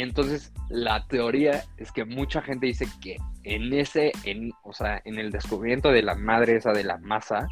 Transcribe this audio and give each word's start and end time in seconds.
Y 0.00 0.02
entonces 0.02 0.50
la 0.70 1.06
teoría 1.08 1.62
es 1.76 1.92
que 1.92 2.06
mucha 2.06 2.40
gente 2.40 2.66
dice 2.66 2.86
que 3.02 3.18
en 3.42 3.70
ese, 3.74 4.12
en, 4.24 4.50
o 4.62 4.72
sea, 4.72 5.02
en 5.04 5.18
el 5.18 5.30
descubrimiento 5.30 5.90
de 5.90 6.02
la 6.02 6.14
madre 6.14 6.56
esa 6.56 6.72
de 6.72 6.84
la 6.84 6.96
masa, 6.96 7.46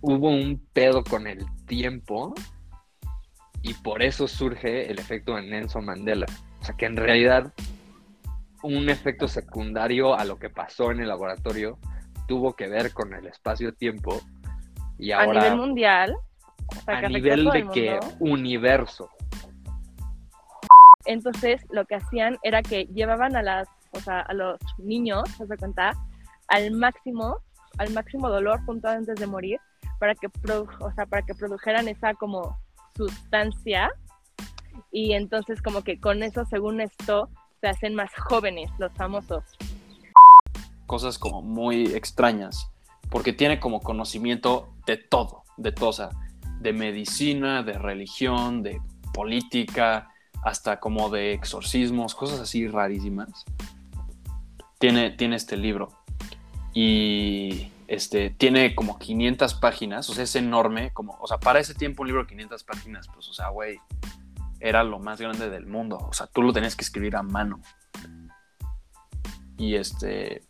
hubo 0.00 0.30
un 0.30 0.66
pedo 0.72 1.04
con 1.04 1.26
el 1.26 1.44
tiempo 1.66 2.32
y 3.60 3.74
por 3.74 4.02
eso 4.02 4.26
surge 4.26 4.90
el 4.90 4.98
efecto 4.98 5.34
de 5.34 5.42
Nelson 5.42 5.84
Mandela. 5.84 6.24
O 6.58 6.64
sea, 6.64 6.74
que 6.74 6.86
en 6.86 6.96
realidad 6.96 7.52
un 8.62 8.88
efecto 8.88 9.28
secundario 9.28 10.14
a 10.14 10.24
lo 10.24 10.38
que 10.38 10.48
pasó 10.48 10.90
en 10.90 11.00
el 11.00 11.08
laboratorio 11.08 11.78
tuvo 12.26 12.54
que 12.54 12.66
ver 12.66 12.94
con 12.94 13.12
el 13.12 13.26
espacio-tiempo 13.26 14.22
y 14.98 15.12
ahora... 15.12 15.38
a 15.38 15.44
nivel 15.44 15.58
mundial. 15.58 16.16
a 16.86 17.08
nivel 17.10 17.44
de 17.44 17.68
que 17.68 18.00
universo. 18.20 19.10
Entonces, 21.06 21.62
lo 21.70 21.84
que 21.84 21.96
hacían 21.96 22.38
era 22.42 22.62
que 22.62 22.84
llevaban 22.86 23.36
a 23.36 23.42
las, 23.42 23.68
o 23.92 24.00
sea, 24.00 24.20
a 24.20 24.34
los 24.34 24.58
niños, 24.78 25.28
se 25.30 25.46
cuenta, 25.56 25.92
al 26.48 26.70
máximo, 26.72 27.38
al 27.78 27.92
máximo 27.92 28.28
dolor 28.28 28.64
junto 28.64 28.88
antes 28.88 29.16
de 29.16 29.26
morir, 29.26 29.58
para 29.98 30.14
que, 30.14 30.28
o 30.28 30.92
sea, 30.92 31.06
para 31.06 31.22
que 31.22 31.34
produjeran 31.34 31.88
esa 31.88 32.14
como 32.14 32.58
sustancia 32.96 33.90
y 34.90 35.12
entonces 35.12 35.62
como 35.62 35.82
que 35.82 36.00
con 36.00 36.22
eso, 36.22 36.44
según 36.46 36.80
esto, 36.80 37.28
se 37.60 37.68
hacen 37.68 37.94
más 37.94 38.10
jóvenes 38.14 38.70
los 38.78 38.92
famosos. 38.92 39.44
Cosas 40.86 41.18
como 41.18 41.42
muy 41.42 41.86
extrañas, 41.94 42.70
porque 43.10 43.32
tiene 43.32 43.60
como 43.60 43.80
conocimiento 43.80 44.68
de 44.86 44.96
todo, 44.96 45.44
de 45.56 45.72
todo, 45.72 46.10
de 46.60 46.72
medicina, 46.72 47.62
de 47.62 47.74
religión, 47.74 48.62
de 48.62 48.80
política, 49.12 50.10
hasta 50.42 50.80
como 50.80 51.10
de 51.10 51.32
exorcismos, 51.32 52.14
cosas 52.14 52.40
así 52.40 52.66
rarísimas. 52.66 53.44
Tiene, 54.78 55.10
tiene 55.10 55.36
este 55.36 55.56
libro 55.56 55.92
y 56.72 57.70
este, 57.86 58.30
tiene 58.30 58.74
como 58.74 58.98
500 58.98 59.54
páginas, 59.54 60.08
o 60.08 60.14
sea, 60.14 60.24
es 60.24 60.36
enorme, 60.36 60.90
como, 60.92 61.18
o 61.20 61.26
sea, 61.26 61.38
para 61.38 61.60
ese 61.60 61.74
tiempo 61.74 62.02
un 62.02 62.08
libro 62.08 62.22
de 62.22 62.28
500 62.28 62.64
páginas, 62.64 63.08
pues, 63.12 63.28
o 63.28 63.34
sea, 63.34 63.48
güey, 63.48 63.78
era 64.60 64.84
lo 64.84 64.98
más 64.98 65.20
grande 65.20 65.48
del 65.48 65.66
mundo. 65.66 65.96
O 65.96 66.12
sea, 66.12 66.26
tú 66.26 66.42
lo 66.42 66.52
tenías 66.52 66.76
que 66.76 66.84
escribir 66.84 67.16
a 67.16 67.22
mano. 67.22 67.60
Y 69.56 69.74
este. 69.74 70.42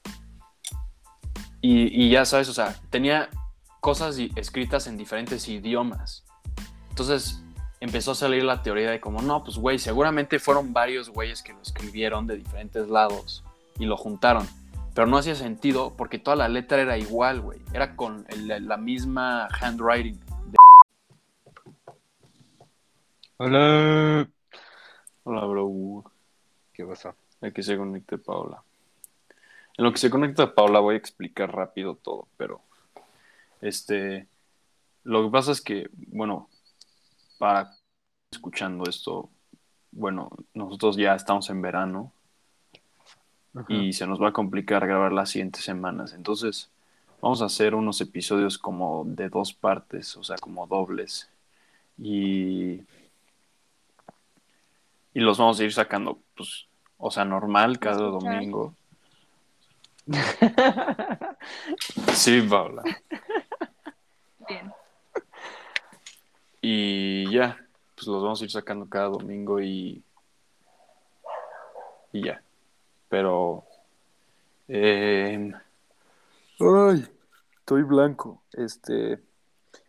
Y, 1.63 2.09
ya 2.11 2.25
sabes, 2.25 2.49
o 2.49 2.55
sea, 2.55 2.75
tenía 2.91 3.29
cosas 3.81 4.17
escritas 4.37 4.87
en 4.87 4.97
diferentes 4.97 5.47
idiomas. 5.49 6.25
Entonces 6.89 7.43
empezó 7.81 8.13
a 8.13 8.15
salir 8.15 8.45
la 8.45 8.63
teoría 8.63 8.91
de 8.91 9.01
como, 9.01 9.23
no, 9.23 9.43
pues 9.43 9.57
güey, 9.57 9.79
seguramente 9.79 10.39
fueron 10.39 10.73
varios 10.73 11.09
güeyes 11.09 11.43
que 11.43 11.55
lo 11.55 11.63
escribieron 11.63 12.27
de 12.27 12.37
diferentes 12.37 12.89
lados 12.89 13.43
y 13.79 13.87
lo 13.87 13.97
juntaron. 13.97 14.47
Pero 14.95 15.07
no 15.07 15.17
hacía 15.17 15.35
sentido 15.35 15.95
porque 15.97 16.19
toda 16.19 16.37
la 16.37 16.49
letra 16.49 16.83
era 16.83 16.99
igual, 16.99 17.41
güey. 17.41 17.61
Era 17.73 17.97
con 17.97 18.27
la 18.37 18.77
misma 18.77 19.49
handwriting. 19.49 20.21
Hola. 23.39 24.29
Hola, 25.25 25.45
bro. 25.47 26.05
¿Qué 26.75 26.85
pasa? 26.85 27.15
Aquí 27.41 27.63
se 27.63 27.79
conecte 27.79 28.19
Paula. 28.19 28.63
En 29.79 29.85
lo 29.85 29.93
que 29.93 29.99
se 29.99 30.11
conecta 30.11 30.55
Paula 30.55 30.81
voy 30.81 30.97
a 30.97 30.99
explicar 30.99 31.55
rápido 31.55 31.95
todo, 31.95 32.29
pero 32.37 32.61
este 33.63 34.27
lo 35.05 35.25
que 35.25 35.31
pasa 35.31 35.53
es 35.53 35.63
que, 35.63 35.89
bueno, 36.09 36.49
para 37.41 37.75
escuchando 38.31 38.85
esto, 38.87 39.31
bueno, 39.93 40.29
nosotros 40.53 40.99
ya 40.99 41.15
estamos 41.15 41.49
en 41.49 41.63
verano 41.63 42.13
y 43.67 43.95
se 43.95 44.07
nos 44.07 44.21
va 44.21 44.29
a 44.29 44.33
complicar 44.33 44.87
grabar 44.87 45.11
las 45.11 45.31
siguientes 45.31 45.65
semanas. 45.65 46.13
Entonces, 46.13 46.71
vamos 47.23 47.41
a 47.41 47.47
hacer 47.47 47.75
unos 47.75 47.99
episodios 48.03 48.59
como 48.59 49.05
de 49.07 49.31
dos 49.31 49.55
partes, 49.55 50.19
o 50.19 50.23
sea, 50.23 50.37
como 50.37 50.67
dobles. 50.67 51.31
Y 51.97 52.83
y 55.15 55.21
los 55.21 55.39
vamos 55.39 55.59
a 55.59 55.65
ir 55.65 55.73
sacando, 55.73 56.19
pues, 56.37 56.67
o 56.99 57.11
sea, 57.11 57.25
normal 57.25 57.79
cada 57.79 58.03
domingo. 58.03 58.75
sí, 62.13 62.43
Paula. 62.43 62.83
Bien. 64.47 64.71
Y 66.61 67.31
ya, 67.31 67.59
pues 67.95 68.07
los 68.07 68.23
vamos 68.23 68.41
a 68.41 68.45
ir 68.45 68.51
sacando 68.51 68.89
cada 68.89 69.09
domingo 69.09 69.61
y. 69.61 70.03
Y 72.13 72.25
ya. 72.25 72.43
Pero. 73.09 73.65
Eh... 74.69 75.53
Ay, 76.61 77.09
estoy 77.59 77.83
blanco. 77.83 78.43
Este. 78.53 79.21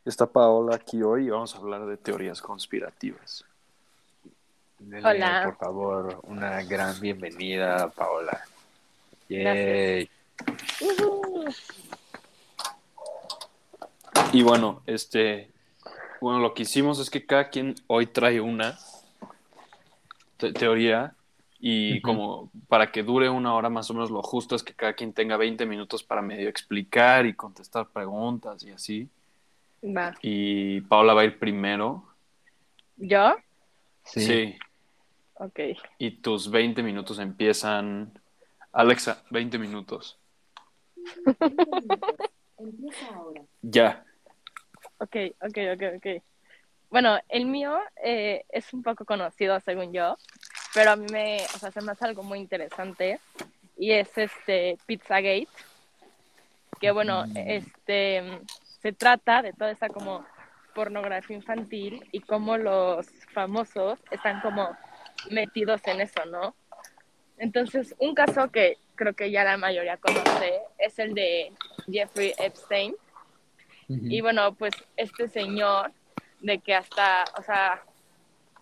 Está 0.04 0.26
Paola 0.26 0.76
aquí 0.76 1.04
hoy 1.04 1.26
y 1.26 1.30
vamos 1.30 1.54
a 1.54 1.60
hablar 1.60 1.86
de 1.86 1.98
teorías 1.98 2.42
conspirativas. 2.42 3.46
Hola. 5.04 5.44
por 5.46 5.58
favor, 5.58 6.20
una 6.24 6.64
gran 6.64 7.00
bienvenida, 7.00 7.90
Paola. 7.90 8.44
Yay. 9.30 10.10
Y 14.34 14.44
bueno, 14.44 14.82
este, 14.88 15.51
bueno, 16.22 16.40
lo 16.40 16.54
que 16.54 16.64
hicimos 16.64 17.00
es 17.00 17.10
que 17.10 17.26
cada 17.26 17.50
quien 17.50 17.76
hoy 17.88 18.06
trae 18.06 18.40
una 18.40 18.78
teoría 20.38 21.16
y 21.60 22.02
como 22.02 22.52
para 22.68 22.92
que 22.92 23.04
dure 23.04 23.30
una 23.30 23.54
hora 23.54 23.70
más 23.70 23.90
o 23.90 23.94
menos 23.94 24.10
lo 24.10 24.24
justo 24.24 24.56
es 24.56 24.64
que 24.64 24.74
cada 24.74 24.94
quien 24.94 25.14
tenga 25.14 25.38
20 25.38 25.66
minutos 25.66 26.04
para 26.04 26.22
medio 26.22 26.48
explicar 26.48 27.26
y 27.26 27.34
contestar 27.34 27.88
preguntas 27.90 28.64
y 28.64 28.72
así. 28.72 29.10
Va. 29.84 30.16
Y 30.22 30.82
Paola 30.82 31.14
va 31.14 31.22
a 31.22 31.26
ir 31.26 31.38
primero. 31.38 32.06
¿Yo? 32.98 33.36
sí. 34.06 34.56
Ok. 35.36 35.60
Y 35.98 36.12
tus 36.12 36.52
20 36.52 36.84
minutos 36.84 37.18
empiezan. 37.18 38.12
Alexa, 38.72 39.24
20 39.32 39.58
minutos. 39.58 40.20
Empieza 42.58 43.08
ahora. 43.16 43.42
Ya. 43.64 44.06
Ok, 45.02 45.16
ok, 45.42 45.58
ok, 45.74 45.84
ok. 45.98 46.24
Bueno, 46.92 47.18
el 47.28 47.48
mío 47.48 47.80
eh, 48.04 48.46
es 48.50 48.72
un 48.72 48.84
poco 48.84 49.04
conocido 49.04 49.60
según 49.62 49.92
yo, 49.92 50.16
pero 50.76 50.92
a 50.92 50.96
mí 50.96 51.08
me, 51.12 51.38
o 51.56 51.58
sea, 51.58 51.72
se 51.72 51.82
me 51.82 51.92
hace 51.94 52.06
algo 52.06 52.22
muy 52.22 52.38
interesante 52.38 53.20
y 53.78 53.94
es 53.94 54.16
este 54.16 54.78
Pizzagate, 54.86 55.48
que 56.80 56.92
bueno, 56.92 57.26
mm. 57.26 57.38
este, 57.38 58.42
se 58.80 58.94
trata 58.94 59.42
de 59.42 59.54
toda 59.54 59.72
esa 59.72 59.90
como 59.90 60.24
pornografía 60.76 61.36
infantil 61.36 62.08
y 62.12 62.20
cómo 62.20 62.58
los 62.58 63.08
famosos 63.34 63.98
están 64.12 64.40
como 64.42 64.70
metidos 65.32 65.82
en 65.88 66.02
eso, 66.02 66.26
¿no? 66.26 66.54
Entonces, 67.40 67.96
un 67.98 68.14
caso 68.14 68.52
que 68.52 68.78
creo 68.94 69.16
que 69.16 69.32
ya 69.32 69.44
la 69.44 69.58
mayoría 69.58 69.98
conoce 69.98 70.62
es 70.78 71.00
el 71.00 71.16
de 71.16 71.52
Jeffrey 71.92 72.36
Epstein. 72.38 72.96
Y 74.10 74.22
bueno, 74.22 74.54
pues 74.54 74.74
este 74.98 75.28
señor, 75.28 75.92
de 76.40 76.60
que 76.60 76.76
hasta, 76.76 77.26
o 77.38 77.44
sea, 77.44 77.84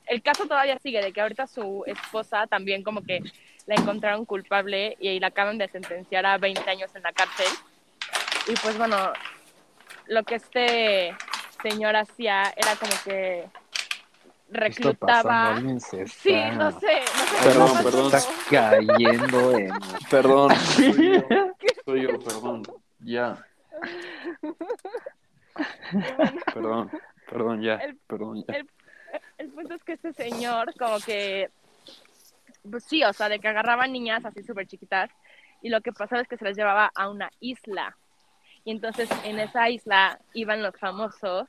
el 0.08 0.22
caso 0.22 0.46
todavía 0.46 0.78
sigue, 0.80 1.02
de 1.02 1.14
que 1.14 1.22
ahorita 1.22 1.48
su 1.48 1.84
esposa 1.86 2.48
también 2.48 2.84
como 2.84 3.04
que 3.04 3.22
la 3.66 3.76
encontraron 3.76 4.26
culpable 4.26 4.98
y 5.00 5.20
la 5.20 5.28
acaban 5.28 5.58
de 5.58 5.68
sentenciar 5.68 6.26
a 6.26 6.38
20 6.38 6.68
años 6.70 6.96
en 6.96 7.04
la 7.04 7.14
cárcel. 7.14 7.48
Y 8.48 8.54
pues 8.64 8.78
bueno, 8.78 9.14
lo 10.08 10.24
que 10.24 10.36
este 10.36 11.16
señor 11.62 11.96
hacía 11.96 12.52
era 12.58 12.76
como 12.76 12.94
que 13.06 13.46
reclutaba. 14.50 15.58
Sí, 15.58 15.64
no 15.64 15.80
sé, 15.80 16.06
no 16.56 16.72
sé. 16.72 17.02
Perdón, 17.44 17.84
perdón. 17.84 18.06
Está 18.08 18.22
cayendo 18.50 19.58
en. 19.58 19.72
Perdón. 20.10 20.56
Soy 20.76 21.14
yo, 21.14 21.22
soy 21.86 22.02
yo 22.02 22.20
perdón. 22.20 22.64
Ya. 23.00 23.46
Perdón, 26.54 26.92
perdón, 27.30 27.62
ya. 27.62 27.76
El, 27.76 27.98
perdón, 27.98 28.44
ya. 28.48 28.56
El, 29.38 29.50
punto 29.50 29.74
es 29.74 29.84
que 29.84 29.94
este 29.94 30.14
señor, 30.14 30.74
como 30.78 31.00
que. 31.00 31.50
Pues 32.70 32.84
sí, 32.84 33.04
o 33.04 33.14
sea, 33.14 33.30
de 33.30 33.40
que 33.40 33.48
agarraba 33.48 33.88
niñas 33.88 34.26
así 34.26 34.44
súper 34.44 34.68
chiquitas 34.68 35.10
y 35.62 35.70
lo 35.70 35.82
que 35.82 35.94
pasaba 35.94 36.22
es 36.22 36.28
que 36.28 36.38
se 36.38 36.46
las 36.46 36.58
llevaba 36.58 36.92
a 36.96 37.10
una 37.10 37.32
isla. 37.40 37.98
Y 38.66 38.72
entonces 38.72 39.10
en 39.24 39.40
esa 39.40 39.70
isla 39.70 40.20
iban 40.34 40.62
los 40.62 40.78
famosos 40.78 41.48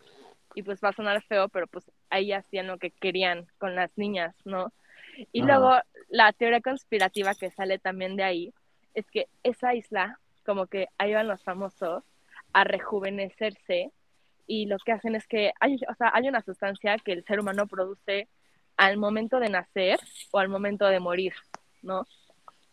y 0.54 0.62
pues 0.62 0.80
va 0.82 0.90
a 0.90 0.92
sonar 0.92 1.22
feo, 1.22 1.48
pero 1.48 1.66
pues 1.66 1.90
ahí 2.10 2.32
hacían 2.32 2.66
lo 2.66 2.78
que 2.78 2.90
querían 2.90 3.46
con 3.58 3.74
las 3.74 3.90
niñas, 3.96 4.34
¿no? 4.44 4.72
Y 5.32 5.42
luego 5.42 5.72
la 6.08 6.32
teoría 6.32 6.60
conspirativa 6.60 7.34
que 7.34 7.50
sale 7.50 7.78
también 7.78 8.16
de 8.16 8.24
ahí 8.24 8.54
es 8.94 9.08
que 9.10 9.26
esa 9.42 9.74
isla, 9.74 10.18
como 10.44 10.66
que 10.66 10.88
ahí 10.98 11.12
van 11.12 11.28
los 11.28 11.42
famosos 11.42 12.04
a 12.52 12.64
rejuvenecerse 12.64 13.92
y 14.52 14.66
lo 14.66 14.78
que 14.84 14.90
hacen 14.90 15.14
es 15.14 15.28
que 15.28 15.52
hay, 15.60 15.76
o 15.76 15.94
sea, 15.94 16.10
hay 16.12 16.28
una 16.28 16.42
sustancia 16.42 16.96
que 16.98 17.12
el 17.12 17.24
ser 17.24 17.38
humano 17.38 17.68
produce 17.68 18.28
al 18.76 18.96
momento 18.96 19.38
de 19.38 19.48
nacer 19.48 20.00
o 20.32 20.40
al 20.40 20.48
momento 20.48 20.86
de 20.86 20.98
morir, 20.98 21.34
¿no? 21.82 22.04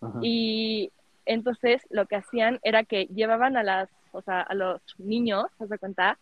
Ajá. 0.02 0.20
Y 0.24 0.92
entonces 1.26 1.86
lo 1.92 2.08
que 2.08 2.16
hacían 2.16 2.60
era 2.64 2.84
que 2.84 3.06
llevaban 3.06 3.58
a 3.58 3.64
las, 3.64 3.90
o 4.12 4.24
sea, 4.24 4.42
a 4.42 4.56
los 4.56 4.82
niños, 4.98 5.46
¿se 5.70 5.78
cuenta? 5.78 6.18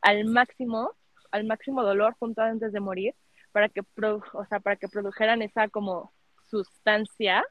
Al 0.00 0.26
máximo, 0.26 0.92
al 1.32 1.42
máximo 1.44 1.82
dolor 1.82 2.14
junto 2.20 2.42
antes 2.42 2.72
de 2.72 2.78
morir, 2.78 3.14
para 3.50 3.68
que, 3.68 3.82
pro- 3.82 4.22
o 4.32 4.44
sea, 4.44 4.60
para 4.60 4.76
que 4.76 4.86
produjeran 4.86 5.42
esa 5.42 5.68
como 5.68 6.12
sustancia 6.48 7.44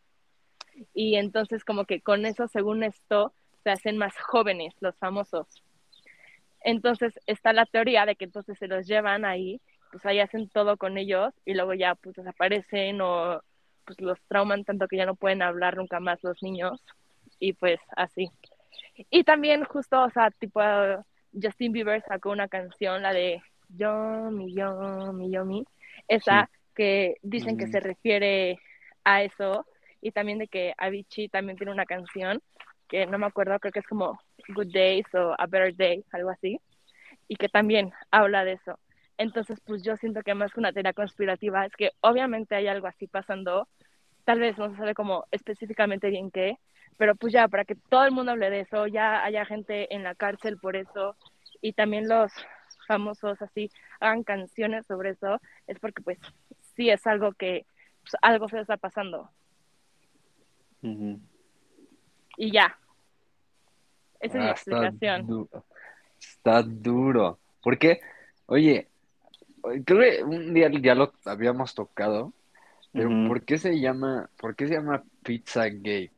y 0.94 1.15
entonces 1.15 1.65
como 1.65 1.83
que 1.83 2.00
con 2.00 2.25
eso, 2.25 2.47
según 2.47 2.83
esto, 2.83 3.33
se 3.63 3.69
hacen 3.71 3.97
más 3.97 4.13
jóvenes 4.17 4.73
los 4.79 4.95
famosos. 4.95 5.61
Entonces 6.61 7.13
está 7.25 7.53
la 7.53 7.65
teoría 7.65 8.06
de 8.06 8.15
que 8.15 8.25
entonces 8.25 8.57
se 8.57 8.67
los 8.67 8.88
llevan 8.88 9.25
ahí, 9.25 9.61
pues 9.91 10.06
ahí 10.06 10.19
hacen 10.19 10.50
todo 10.50 10.77
con 10.77 10.97
ellos 10.97 11.33
y 11.45 11.53
luego 11.53 11.73
ya 11.73 11.95
pues 11.95 12.15
desaparecen 12.15 13.01
o 13.01 13.41
pues 13.85 14.00
los 14.01 14.21
trauman 14.27 14.63
tanto 14.65 14.88
que 14.88 14.97
ya 14.97 15.06
no 15.06 15.15
pueden 15.15 15.41
hablar 15.41 15.77
nunca 15.77 16.00
más 16.00 16.23
los 16.23 16.41
niños 16.44 16.83
y 17.39 17.53
pues 17.53 17.79
así. 17.95 18.29
Y 19.09 19.23
también 19.23 19.63
justo, 19.63 20.03
o 20.03 20.09
sea, 20.09 20.29
tipo 20.31 20.61
Justin 21.33 21.71
Bieber 21.71 22.03
sacó 22.03 22.31
una 22.31 22.47
canción, 22.47 23.01
la 23.01 23.13
de 23.13 23.41
Yomi, 23.69 24.53
Yomi, 24.53 25.31
Yomi, 25.31 25.65
esa 26.07 26.50
que 26.75 27.15
dicen 27.21 27.57
que 27.57 27.67
se 27.67 27.79
refiere 27.79 28.59
a 29.03 29.23
eso 29.23 29.65
y 30.01 30.11
también 30.11 30.39
de 30.39 30.47
que 30.47 30.73
Avicii 30.77 31.29
también 31.29 31.57
tiene 31.57 31.71
una 31.71 31.85
canción 31.85 32.41
que 32.89 33.06
no 33.06 33.18
me 33.18 33.27
acuerdo, 33.27 33.57
creo 33.59 33.71
que 33.71 33.80
es 33.80 33.88
como 33.88 34.19
Good 34.50 34.74
Days 34.74 35.06
o 35.13 35.36
A 35.38 35.45
Better 35.47 35.75
Day, 35.75 36.03
algo 36.12 36.31
así, 36.31 36.59
y 37.27 37.36
que 37.36 37.47
también 37.47 37.91
habla 38.12 38.44
de 38.44 38.53
eso. 38.53 38.80
Entonces, 39.18 39.59
pues 39.65 39.83
yo 39.83 39.95
siento 39.97 40.21
que 40.24 40.33
más 40.33 40.51
que 40.51 40.59
una 40.59 40.74
teoría 40.74 40.94
conspirativa 40.94 41.65
es 41.65 41.75
que 41.75 41.91
obviamente 42.01 42.56
hay 42.56 42.68
algo 42.68 42.88
así 42.88 43.07
pasando, 43.07 43.68
tal 44.25 44.39
vez 44.39 44.57
no 44.57 44.69
se 44.71 44.77
sabe 44.77 44.94
como 44.94 45.25
específicamente 45.31 46.09
bien 46.09 46.31
qué, 46.31 46.57
pero 46.97 47.15
pues 47.15 47.31
ya 47.31 47.47
para 47.47 47.65
que 47.65 47.75
todo 47.89 48.06
el 48.06 48.12
mundo 48.12 48.31
hable 48.31 48.50
de 48.50 48.62
eso, 48.62 48.88
ya 48.88 49.24
haya 49.24 49.45
gente 49.45 49.94
en 49.94 50.03
la 50.03 50.15
cárcel 50.15 50.57
por 50.57 50.75
eso 50.75 51.15
y 51.62 51.74
también 51.74 52.07
los 52.07 52.31
famosos 52.88 53.42
así 53.42 53.69
hagan 54.00 54.24
canciones 54.24 54.85
sobre 54.88 55.12
eso, 55.12 55.39
es 55.68 55.80
porque 55.80 56.01
pues 56.01 56.18
sí 56.75 56.89
es 56.89 57.06
algo 57.06 57.33
que 57.33 57.65
pues, 58.01 58.15
algo 58.21 58.50
se 58.50 58.59
está 58.59 58.77
pasando 58.77 59.30
Ujú. 60.81 61.19
Y 62.39 62.51
ya. 62.51 62.80
Esa 64.21 64.38
es 64.38 64.44
mi 64.44 64.47
Ah, 64.47 64.51
explicación. 64.51 65.21
Está, 65.21 65.21
du- 65.21 65.50
está 66.19 66.63
duro. 66.63 67.39
Porque, 67.62 68.00
oye, 68.47 68.88
creo 69.86 70.00
que 70.00 70.24
un 70.24 70.53
día 70.53 70.69
ya 70.81 70.95
lo 70.95 71.13
habíamos 71.25 71.75
tocado, 71.75 72.33
pero. 72.94 73.09
¿por 73.27 73.44
qué 73.44 73.57
se 73.57 73.80
llama, 73.80 74.30
por 74.38 74.56
qué 74.56 74.68
se 74.68 74.75
llama 74.75 75.03
Pizzagate? 75.24 76.12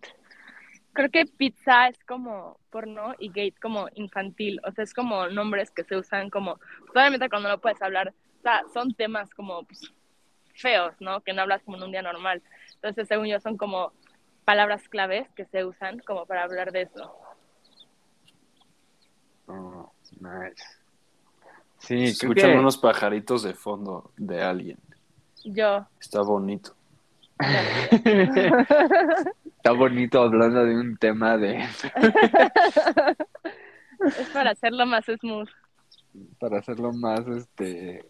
Creo 0.93 1.09
que 1.09 1.25
pizza 1.25 1.87
es 1.87 1.97
como 2.05 2.59
porno 2.69 3.15
y 3.17 3.29
gate 3.29 3.55
como 3.61 3.87
infantil, 3.95 4.59
o 4.65 4.71
sea, 4.71 4.83
es 4.83 4.93
como 4.93 5.27
nombres 5.27 5.71
que 5.71 5.83
se 5.83 5.95
usan 5.95 6.29
como, 6.29 6.59
obviamente 6.93 7.29
cuando 7.29 7.49
no 7.49 7.59
puedes 7.59 7.81
hablar, 7.81 8.13
o 8.39 8.41
sea, 8.41 8.61
son 8.73 8.93
temas 8.93 9.33
como 9.33 9.63
pues, 9.63 9.91
feos, 10.53 10.93
¿no? 10.99 11.21
Que 11.21 11.33
no 11.33 11.41
hablas 11.41 11.63
como 11.63 11.77
en 11.77 11.83
un 11.83 11.91
día 11.91 12.01
normal. 12.01 12.43
Entonces, 12.75 13.07
según 13.07 13.27
yo, 13.27 13.39
son 13.39 13.57
como 13.57 13.93
palabras 14.45 14.87
claves 14.89 15.27
que 15.35 15.45
se 15.45 15.63
usan 15.65 15.99
como 15.99 16.25
para 16.25 16.43
hablar 16.43 16.71
de 16.71 16.83
eso. 16.83 17.15
Oh, 19.47 19.91
nice. 20.19 20.63
Sí, 21.79 22.03
escuchan 22.05 22.51
que- 22.51 22.57
unos 22.59 22.77
pajaritos 22.77 23.43
de 23.43 23.53
fondo 23.53 24.11
de 24.17 24.41
alguien. 24.41 24.77
Yo, 25.43 25.87
Está 25.99 26.21
bonito. 26.21 26.75
Está 29.57 29.71
bonito 29.71 30.21
hablando 30.21 30.63
de 30.63 30.75
un 30.75 30.95
tema 30.97 31.37
de 31.37 31.57
es 34.17 34.29
para 34.31 34.51
hacerlo 34.51 34.85
más 34.85 35.05
smooth, 35.05 35.49
para 36.39 36.59
hacerlo 36.59 36.93
más 36.93 37.25
este 37.27 38.05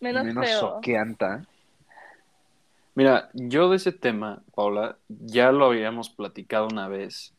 menos, 0.00 0.24
menos 0.24 0.46
feo. 0.48 0.60
choqueanta. 0.60 1.44
Mira, 3.00 3.30
yo 3.32 3.70
de 3.70 3.76
ese 3.78 3.92
tema, 3.92 4.42
Paula, 4.54 4.98
ya 5.08 5.52
lo 5.52 5.64
habíamos 5.64 6.10
platicado 6.10 6.66
una 6.70 6.86
vez 6.86 7.32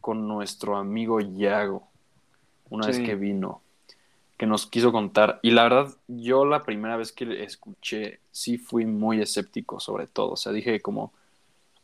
con 0.00 0.26
nuestro 0.26 0.78
amigo 0.78 1.20
Yago, 1.20 1.86
una 2.70 2.84
Sí. 2.84 2.92
vez 2.92 3.00
que 3.00 3.14
vino, 3.14 3.60
que 4.38 4.46
nos 4.46 4.66
quiso 4.66 4.90
contar. 4.90 5.38
Y 5.42 5.50
la 5.50 5.64
verdad, 5.64 5.88
yo 6.08 6.46
la 6.46 6.62
primera 6.62 6.96
vez 6.96 7.12
que 7.12 7.26
le 7.26 7.44
escuché, 7.44 8.20
sí 8.30 8.56
fui 8.56 8.86
muy 8.86 9.20
escéptico 9.20 9.80
sobre 9.80 10.06
todo. 10.06 10.30
O 10.30 10.36
sea, 10.38 10.50
dije 10.50 10.80
como, 10.80 11.12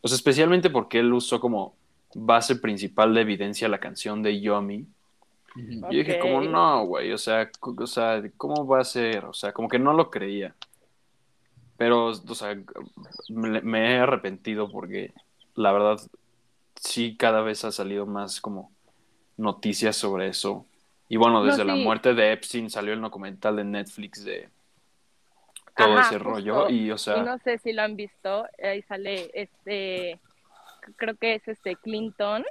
pues 0.00 0.14
especialmente 0.14 0.70
porque 0.70 1.00
él 1.00 1.12
usó 1.12 1.38
como 1.38 1.74
base 2.14 2.56
principal 2.56 3.12
de 3.12 3.20
evidencia 3.20 3.68
la 3.68 3.78
canción 3.78 4.22
de 4.22 4.40
Yomi. 4.40 4.86
Ujú. 5.54 5.80
Yo 5.82 5.98
dije 5.98 6.18
como, 6.18 6.40
no, 6.40 6.86
güey, 6.86 7.12
o 7.12 7.18
sea, 7.18 7.50
o 7.60 7.86
sea, 7.86 8.22
¿cómo 8.38 8.66
va 8.66 8.80
a 8.80 8.84
ser? 8.84 9.26
O 9.26 9.34
sea, 9.34 9.52
como 9.52 9.68
que 9.68 9.78
no 9.78 9.92
lo 9.92 10.10
creía. 10.10 10.54
Pero, 11.76 12.06
o 12.08 12.34
sea, 12.34 12.56
me, 13.28 13.60
me 13.62 13.92
he 13.94 13.98
arrepentido 13.98 14.70
porque 14.70 15.12
la 15.54 15.72
verdad 15.72 16.00
sí 16.76 17.16
cada 17.16 17.42
vez 17.42 17.64
ha 17.64 17.72
salido 17.72 18.06
más 18.06 18.40
como 18.40 18.72
noticias 19.36 19.96
sobre 19.96 20.28
eso. 20.28 20.66
Y 21.08 21.16
bueno, 21.16 21.44
No, 21.44 21.44
desde 21.44 21.64
la 21.64 21.76
muerte 21.76 22.14
de 22.14 22.32
Epstein 22.32 22.70
salió 22.70 22.92
el 22.94 23.00
documental 23.00 23.56
de 23.56 23.64
Netflix 23.64 24.24
de 24.24 24.48
todo 25.76 25.98
Ajá, 25.98 26.00
ese 26.00 26.18
justo. 26.18 26.30
rollo. 26.30 26.68
Y, 26.70 26.90
o 26.90 26.98
sea, 26.98 27.18
Y 27.18 27.20
no 27.22 27.38
sé 27.38 27.58
si 27.58 27.72
lo 27.72 27.82
han 27.82 27.96
visto, 27.96 28.46
ahí 28.62 28.82
sale 28.82 29.30
este, 29.34 30.18
creo 30.96 31.16
que 31.16 31.34
es 31.36 31.46
este 31.48 31.76
Clinton. 31.76 32.44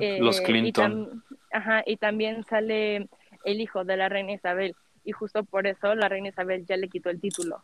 eh, 0.00 0.18
los 0.20 0.40
y 0.40 0.44
Clinton. 0.44 1.24
ajá, 1.52 1.82
y 1.86 1.96
también 1.96 2.44
sale 2.44 3.08
el 3.44 3.60
hijo 3.60 3.84
de 3.84 3.96
la 3.96 4.08
reina 4.08 4.32
Isabel. 4.32 4.74
Y 5.04 5.12
justo 5.12 5.44
por 5.44 5.66
eso 5.66 5.94
la 5.94 6.08
reina 6.08 6.28
Isabel 6.28 6.66
ya 6.66 6.76
le 6.76 6.88
quitó 6.88 7.10
el 7.10 7.20
título 7.20 7.62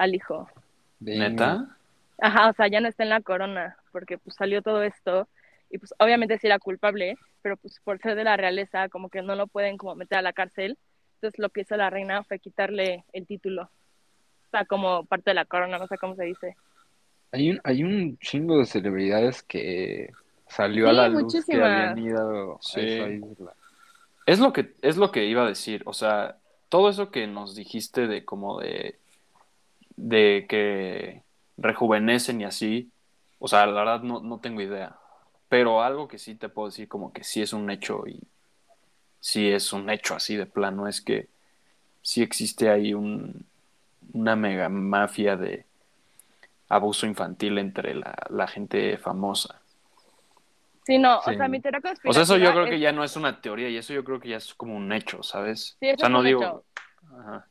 al 0.00 0.14
hijo. 0.14 0.48
¿Neta? 1.00 1.76
Ajá, 2.18 2.48
o 2.48 2.52
sea, 2.52 2.68
ya 2.68 2.80
no 2.80 2.88
está 2.88 3.02
en 3.02 3.10
la 3.10 3.20
corona, 3.20 3.76
porque 3.92 4.18
pues 4.18 4.36
salió 4.36 4.62
todo 4.62 4.82
esto, 4.82 5.28
y 5.70 5.78
pues 5.78 5.94
obviamente 5.98 6.38
sí 6.38 6.46
era 6.46 6.58
culpable, 6.58 7.16
pero 7.42 7.56
pues 7.56 7.80
por 7.84 7.98
ser 8.00 8.14
de 8.16 8.24
la 8.24 8.36
realeza, 8.36 8.88
como 8.88 9.08
que 9.08 9.22
no 9.22 9.34
lo 9.36 9.46
pueden 9.46 9.76
como 9.76 9.94
meter 9.94 10.18
a 10.18 10.22
la 10.22 10.32
cárcel, 10.32 10.76
entonces 11.14 11.38
lo 11.38 11.48
que 11.50 11.62
hizo 11.62 11.76
la 11.76 11.90
reina 11.90 12.22
fue 12.24 12.38
quitarle 12.38 13.04
el 13.12 13.26
título, 13.26 13.62
o 13.62 14.50
sea, 14.50 14.64
como 14.64 15.04
parte 15.04 15.30
de 15.30 15.34
la 15.34 15.44
corona, 15.44 15.78
no 15.78 15.86
sé 15.86 15.96
cómo 15.98 16.14
se 16.16 16.24
dice. 16.24 16.56
Hay 17.32 17.50
un, 17.50 17.60
hay 17.64 17.84
un 17.84 18.18
chingo 18.18 18.58
de 18.58 18.66
celebridades 18.66 19.42
que 19.42 20.10
salió 20.48 20.88
a 20.88 20.92
la 20.92 21.08
luz 21.08 21.18
que 21.18 21.38
muchísimas. 21.38 21.90
habían 21.90 21.98
ido 21.98 22.58
Sí. 22.60 22.80
a 22.80 22.84
esa 22.84 23.08
isla. 23.10 23.52
Es 24.26 24.40
lo 24.40 24.52
que, 24.52 24.74
es 24.82 24.96
lo 24.96 25.10
que 25.12 25.24
iba 25.26 25.44
a 25.44 25.48
decir. 25.48 25.82
O 25.86 25.92
sea, 25.92 26.36
todo 26.68 26.88
eso 26.90 27.10
que 27.10 27.26
nos 27.28 27.54
dijiste 27.54 28.06
de 28.08 28.24
como 28.24 28.60
de, 28.60 28.98
de 29.96 30.46
que 30.48 31.22
rejuvenecen 31.56 32.40
y 32.40 32.44
así, 32.44 32.90
o 33.38 33.48
sea, 33.48 33.66
la 33.66 33.72
verdad 33.72 34.02
no, 34.02 34.20
no 34.20 34.40
tengo 34.40 34.60
idea. 34.60 34.96
Pero 35.48 35.82
algo 35.82 36.08
que 36.08 36.18
sí 36.18 36.34
te 36.36 36.48
puedo 36.48 36.68
decir 36.68 36.88
como 36.88 37.12
que 37.12 37.24
sí 37.24 37.42
es 37.42 37.52
un 37.52 37.70
hecho 37.70 38.04
y 38.06 38.20
sí 39.20 39.50
es 39.50 39.72
un 39.72 39.90
hecho 39.90 40.14
así 40.14 40.36
de 40.36 40.46
plano, 40.46 40.88
es 40.88 41.00
que 41.00 41.28
sí 42.02 42.22
existe 42.22 42.70
ahí 42.70 42.94
un, 42.94 43.46
una 44.12 44.36
mega 44.36 44.68
mafia 44.68 45.36
de 45.36 45.66
abuso 46.68 47.06
infantil 47.06 47.58
entre 47.58 47.94
la, 47.94 48.14
la 48.30 48.46
gente 48.46 48.96
famosa. 48.98 49.60
Sí, 50.86 50.98
no, 50.98 51.20
Sí. 51.22 51.30
o 51.30 51.34
sea, 51.34 51.48
mi 51.48 51.60
teoría 51.60 51.80
O 52.04 52.12
sea, 52.12 52.22
conspirativa 52.22 52.22
eso 52.22 52.36
yo 52.38 52.52
creo 52.52 52.66
que 52.66 52.80
ya 52.80 52.92
no 52.92 53.04
es 53.04 53.16
una 53.16 53.40
teoría 53.40 53.68
y 53.68 53.76
eso 53.76 53.92
yo 53.92 54.04
creo 54.04 54.20
que 54.20 54.30
ya 54.30 54.36
es 54.38 54.54
como 54.54 54.76
un 54.76 54.92
hecho, 54.92 55.22
¿sabes? 55.22 55.78
Sí, 55.80 55.88
eso 55.88 55.96
o 55.96 55.98
sea, 55.98 56.08
es 56.08 56.12
no 56.12 56.18
un 56.20 56.24
digo... 56.24 56.42
hecho. 56.42 56.64
Ajá. 57.18 57.49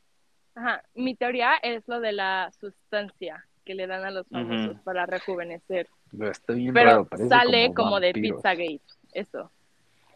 Ajá, 0.54 0.82
mi 0.94 1.14
teoría 1.14 1.54
es 1.62 1.86
lo 1.86 2.00
de 2.00 2.12
la 2.12 2.50
sustancia 2.58 3.46
que 3.64 3.74
le 3.74 3.86
dan 3.86 4.04
a 4.04 4.10
los 4.10 4.26
famosos 4.28 4.80
para 4.80 5.06
rejuvenecer, 5.06 5.88
Pero 6.10 6.30
está 6.30 6.52
bien 6.54 6.74
pero 6.74 7.08
raro, 7.10 7.28
sale 7.28 7.72
como, 7.74 8.00
de 8.00 8.08
vampiros. 8.08 8.38
Pizzagate, 8.38 8.80
eso. 9.12 9.50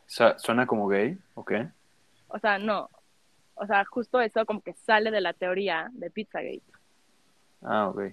¿Suena 0.06 0.66
como 0.66 0.88
gay? 0.88 1.18
¿Ok? 1.34 1.52
O 2.28 2.38
sea, 2.38 2.58
no. 2.58 2.90
O 3.54 3.66
sea, 3.66 3.84
justo 3.84 4.20
eso 4.20 4.44
como 4.44 4.60
que 4.60 4.72
sale 4.72 5.10
de 5.10 5.20
la 5.20 5.32
teoría 5.32 5.88
de 5.92 6.10
Pizzagate. 6.10 6.62
Ah, 7.62 7.88
ok. 7.88 8.12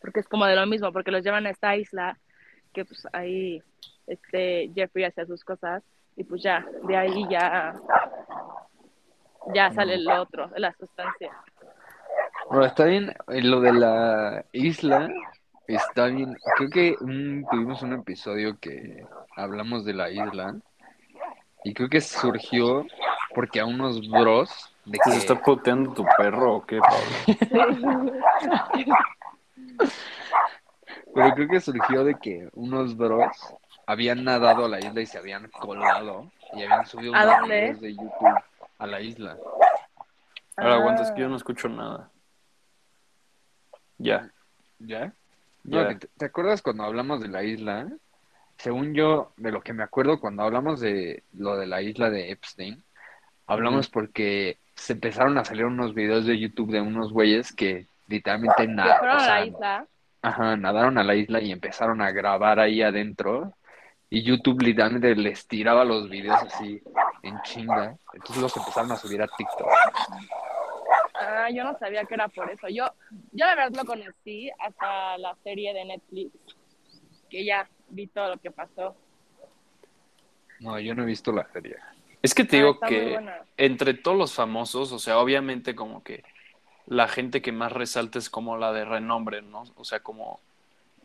Porque 0.00 0.20
es 0.20 0.28
como 0.28 0.46
de 0.46 0.56
lo 0.56 0.66
mismo, 0.66 0.92
porque 0.92 1.10
los 1.10 1.24
llevan 1.24 1.46
a 1.46 1.50
esta 1.50 1.76
isla 1.76 2.18
que 2.72 2.84
pues 2.84 3.06
ahí 3.12 3.62
este 4.06 4.70
Jeffrey 4.74 5.04
hacía 5.04 5.26
sus 5.26 5.44
cosas 5.44 5.82
y 6.16 6.24
pues 6.24 6.42
ya, 6.42 6.64
de 6.86 6.96
ahí 6.96 7.26
ya 7.30 7.74
ya 9.54 9.70
sale 9.72 9.98
lo 9.98 10.22
otro, 10.22 10.50
la 10.56 10.72
sustancia. 10.72 11.30
Bueno, 12.48 12.66
está 12.66 12.84
bien, 12.84 13.14
eh, 13.28 13.42
lo 13.42 13.60
de 13.60 13.72
la 13.72 14.44
isla 14.52 15.08
está 15.66 16.06
bien. 16.06 16.36
Creo 16.56 16.70
que 16.70 16.96
mm, 17.00 17.44
tuvimos 17.50 17.82
un 17.82 17.92
episodio 17.92 18.58
que 18.58 19.04
hablamos 19.36 19.84
de 19.84 19.94
la 19.94 20.10
isla 20.10 20.56
y 21.64 21.74
creo 21.74 21.88
que 21.88 22.00
surgió 22.00 22.86
porque 23.34 23.60
a 23.60 23.66
unos 23.66 24.08
bros 24.08 24.74
de 24.84 24.98
¿Se 25.04 25.10
que 25.10 25.16
está 25.16 25.34
puteando 25.36 25.92
tu 25.92 26.04
perro 26.16 26.56
o 26.56 26.66
qué, 26.66 26.80
Pablo? 26.80 28.12
Pero 31.14 31.34
creo 31.34 31.48
que 31.48 31.60
surgió 31.60 32.04
de 32.04 32.14
que 32.16 32.48
unos 32.54 32.96
bros 32.96 33.54
habían 33.86 34.24
nadado 34.24 34.64
a 34.64 34.68
la 34.68 34.78
isla 34.78 35.00
y 35.00 35.06
se 35.06 35.18
habían 35.18 35.48
colado 35.50 36.30
y 36.54 36.62
habían 36.62 36.86
subido 36.86 37.14
¿A 37.14 37.24
unos 37.24 37.38
dónde? 37.40 37.60
videos 37.60 37.80
de 37.80 37.94
YouTube 37.94 38.40
a 38.80 38.86
la 38.86 39.00
isla. 39.00 39.36
Ahora 40.56 40.74
Ah. 40.74 40.76
aguanta, 40.78 41.02
es 41.02 41.12
que 41.12 41.20
yo 41.20 41.28
no 41.28 41.36
escucho 41.36 41.68
nada. 41.68 42.10
Ya, 43.98 44.30
¿Ya? 44.78 45.12
Te, 45.98 46.08
te 46.16 46.24
acuerdas 46.24 46.62
cuando 46.62 46.84
hablamos 46.84 47.20
de 47.20 47.28
la 47.28 47.42
isla? 47.44 47.86
Según 48.56 48.94
yo, 48.94 49.32
de 49.36 49.52
lo 49.52 49.60
que 49.60 49.74
me 49.74 49.82
acuerdo 49.82 50.18
cuando 50.18 50.42
hablamos 50.42 50.80
de 50.80 51.22
lo 51.34 51.56
de 51.56 51.66
la 51.66 51.82
isla 51.82 52.08
de 52.10 52.30
Epstein, 52.30 52.82
hablamos 53.46 53.88
porque 53.90 54.56
se 54.74 54.94
empezaron 54.94 55.36
a 55.36 55.44
salir 55.44 55.66
unos 55.66 55.94
videos 55.94 56.24
de 56.24 56.38
YouTube 56.38 56.70
de 56.72 56.80
unos 56.80 57.12
güeyes 57.12 57.52
que 57.54 57.86
literalmente 58.08 58.54
Que 58.56 58.68
nada, 58.68 58.98
fueron 58.98 59.16
o 59.16 59.20
a 59.20 59.26
la 59.26 59.44
isla. 59.46 59.86
Ajá, 60.22 60.56
nadaron 60.56 60.96
a 60.98 61.04
la 61.04 61.14
isla 61.14 61.40
y 61.40 61.52
empezaron 61.52 62.00
a 62.00 62.10
grabar 62.10 62.58
ahí 62.58 62.82
adentro. 62.82 63.52
Y 64.10 64.22
YouTube 64.22 64.60
literalmente 64.62 65.14
les 65.14 65.46
tiraba 65.46 65.84
los 65.84 66.08
videos 66.10 66.42
así 66.42 66.82
en 67.22 67.40
chinga. 67.42 67.96
Entonces 68.12 68.42
los 68.42 68.56
empezaron 68.56 68.90
a 68.92 68.96
subir 68.96 69.22
a 69.22 69.28
TikTok. 69.28 69.68
Ah, 71.14 71.48
yo 71.50 71.62
no 71.64 71.78
sabía 71.78 72.04
que 72.04 72.14
era 72.14 72.28
por 72.28 72.50
eso. 72.50 72.68
Yo, 72.68 72.86
yo 73.32 73.46
la 73.46 73.54
verdad 73.54 73.72
lo 73.76 73.84
conocí 73.84 74.50
hasta 74.58 75.16
la 75.18 75.36
serie 75.44 75.72
de 75.74 75.84
Netflix, 75.84 76.32
que 77.28 77.44
ya 77.44 77.68
vi 77.88 78.06
todo 78.08 78.30
lo 78.30 78.38
que 78.38 78.50
pasó. 78.50 78.96
No, 80.58 80.78
yo 80.80 80.94
no 80.94 81.04
he 81.04 81.06
visto 81.06 81.30
la 81.32 81.46
serie. 81.52 81.76
Es 82.22 82.34
que 82.34 82.44
te 82.44 82.56
Ah, 82.56 82.60
digo 82.60 82.80
que 82.80 83.18
entre 83.56 83.94
todos 83.94 84.16
los 84.18 84.34
famosos, 84.34 84.92
o 84.92 84.98
sea, 84.98 85.18
obviamente 85.18 85.74
como 85.74 86.02
que 86.02 86.24
la 86.86 87.06
gente 87.06 87.40
que 87.40 87.52
más 87.52 87.72
resalta 87.72 88.18
es 88.18 88.28
como 88.28 88.56
la 88.56 88.72
de 88.72 88.84
renombre, 88.84 89.40
¿no? 89.42 89.62
O 89.76 89.84
sea, 89.84 90.00
como, 90.00 90.40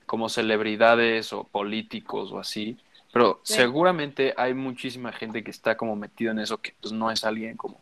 como 0.06 0.28
celebridades 0.30 1.32
o 1.34 1.44
políticos 1.44 2.32
o 2.32 2.40
así. 2.40 2.78
Pero 3.16 3.40
Sí. 3.44 3.54
seguramente 3.54 4.34
hay 4.36 4.54
muchísima 4.54 5.14
gente 5.14 5.42
que 5.42 5.50
está 5.50 5.78
como 5.78 5.96
metido 5.96 6.32
en 6.34 6.40
eso 6.40 6.58
que 6.58 6.74
pues 6.82 6.92
no 6.92 7.10
es 7.10 7.24
alguien 7.24 7.56
como, 7.56 7.80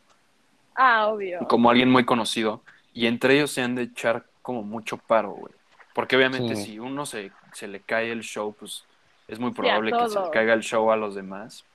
Ah, 0.75 1.08
obvio. 1.08 1.40
como 1.48 1.72
alguien 1.72 1.90
muy 1.90 2.06
conocido. 2.06 2.62
Y 2.94 3.08
entre 3.08 3.34
ellos 3.38 3.50
se 3.50 3.63
han 3.63 3.74
de 3.74 3.82
echar 3.82 4.28
como 4.44 4.62
mucho 4.62 4.96
paro, 5.00 5.32
güey. 5.32 5.52
Porque 5.96 6.16
obviamente 6.18 6.56
Sí. 6.56 6.66
si 6.66 6.80
uno 6.80 7.08
se, 7.08 7.32
se 7.54 7.68
le 7.68 7.80
cae 7.80 8.12
el 8.12 8.22
show, 8.22 8.54
pues 8.54 8.86
es 9.28 9.40
muy 9.40 9.50
a 9.50 9.54
probable 9.56 9.92
que 9.92 10.08
se 10.10 10.20
le 10.20 10.30
caiga 10.30 10.54
el 10.54 10.62
show 10.62 10.92
a 10.92 10.96
los 10.98 11.16
demás. 11.16 11.66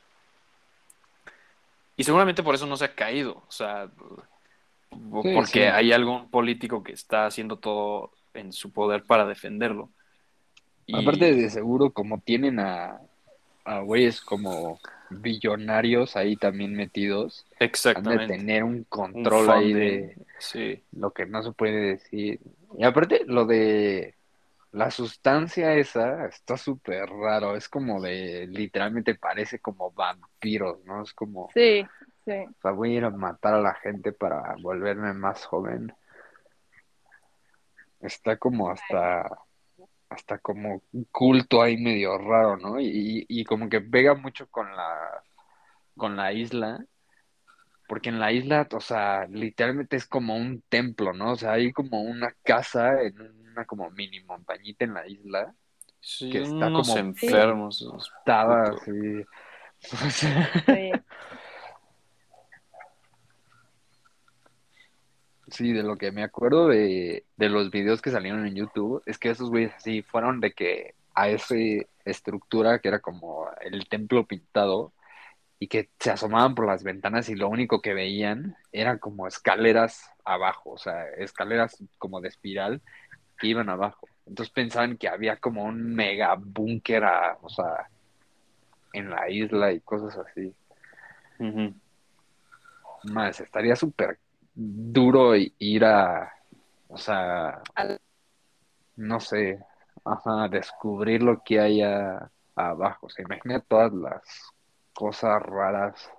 Y 1.97 2.05
seguramente 2.05 2.45
por 2.45 2.55
eso 2.55 2.65
no 2.67 2.77
se 2.77 2.85
ha 2.85 2.95
caído. 2.95 3.43
O 3.49 3.51
sea, 3.51 3.89
Sí, 3.89 4.97
porque 5.35 5.47
sí. 5.47 5.61
hay 5.63 5.91
algún 5.93 6.31
político 6.31 6.85
que 6.85 6.93
está 6.93 7.27
haciendo 7.27 7.57
todo 7.57 8.13
en 8.35 8.53
su 8.53 8.71
poder 8.73 9.03
para 9.03 9.27
defenderlo. 9.27 9.91
Y- 10.87 10.97
Aparte 10.97 11.35
de 11.35 11.51
seguro, 11.51 11.91
como 11.91 12.21
tienen 12.21 12.61
a, 12.61 13.01
a 13.69 13.81
güeyes 13.81 14.21
como 14.21 14.79
billonarios 15.11 16.17
ahí 16.17 16.37
también 16.37 16.75
metidos, 16.75 17.45
han 17.53 17.59
de 17.59 17.65
Exactamente. 17.67 18.27
tener 18.27 18.65
un 18.65 18.75
Un 18.75 18.85
control 18.85 19.51
ahí 19.51 19.73
de 19.73 20.17
Sí. 20.39 20.83
lo 20.93 21.11
que 21.13 21.27
no 21.27 21.43
se 21.43 21.53
puede 21.53 21.81
decir. 21.93 22.41
Y 22.79 22.85
aparte, 22.85 23.23
lo 23.27 23.45
de 23.47 24.15
la 24.73 24.91
sustancia 24.91 25.75
esa 25.75 26.27
está 26.27 26.57
súper 26.57 27.09
raro. 27.09 27.57
Es 27.57 27.69
como 27.69 28.01
de, 28.03 28.47
literalmente 28.47 29.15
parece 29.15 29.59
como 29.59 29.91
vampiros, 29.91 30.85
¿no? 30.85 31.03
Es 31.03 31.13
como, 31.15 31.49
Sí, 31.55 31.87
sí. 32.25 32.33
o 32.33 32.55
sea, 32.63 32.71
voy 32.73 32.95
a 32.95 32.99
ir 32.99 33.05
a 33.05 33.11
matar 33.11 33.55
a 33.55 33.61
la 33.63 33.75
gente 33.75 34.13
para 34.13 34.55
volverme 34.61 35.13
más 35.15 35.45
joven. 35.47 35.93
Está 38.01 38.37
como 38.37 38.71
hasta, 38.71 39.29
hasta 40.11 40.39
como 40.39 40.83
un 40.93 41.05
culto 41.13 41.63
ahí 41.63 41.77
medio 41.77 42.17
raro, 42.19 42.57
¿no? 42.57 42.81
Y, 42.81 43.25
y 43.29 43.45
como 43.45 43.69
que 43.69 43.81
pega 43.81 44.15
mucho 44.15 44.49
con 44.51 44.75
la, 44.75 45.25
con 45.97 46.17
la 46.17 46.33
isla. 46.33 46.85
Porque 47.87 48.11
en 48.11 48.21
la 48.21 48.33
isla, 48.33 48.69
o 48.73 48.81
sea, 48.81 49.27
literalmente 49.31 49.97
es 49.97 50.07
como 50.07 50.37
un 50.37 50.63
templo, 50.69 51.13
¿no? 51.15 51.33
O 51.33 51.37
sea, 51.37 51.53
hay 51.53 51.73
como 51.73 52.03
una 52.03 52.35
casa 52.43 53.01
en 53.01 53.19
una 53.51 53.65
como 53.65 53.91
mini 53.91 54.21
montañita 54.25 54.85
en 54.85 54.95
la 54.95 55.07
isla. 55.09 55.55
Sí, 56.01 56.31
Que 56.31 56.43
está 56.43 56.67
unos 56.69 56.89
como- 56.89 57.01
enfermos. 57.01 57.87
Estaba 58.19 58.65
así. 58.71 59.25
O 59.93 60.11
sea, 60.11 60.51
sí. 60.67 60.91
Sí, 65.51 65.73
de 65.73 65.83
lo 65.83 65.97
que 65.97 66.13
me 66.13 66.23
acuerdo 66.23 66.69
de, 66.69 67.25
de 67.37 67.49
los 67.49 67.71
videos 67.71 68.03
que 68.03 68.11
salieron 68.11 68.47
en 68.47 68.55
YouTube, 68.55 69.03
es 69.07 69.19
que 69.19 69.31
esos 69.31 69.49
güeyes 69.51 69.75
así 69.75 70.03
fueron 70.03 70.41
de 70.41 70.53
que 70.53 70.95
a 71.15 71.29
esa 71.29 71.55
estructura 72.05 72.79
que 72.79 72.89
era 72.89 73.01
como 73.01 73.49
el 73.61 73.89
templo 73.89 74.27
pintado 74.27 74.93
y 75.59 75.69
que 75.69 75.91
se 75.99 76.11
asomaban 76.11 76.55
por 76.55 76.67
las 76.67 76.85
ventanas 76.85 77.29
y 77.29 77.35
lo 77.35 77.49
único 77.49 77.81
que 77.83 77.95
veían 77.95 78.57
eran 78.73 78.99
como 78.99 79.27
escaleras 79.27 80.11
abajo, 80.25 80.71
o 80.71 80.79
sea, 80.79 81.09
escaleras 81.19 81.83
como 81.99 82.21
de 82.21 82.29
espiral 82.29 82.83
que 83.39 83.49
iban 83.49 83.69
abajo. 83.69 84.09
Entonces 84.27 84.53
pensaban 84.53 84.97
que 84.97 85.09
había 85.09 85.37
como 85.37 85.65
un 85.65 85.95
mega 85.95 86.37
búnker, 86.39 87.05
o 87.43 87.49
sea, 87.49 87.89
en 88.93 89.11
la 89.11 89.29
isla 89.31 89.73
y 89.73 89.81
cosas 89.81 90.17
así. 90.19 90.55
Más, 93.05 93.41
estaría 93.41 93.75
súper 93.75 94.19
duro 94.61 95.35
ir 95.37 95.85
a, 95.85 96.33
o 96.89 96.99
sea, 96.99 97.63
Al- 97.77 98.01
no 98.97 99.21
sé, 99.21 99.61
ajá, 100.05 100.49
descubrir 100.49 101.23
lo 101.23 101.43
que 101.45 101.61
hay 101.61 101.81
a- 101.83 102.29
abajo. 102.57 103.07
O 103.07 103.09
sea, 103.09 103.25
imagina 103.25 103.61
todas 103.61 103.93
las 103.93 104.23
cosas 104.93 105.41
raras. 105.43 106.11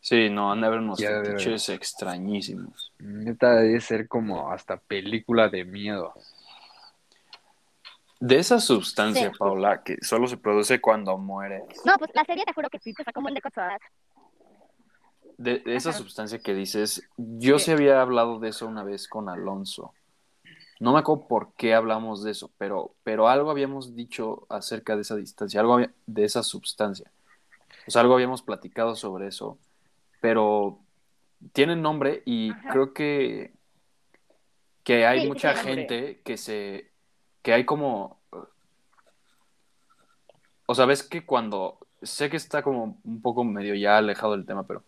Sí, 0.00 0.30
no, 0.30 0.52
han 0.52 0.60
de 0.60 0.66
haber 0.68 0.78
unos 0.80 1.00
fetiches 1.00 1.68
extrañísimos. 1.70 2.92
Neta, 3.00 3.54
debe 3.56 3.80
ser 3.80 4.06
como 4.06 4.52
hasta 4.52 4.76
película 4.76 5.48
de 5.48 5.64
miedo. 5.64 6.12
De 8.20 8.38
esa 8.38 8.60
sustancia, 8.60 9.30
Sí. 9.32 9.36
Paula, 9.38 9.82
que 9.82 9.96
solo 10.02 10.28
se 10.28 10.36
produce 10.36 10.80
cuando 10.80 11.18
muere, 11.18 11.64
No, 11.84 11.96
pues 11.98 12.10
la 12.14 12.22
serie 12.24 12.44
te 12.44 12.52
juro 12.52 12.68
que 12.70 12.78
sí, 12.78 12.92
te 12.94 13.02
sacó 13.02 13.18
un 13.20 13.24
buen 13.24 13.34
de 13.34 13.40
cosas. 13.40 13.80
De, 15.38 15.58
de 15.60 15.76
esa 15.76 15.92
sustancia 15.92 16.38
que 16.38 16.54
dices, 16.54 17.08
yo 17.16 17.58
sí. 17.58 17.66
Sí. 17.66 17.70
había 17.72 18.00
hablado 18.00 18.38
de 18.38 18.48
eso 18.50 18.66
una 18.66 18.84
vez 18.84 19.08
con 19.08 19.28
Alonso. 19.28 19.92
No 20.80 20.92
me 20.92 20.98
acuerdo 20.98 21.26
por 21.28 21.52
qué 21.54 21.74
hablamos 21.74 22.22
de 22.24 22.32
eso, 22.32 22.50
pero, 22.58 22.94
pero 23.04 23.28
algo 23.28 23.50
habíamos 23.50 23.94
dicho 23.94 24.46
acerca 24.48 24.96
de 24.96 25.02
esa 25.02 25.16
distancia, 25.16 25.60
algo 25.60 25.74
había- 25.74 25.92
de 26.06 26.24
esa 26.24 26.42
sustancia. 26.42 27.10
O 27.86 27.90
sea, 27.90 28.02
algo 28.02 28.14
habíamos 28.14 28.42
platicado 28.42 28.94
sobre 28.96 29.28
eso, 29.28 29.58
pero 30.20 30.80
tiene 31.52 31.76
nombre 31.76 32.22
y 32.26 32.50
Ajá. 32.50 32.68
creo 32.72 32.92
que, 32.92 33.52
que 34.82 35.06
hay 35.06 35.22
Sí, 35.22 35.28
mucha 35.28 35.54
nombre. 35.54 35.74
gente 35.74 36.20
que 36.24 36.36
se, 36.36 36.90
que 37.42 37.52
hay 37.52 37.64
como, 37.64 38.20
o 40.66 40.74
sea, 40.74 40.86
ves 40.86 41.02
que 41.02 41.24
cuando, 41.24 41.78
sé 42.02 42.30
que 42.30 42.36
está 42.36 42.62
como 42.62 42.98
un 43.04 43.20
poco 43.22 43.44
medio 43.44 43.74
ya 43.74 43.98
alejado 43.98 44.32
del 44.32 44.46
tema, 44.46 44.66
pero 44.66 44.82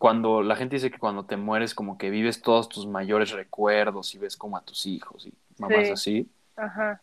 cuando 0.00 0.42
la 0.42 0.56
gente 0.56 0.76
dice 0.76 0.90
que 0.90 0.98
cuando 0.98 1.26
te 1.26 1.36
mueres 1.36 1.74
como 1.74 1.98
que 1.98 2.08
vives 2.08 2.40
todos 2.40 2.70
tus 2.70 2.86
mayores 2.86 3.32
recuerdos 3.32 4.14
y 4.14 4.18
ves 4.18 4.34
como 4.34 4.56
a 4.56 4.62
tus 4.62 4.86
hijos 4.86 5.26
y 5.26 5.32
mamás 5.58 5.88
Sí. 5.88 5.92
así. 5.92 6.30
Ajá. 6.56 7.02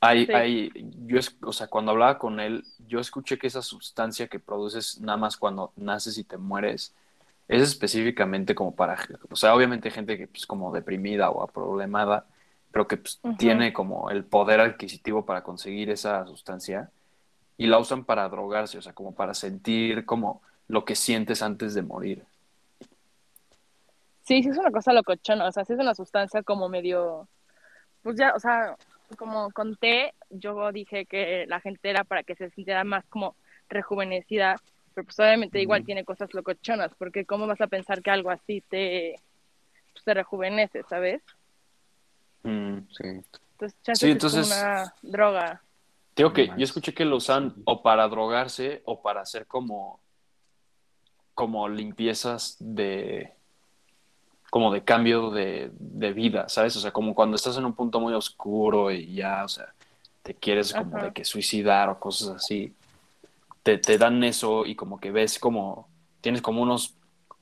Hay, 0.00 0.26
Sí. 0.26 0.32
hay, 0.32 0.70
yo, 1.06 1.18
es- 1.18 1.36
o 1.42 1.52
sea, 1.52 1.66
cuando 1.66 1.90
hablaba 1.90 2.16
con 2.18 2.38
él, 2.38 2.64
yo 2.88 3.00
escuché 3.00 3.38
que 3.38 3.48
esa 3.48 3.60
sustancia 3.62 4.28
que 4.28 4.38
produces 4.38 5.00
nada 5.00 5.18
más 5.18 5.36
cuando 5.36 5.72
naces 5.76 6.16
y 6.16 6.22
te 6.24 6.36
mueres, 6.36 6.94
es 7.48 7.60
específicamente 7.62 8.54
como 8.54 8.74
para, 8.76 8.96
o 9.28 9.34
sea, 9.34 9.54
obviamente 9.54 9.90
gente 9.90 10.16
que 10.16 10.28
pues 10.28 10.46
como 10.46 10.72
deprimida 10.72 11.30
o 11.30 11.44
problemada, 11.48 12.24
pero 12.70 12.86
que 12.86 12.98
pues, 12.98 13.20
tiene 13.36 13.72
como 13.72 14.10
el 14.10 14.24
poder 14.24 14.60
adquisitivo 14.60 15.26
para 15.26 15.42
conseguir 15.42 15.90
esa 15.90 16.24
sustancia 16.26 16.90
y 17.58 17.66
la 17.66 17.78
usan 17.80 18.04
para 18.04 18.28
drogarse, 18.28 18.78
o 18.78 18.82
sea, 18.82 18.92
como 18.92 19.12
para 19.14 19.34
sentir 19.34 20.04
como 20.06 20.40
lo 20.68 20.84
que 20.84 20.94
sientes 20.94 21.42
antes 21.42 21.74
de 21.74 21.82
morir. 21.82 22.24
Sí, 24.24 24.42
sí 24.42 24.48
es 24.48 24.56
una 24.58 24.70
cosa 24.70 24.92
locochona, 24.92 25.46
o 25.46 25.52
sea, 25.52 25.64
sí 25.64 25.72
es 25.72 25.78
una 25.78 25.94
sustancia 25.94 26.42
como 26.42 26.68
medio, 26.68 27.28
pues 28.02 28.16
ya, 28.16 28.32
o 28.34 28.40
sea, 28.40 28.76
como 29.18 29.50
conté, 29.50 30.14
yo 30.30 30.70
dije 30.72 31.06
que 31.06 31.44
la 31.48 31.60
gente 31.60 31.90
era 31.90 32.04
para 32.04 32.22
que 32.22 32.36
se 32.36 32.50
sintiera 32.50 32.84
más 32.84 33.04
como 33.06 33.34
rejuvenecida, 33.68 34.56
pero 34.94 35.04
pues 35.06 35.18
obviamente 35.18 35.60
igual 35.60 35.84
tiene 35.84 36.04
cosas 36.04 36.32
locochonas, 36.34 36.92
porque 36.96 37.24
cómo 37.24 37.46
vas 37.46 37.60
a 37.60 37.66
pensar 37.66 38.00
que 38.02 38.10
algo 38.10 38.30
así 38.30 38.62
te, 38.68 39.16
pues, 39.92 40.04
te 40.04 40.14
rejuvenece, 40.14 40.82
¿sabes? 40.88 41.22
Mm. 42.44 42.78
Sí. 42.90 43.08
Entonces, 43.52 43.98
Sí, 43.98 44.10
entonces- 44.10 44.48
es 44.48 44.54
como 44.54 44.62
una 44.70 44.94
droga. 45.02 45.62
Digo 46.14 46.32
que 46.32 46.48
yo 46.48 46.64
escuché 46.64 46.92
que 46.92 47.06
lo 47.06 47.16
usan 47.16 47.54
o 47.64 47.82
para 47.82 48.06
drogarse 48.06 48.82
o 48.84 49.00
para 49.00 49.22
hacer 49.22 49.46
como 49.46 49.98
como 51.34 51.68
limpiezas 51.68 52.56
de 52.58 53.32
como 54.50 54.70
de 54.70 54.84
cambio 54.84 55.30
de, 55.30 55.70
de 55.78 56.12
vida, 56.12 56.46
¿sabes? 56.50 56.76
O 56.76 56.80
sea, 56.80 56.90
como 56.90 57.14
cuando 57.14 57.36
estás 57.36 57.56
en 57.56 57.64
un 57.64 57.72
punto 57.72 58.00
muy 58.00 58.12
oscuro 58.12 58.90
y 58.90 59.14
ya, 59.14 59.44
o 59.44 59.48
sea, 59.48 59.72
te 60.22 60.34
quieres 60.34 60.74
como 60.74 60.96
Ajá. 60.98 61.06
de 61.06 61.12
que 61.12 61.24
suicidar 61.24 61.88
o 61.88 61.98
cosas 61.98 62.36
así, 62.36 62.74
te, 63.62 63.78
te 63.78 63.96
dan 63.96 64.22
eso 64.24 64.66
y 64.66 64.74
como 64.74 65.00
que 65.00 65.10
ves 65.10 65.38
como, 65.38 65.88
tienes 66.20 66.42
como 66.42 66.60
unos 66.60 66.94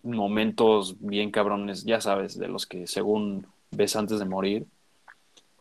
momentos 0.05 0.97
bien 1.01 1.33
cabrones, 1.33 1.85
ya 1.85 2.01
sabes, 2.01 2.39
de 2.39 2.47
los 2.47 2.67
que 2.67 2.87
según 2.87 3.45
ves 3.73 3.97
antes 3.97 4.21
de 4.21 4.25
morir 4.25 4.67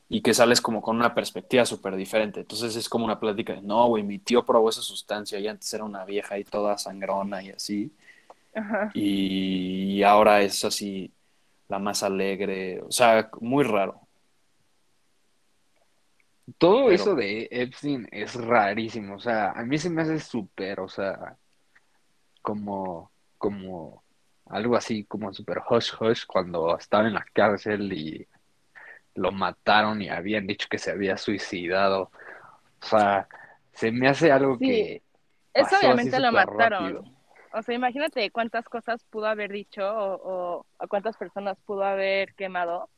y 0.07 0.21
que 0.21 0.33
sales 0.33 0.59
como 0.59 0.81
con 0.81 0.97
una 0.97 1.13
perspectiva 1.13 1.65
súper 1.65 1.95
diferente. 1.95 2.41
Entonces 2.41 2.75
es 2.75 2.89
como 2.89 3.05
una 3.05 3.19
plática 3.19 3.53
de, 3.53 3.61
no, 3.61 3.87
güey, 3.87 4.03
mi 4.03 4.17
tío 4.17 4.45
probó 4.45 4.69
esa 4.69 4.81
sustancia 4.81 5.39
y 5.39 5.47
antes 5.47 5.71
era 5.73 5.83
una 5.83 6.05
vieja 6.05 6.37
y 6.37 6.43
toda 6.43 6.77
sangrona 6.77 7.43
y 7.43 7.49
así, 7.49 7.91
Ajá. 8.55 8.89
y 8.93 10.01
ahora 10.03 10.41
es 10.41 10.63
así 10.65 11.13
la 11.67 11.79
más 11.79 12.01
alegre, 12.03 12.81
o 12.81 12.91
sea, 12.91 13.29
muy 13.41 13.63
raro. 13.63 14.01
Todo 16.57 16.85
Pero- 16.85 16.91
eso 16.95 17.15
de 17.15 17.47
Epstein 17.51 18.07
es 18.11 18.33
rarísimo, 18.35 19.15
o 19.15 19.19
sea, 19.19 19.51
a 19.51 19.63
mí 19.63 19.77
se 19.77 19.89
me 19.89 20.01
hace 20.01 20.19
súper, 20.19 20.79
o 20.79 20.89
sea, 20.89 21.37
como, 22.41 23.11
como 23.37 24.03
algo 24.47 24.75
así, 24.75 25.03
como 25.05 25.31
súper 25.31 25.61
hush 25.69 25.91
hush 25.99 26.25
cuando 26.25 26.75
estaba 26.75 27.07
en 27.07 27.13
la 27.13 27.25
cárcel 27.33 27.93
y 27.93 28.27
lo 29.13 29.31
mataron 29.31 30.01
y 30.01 30.09
habían 30.09 30.47
dicho 30.47 30.67
que 30.69 30.79
se 30.79 30.89
había 30.91 31.17
suicidado. 31.17 32.11
O 32.81 32.85
sea, 32.85 33.27
se 33.73 33.91
me 33.91 34.07
hace 34.07 34.31
algo 34.31 34.57
Sí, 34.57 34.65
que 34.65 35.03
Eso 35.53 35.75
obviamente 35.79 36.19
lo 36.19 36.31
mataron. 36.31 36.95
rápido. 36.95 37.18
O 37.53 37.61
sea, 37.63 37.75
imagínate 37.75 38.29
cuántas 38.31 38.69
cosas 38.69 39.03
pudo 39.05 39.27
haber 39.27 39.51
dicho 39.51 39.81
o, 39.81 40.59
o 40.59 40.65
a 40.77 40.87
cuántas 40.87 41.17
personas 41.17 41.57
pudo 41.65 41.83
haber 41.83 42.33
quemado. 42.35 42.89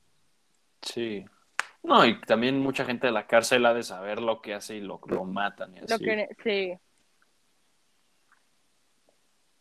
Sí. 0.82 1.26
No, 1.84 2.06
y 2.06 2.20
también 2.22 2.60
mucha 2.60 2.86
gente 2.86 3.08
de 3.08 3.14
la 3.14 3.28
cárcel 3.28 3.66
ha 3.66 3.74
de 3.74 3.84
saber 3.84 4.22
lo 4.22 4.42
que 4.42 4.54
hace 4.54 4.76
y 4.76 4.82
lo, 4.82 5.00
lo 5.08 5.24
matan 5.24 5.76
y 5.76 5.80
Lo 5.80 5.96
así. 5.96 6.04
que, 6.06 6.30
sí. 6.44 6.74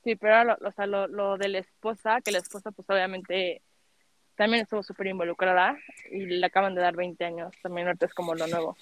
Sí, 0.05 0.17
pero 0.17 0.45
lo, 0.45 0.59
o 0.67 0.73
sea, 0.73 0.87
lo, 0.87 1.07
lo 1.07 1.37
de 1.39 1.49
la 1.49 1.59
esposa, 1.59 2.21
que 2.23 2.33
la 2.33 2.39
esposa 2.39 2.71
pues 2.71 2.89
obviamente 2.89 3.63
también 4.35 4.63
estuvo 4.63 4.83
súper 4.83 5.09
involucrada 5.09 5.77
y 6.11 6.25
le 6.25 6.47
acaban 6.47 6.75
de 6.75 6.81
dar 6.81 6.97
20 6.97 7.23
años, 7.25 7.53
también 7.63 7.87
ahorita 7.87 8.07
es 8.07 8.15
como 8.15 8.35
lo 8.35 8.47
nuevo. 8.47 8.77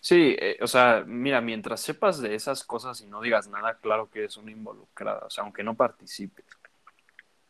Sí, 0.00 0.36
eh, 0.38 0.56
o 0.60 0.66
sea, 0.66 1.02
mira, 1.06 1.40
mientras 1.40 1.80
sepas 1.80 2.20
de 2.20 2.34
esas 2.34 2.62
cosas 2.64 3.00
y 3.00 3.06
no 3.06 3.20
digas 3.20 3.48
nada, 3.48 3.78
claro 3.78 4.08
que 4.10 4.20
eres 4.20 4.36
una 4.36 4.50
involucrada, 4.52 5.26
o 5.26 5.30
sea, 5.30 5.44
aunque 5.44 5.62
no 5.64 5.74
participes. 5.74 6.44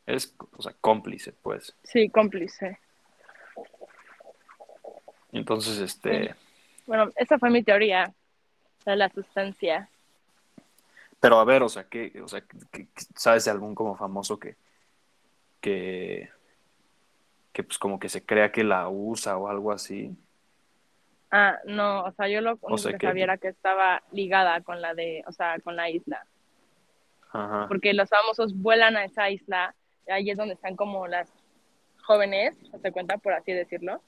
Eres, 0.06 0.34
o 0.56 0.62
sea, 0.62 0.74
cómplice, 0.80 1.32
pues. 1.32 1.76
Sí, 1.84 2.08
cómplice. 2.08 2.78
Entonces, 5.32 5.78
este, 5.78 6.34
Bueno, 6.86 7.10
esa 7.16 7.38
fue 7.38 7.50
mi 7.50 7.62
teoría 7.62 8.12
de 8.86 8.96
la 8.96 9.10
sustancia. 9.10 9.88
pero 11.20 11.38
a 11.40 11.44
ver, 11.44 11.62
o 11.62 11.68
sea, 11.68 11.84
¿qué, 11.84 12.12
o 12.22 12.28
sea, 12.28 12.40
¿qué- 12.72 12.86
qué- 12.94 13.04
¿sabes 13.14 13.44
de 13.44 13.50
algún 13.50 13.74
como 13.74 13.96
famoso 13.96 14.38
que, 14.38 14.56
que, 15.60 16.30
que 17.52 17.62
pues 17.64 17.78
como 17.78 17.98
que 17.98 18.08
se 18.08 18.24
crea 18.24 18.50
que 18.52 18.64
la 18.64 18.88
usa 18.88 19.36
o 19.36 19.48
algo 19.48 19.72
así? 19.72 20.16
Ah, 21.30 21.58
no, 21.66 22.04
o 22.04 22.12
sea, 22.12 22.26
yo 22.28 22.40
lo 22.40 22.52
único 22.62 22.78
sea 22.78 22.92
que 22.92 22.98
que- 22.98 23.06
sabía 23.06 23.24
era 23.24 23.36
que 23.38 23.48
estaba 23.48 24.02
ligada 24.12 24.60
con 24.62 24.80
la 24.80 24.94
de, 24.94 25.22
o 25.26 25.32
sea, 25.32 25.58
con 25.60 25.76
la 25.76 25.90
isla. 25.90 26.24
Ajá. 27.30 27.66
porque 27.68 27.92
los 27.92 28.08
famosos 28.08 28.54
vuelan 28.56 28.96
a 28.96 29.04
esa 29.04 29.28
isla, 29.28 29.74
y 30.06 30.10
ahí 30.12 30.30
es 30.30 30.38
donde 30.38 30.54
están 30.54 30.76
como 30.76 31.06
las 31.06 31.30
jóvenes, 32.02 32.56
se 32.80 32.90
cuenta 32.90 33.18
por 33.18 33.34
así 33.34 33.52
decirlo, 33.52 34.00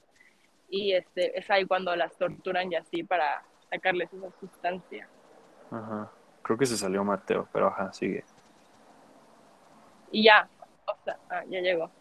y 0.69 0.93
este 0.93 1.37
es 1.37 1.47
ahí 1.51 1.65
cuando 1.65 1.95
las 1.95 2.17
torturan 2.17 2.71
y 2.71 2.75
así 2.77 3.03
para 3.03 3.43
sacarles 3.69 4.11
esa 4.11 4.31
sustancia. 4.39 5.07
Ajá. 5.69 6.09
Creo 6.41 6.57
que 6.57 6.65
se 6.65 6.75
salió 6.77 7.03
Mateo, 7.03 7.47
pero 7.53 7.67
ajá, 7.67 7.93
sigue. 7.93 8.23
Y 10.11 10.23
ya, 10.23 10.49
o 10.87 10.95
sea, 11.03 11.17
ah, 11.29 11.43
ya 11.47 11.61
llegó. 11.61 11.91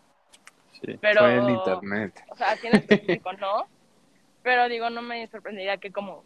Sí. 0.73 0.97
Pero, 1.03 1.21
Fue 1.21 1.35
en 1.37 1.51
internet. 1.51 2.25
o 2.31 2.35
sea, 2.35 2.55
en 2.63 2.77
específico 2.77 3.33
no, 3.35 3.67
pero 4.43 4.69
digo, 4.69 4.91
no 4.91 5.03
me 5.03 5.27
sorprendería 5.29 5.77
que 5.79 5.91
como 5.93 6.25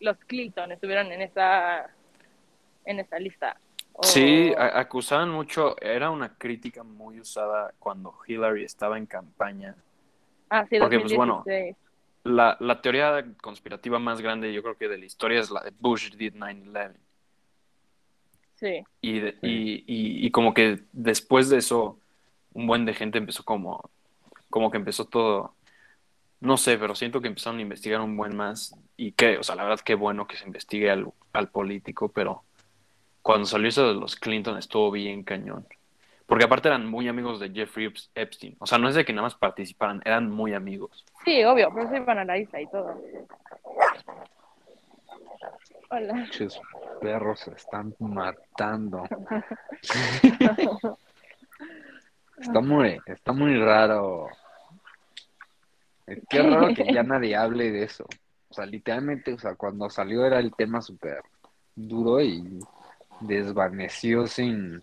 los 0.00 0.16
Clinton 0.26 0.72
estuvieran 0.72 1.10
en 1.12 1.22
esa, 1.22 1.90
en 2.84 3.00
esa 3.00 3.18
lista. 3.18 3.56
O- 3.94 4.02
Sí, 4.04 4.54
acusaban 4.56 5.30
mucho, 5.30 5.76
era 5.80 6.10
una 6.10 6.34
crítica 6.36 6.84
muy 6.84 7.18
usada 7.20 7.72
cuando 7.78 8.14
Hillary 8.26 8.64
estaba 8.64 8.96
en 8.96 9.06
campaña. 9.06 9.74
ah, 10.50 10.64
sí, 10.68 10.78
porque, 10.78 11.00
pues, 11.00 11.12
bueno, 11.14 11.42
2016. 11.46 11.76
La, 12.24 12.56
la 12.60 12.80
teoría 12.80 13.24
conspirativa 13.40 13.98
más 13.98 14.20
grande, 14.20 14.52
yo 14.52 14.62
creo 14.62 14.76
que 14.76 14.88
de 14.88 14.98
la 14.98 15.04
historia 15.06 15.40
es 15.40 15.50
la 15.50 15.62
de 15.62 15.72
Bush 15.80 16.10
did 16.16 16.34
9-11. 16.34 16.94
Sí, 18.56 18.84
Y, 19.00 19.20
de- 19.20 19.38
y, 19.42 19.84
y, 19.86 20.26
y 20.26 20.30
como 20.30 20.52
que 20.52 20.80
después 20.92 21.48
de 21.48 21.58
eso, 21.58 21.98
un 22.52 22.66
buen 22.66 22.84
de 22.84 22.92
gente 22.94 23.18
empezó 23.18 23.44
como, 23.44 23.88
como 24.50 24.70
que 24.70 24.76
empezó 24.78 25.04
todo, 25.06 25.54
no 26.40 26.56
sé, 26.56 26.78
pero 26.78 26.94
siento 26.94 27.20
que 27.20 27.28
empezaron 27.28 27.58
a 27.58 27.62
investigar 27.62 28.00
un 28.00 28.16
buen 28.16 28.36
más. 28.36 28.74
Y 28.96 29.12
que, 29.12 29.38
o 29.38 29.42
sea, 29.42 29.54
la 29.56 29.64
verdad 29.64 29.80
que 29.80 29.94
bueno 29.94 30.26
que 30.26 30.36
se 30.36 30.44
investigue 30.46 30.90
al, 30.90 31.06
al 31.32 31.48
político, 31.48 32.08
pero 32.10 32.44
cuando 33.22 33.46
salió 33.46 33.68
eso 33.68 33.88
de 33.88 33.94
los 33.94 34.16
Clinton 34.16 34.56
estuvo 34.58 34.90
bien 34.90 35.22
cañón. 35.22 35.66
Porque 36.26 36.44
aparte 36.44 36.68
eran 36.68 36.86
muy 36.86 37.08
amigos 37.08 37.40
de 37.40 37.50
Jeffrey 37.50 37.86
Eps- 37.86 38.10
Epstein. 38.14 38.56
O 38.58 38.66
sea, 38.66 38.76
no 38.78 38.88
es 38.88 38.94
de 38.94 39.04
que 39.04 39.12
nada 39.12 39.22
más 39.24 39.34
participaran, 39.34 40.02
eran 40.04 40.30
muy 40.30 40.52
amigos. 40.54 41.04
sí, 41.24 41.42
obvio, 41.44 41.70
por 41.70 41.82
eso 41.82 41.96
iban 41.96 42.18
a 42.18 42.24
la 42.24 42.36
isla 42.38 42.60
y 42.60 42.66
todo. 42.66 43.00
Hola. 45.90 46.14
Muchos 46.14 46.60
perros 47.00 47.40
se 47.40 47.52
están 47.52 47.94
matando. 47.98 49.04
Está 52.40 52.60
muy, 52.60 53.00
está 53.06 53.32
muy 53.32 53.58
raro. 53.58 54.28
Que 56.28 56.42
raro 56.42 56.68
que 56.74 56.92
ya 56.92 57.02
nadie 57.04 57.36
hable 57.36 57.70
de 57.70 57.84
eso. 57.84 58.06
O 58.50 58.54
sea, 58.54 58.64
literalmente, 58.66 59.32
o 59.34 59.38
sea, 59.38 59.54
cuando 59.56 59.90
salió 59.90 60.24
era 60.24 60.38
el 60.38 60.54
tema 60.54 60.80
súper 60.80 61.20
duro 61.74 62.20
y 62.22 62.58
desvaneció 63.20 64.26
sin 64.26 64.82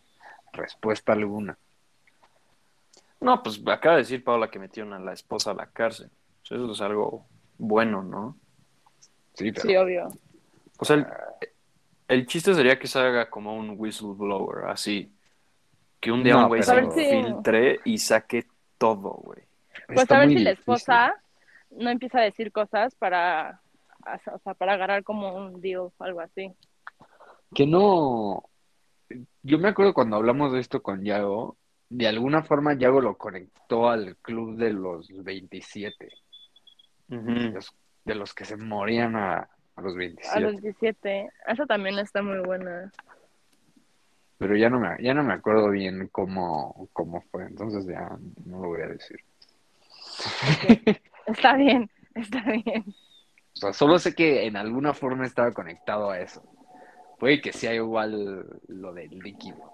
respuesta 0.53 1.13
alguna. 1.13 1.57
No, 3.21 3.41
pues 3.41 3.61
acaba 3.67 3.95
de 3.95 4.01
decir 4.03 4.23
Paula 4.23 4.49
que 4.51 4.59
metieron 4.59 4.93
a 4.93 4.99
la 4.99 5.13
esposa 5.13 5.51
a 5.51 5.55
la 5.55 5.65
cárcel. 5.67 6.09
Eso 6.43 6.71
es 6.71 6.81
algo 6.81 7.25
bueno, 7.57 8.03
¿no? 8.03 8.37
Sí, 9.33 9.51
pero 9.51 9.67
Sí, 9.67 9.75
obvio. 9.75 10.09
O 10.77 10.85
sea, 10.85 10.97
el, 10.97 11.07
el 12.07 12.27
chiste 12.27 12.53
sería 12.53 12.77
que 12.77 12.87
se 12.87 12.99
haga 12.99 13.29
como 13.29 13.55
un 13.57 13.75
whistleblower, 13.77 14.65
así. 14.65 15.11
Que 15.99 16.11
un 16.11 16.23
día 16.23 16.33
No, 16.33 16.41
un 16.43 16.47
güey 16.49 16.61
pero- 16.63 16.91
se 16.91 17.03
si- 17.03 17.09
filtre 17.23 17.79
y 17.85 17.97
saque 17.97 18.45
todo, 18.77 19.09
güey. 19.23 19.39
Pues 19.87 19.99
está 20.01 20.17
a 20.17 20.19
ver 20.19 20.29
si 20.29 20.39
la 20.39 20.51
esposa 20.51 21.13
no 21.71 21.89
empieza 21.89 22.19
a 22.19 22.23
decir 22.23 22.51
cosas 22.51 22.95
para, 22.95 23.61
o 24.33 24.39
sea, 24.39 24.53
para 24.53 24.73
agarrar 24.73 25.03
como 25.03 25.35
un 25.35 25.61
deal 25.61 25.79
o 25.81 25.93
algo 25.99 26.21
así. 26.21 26.51
Que 27.53 27.65
no. 27.67 28.43
Yo 29.43 29.59
me 29.59 29.69
acuerdo 29.69 29.93
cuando 29.93 30.15
hablamos 30.15 30.51
de 30.53 30.59
esto 30.59 30.81
con 30.81 31.03
Yago, 31.03 31.57
de 31.89 32.07
alguna 32.07 32.43
forma 32.43 32.73
Yago 32.73 33.01
lo 33.01 33.17
conectó 33.17 33.89
al 33.89 34.15
club 34.17 34.57
de 34.57 34.73
los 34.73 35.07
27, 35.23 36.09
Ujú. 37.09 37.29
los- 37.53 37.73
de 38.03 38.15
los 38.15 38.33
que 38.33 38.45
se 38.45 38.57
morían 38.57 39.15
a, 39.15 39.37
a 39.75 39.81
los 39.81 39.93
A 39.93 39.97
27. 39.97 40.39
los 40.41 40.61
17. 40.61 41.29
Esa 41.47 41.65
también 41.65 41.99
está 41.99 42.21
muy 42.21 42.39
buena. 42.39 42.91
Pero 44.37 44.55
ya 44.57 44.69
no 44.69 44.79
me, 44.79 44.97
ya 45.01 45.13
no 45.13 45.23
me 45.23 45.33
acuerdo 45.33 45.69
bien 45.69 46.09
cómo, 46.11 46.89
cómo 46.93 47.21
fue, 47.31 47.43
entonces 47.45 47.85
ya 47.85 48.09
no 48.45 48.61
lo 48.61 48.67
voy 48.69 48.81
a 48.81 48.87
decir. 48.87 49.17
Está 51.25 51.55
bien, 51.55 51.89
está 52.15 52.41
bien. 52.43 52.95
O 53.53 53.57
sea, 53.59 53.73
solo 53.73 53.99
sé 53.99 54.13
que 54.15 54.45
en 54.45 54.57
alguna 54.57 54.93
forma 54.93 55.25
estaba 55.25 55.53
conectado 55.53 56.09
a 56.11 56.19
eso. 56.19 56.43
Puede 57.19 57.41
que 57.41 57.53
sea 57.53 57.73
igual 57.73 58.45
lo 58.67 58.93
del 58.93 59.19
líquido. 59.19 59.73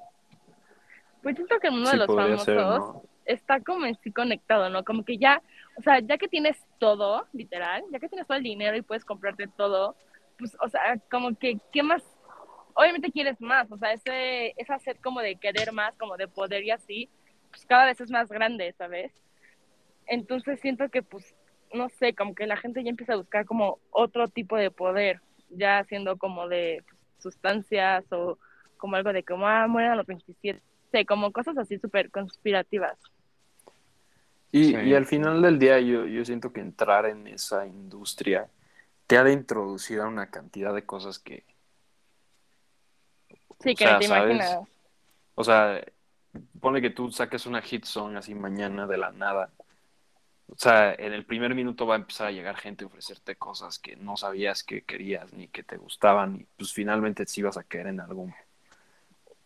Pues 1.22 1.36
siento 1.36 1.60
que 1.60 1.70
uno 1.70 1.90
Sí, 1.90 1.92
de 1.92 1.98
los 1.98 2.14
famosos 2.14 2.46
ser, 2.46 2.68
¿no? 2.68 3.04
está 3.26 3.62
como 3.62 3.86
en 3.86 3.96
sí 4.02 4.12
conectado, 4.12 4.70
¿no? 4.70 4.84
Como 4.84 5.06
que 5.06 5.18
ya, 5.18 5.42
o 5.78 5.82
sea, 5.82 6.00
ya 6.00 6.18
que 6.18 6.28
tienes 6.28 6.58
todo, 6.80 7.28
literal, 7.34 7.84
ya 7.92 8.00
que 8.00 8.10
tienes 8.10 8.28
todo 8.28 8.38
el 8.38 8.44
dinero 8.44 8.76
y 8.78 8.82
puedes 8.82 9.06
comprarte 9.06 9.48
todo, 9.48 9.96
pues, 10.38 10.58
o 10.62 10.70
sea, 10.70 10.98
como 11.12 11.36
que, 11.38 11.60
¿qué 11.72 11.84
más? 11.84 12.04
Obviamente 12.74 13.12
quieres 13.12 13.40
más, 13.42 13.72
o 13.72 13.78
sea, 13.78 13.94
ese, 13.94 14.54
esa 14.58 14.80
sed 14.80 14.98
como 15.04 15.22
de 15.22 15.36
querer 15.38 15.72
más, 15.74 15.96
como 15.98 16.18
de 16.18 16.28
poder 16.28 16.64
y 16.64 16.72
así, 16.72 17.10
pues 17.52 17.66
cada 17.66 17.86
vez 17.86 18.02
es 18.02 18.12
más 18.12 18.30
grande, 18.30 18.74
¿sabes? 18.78 19.12
Entonces 20.12 20.60
siento 20.60 20.90
que, 20.90 21.04
pues, 21.04 21.34
no 21.74 21.88
sé, 21.88 22.14
como 22.14 22.36
que 22.36 22.46
la 22.46 22.58
gente 22.58 22.84
ya 22.84 22.90
empieza 22.90 23.14
a 23.14 23.16
buscar 23.16 23.46
como 23.46 23.80
otro 23.92 24.28
tipo 24.28 24.58
de 24.58 24.70
poder, 24.70 25.22
ya 25.50 25.86
siendo 25.86 26.18
como 26.18 26.50
de 26.50 26.84
pues, 26.86 27.00
sustancias 27.20 28.04
o 28.12 28.38
como 28.76 28.98
algo 28.98 29.14
de 29.14 29.24
como, 29.24 29.48
ah, 29.48 29.68
mueren 29.70 29.92
a 29.92 29.96
los 29.96 30.06
27, 30.06 30.62
sí, 30.92 31.06
como 31.06 31.32
cosas 31.32 31.58
así 31.58 31.80
súper 31.80 32.12
conspirativas. 32.12 32.98
Y, 34.52 34.66
Sí. 34.66 34.76
y 34.76 34.94
al 34.96 35.06
final 35.06 35.42
del 35.42 35.60
día 35.60 35.80
yo, 35.80 36.06
yo 36.06 36.26
siento 36.26 36.52
que 36.52 36.60
entrar 36.60 37.06
en 37.06 37.28
esa 37.28 37.66
industria 37.66 38.50
te 39.08 39.18
ha 39.18 39.24
de 39.24 39.32
introducir 39.32 40.02
a 40.02 40.08
una 40.08 40.30
cantidad 40.30 40.74
de 40.74 40.86
cosas 40.86 41.20
que, 41.20 41.46
Sí, 43.62 43.76
que 43.76 43.86
sea, 43.86 43.94
no 43.94 44.00
te 44.00 44.06
¿sabes? 44.08 44.36
imaginas. 44.36 44.70
o 45.36 45.44
sea, 45.46 45.82
pone 46.60 46.82
que 46.82 46.90
tú 46.90 47.12
saques 47.12 47.46
una 47.46 47.62
hit 47.62 47.86
song 47.86 48.18
así 48.18 48.36
mañana 48.36 48.88
de 48.88 48.98
la 48.98 49.14
nada. 49.14 49.54
O 50.52 50.58
sea, 50.58 50.94
en 50.94 51.14
el 51.14 51.26
primer 51.26 51.56
minuto 51.56 51.88
va 51.88 51.96
a 51.96 51.98
empezar 51.98 52.28
a 52.28 52.32
llegar 52.32 52.58
gente 52.58 52.84
a 52.84 52.88
ofrecerte 52.88 53.38
cosas 53.38 53.80
que 53.80 53.96
no 53.96 54.18
sabías 54.18 54.64
que 54.64 54.82
querías 54.82 55.32
ni 55.32 55.48
que 55.48 55.64
te 55.64 55.78
gustaban 55.78 56.42
y 56.42 56.44
pues 56.58 56.74
finalmente 56.74 57.26
sí 57.26 57.42
vas 57.42 57.56
a 57.58 57.64
caer 57.64 57.88
en 57.88 58.02
algún 58.02 58.34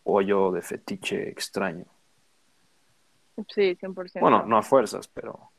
hoyo 0.02 0.50
de 0.50 0.62
fetiche 0.62 1.28
extraño. 1.28 1.84
Sí, 3.48 3.76
100%. 3.76 4.18
Bueno, 4.20 4.44
no 4.44 4.58
a 4.58 4.62
fuerzas, 4.62 5.06
pero 5.06 5.50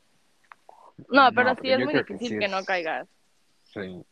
No, 1.08 1.30
pero 1.34 1.54
No, 1.54 1.56
sí 1.62 1.70
es 1.70 1.78
muy 1.78 1.94
que 1.94 1.98
difícil 2.00 2.28
sí 2.28 2.38
que, 2.38 2.48
no 2.48 2.62
caigas. 2.64 3.08
Sí. 3.72 4.04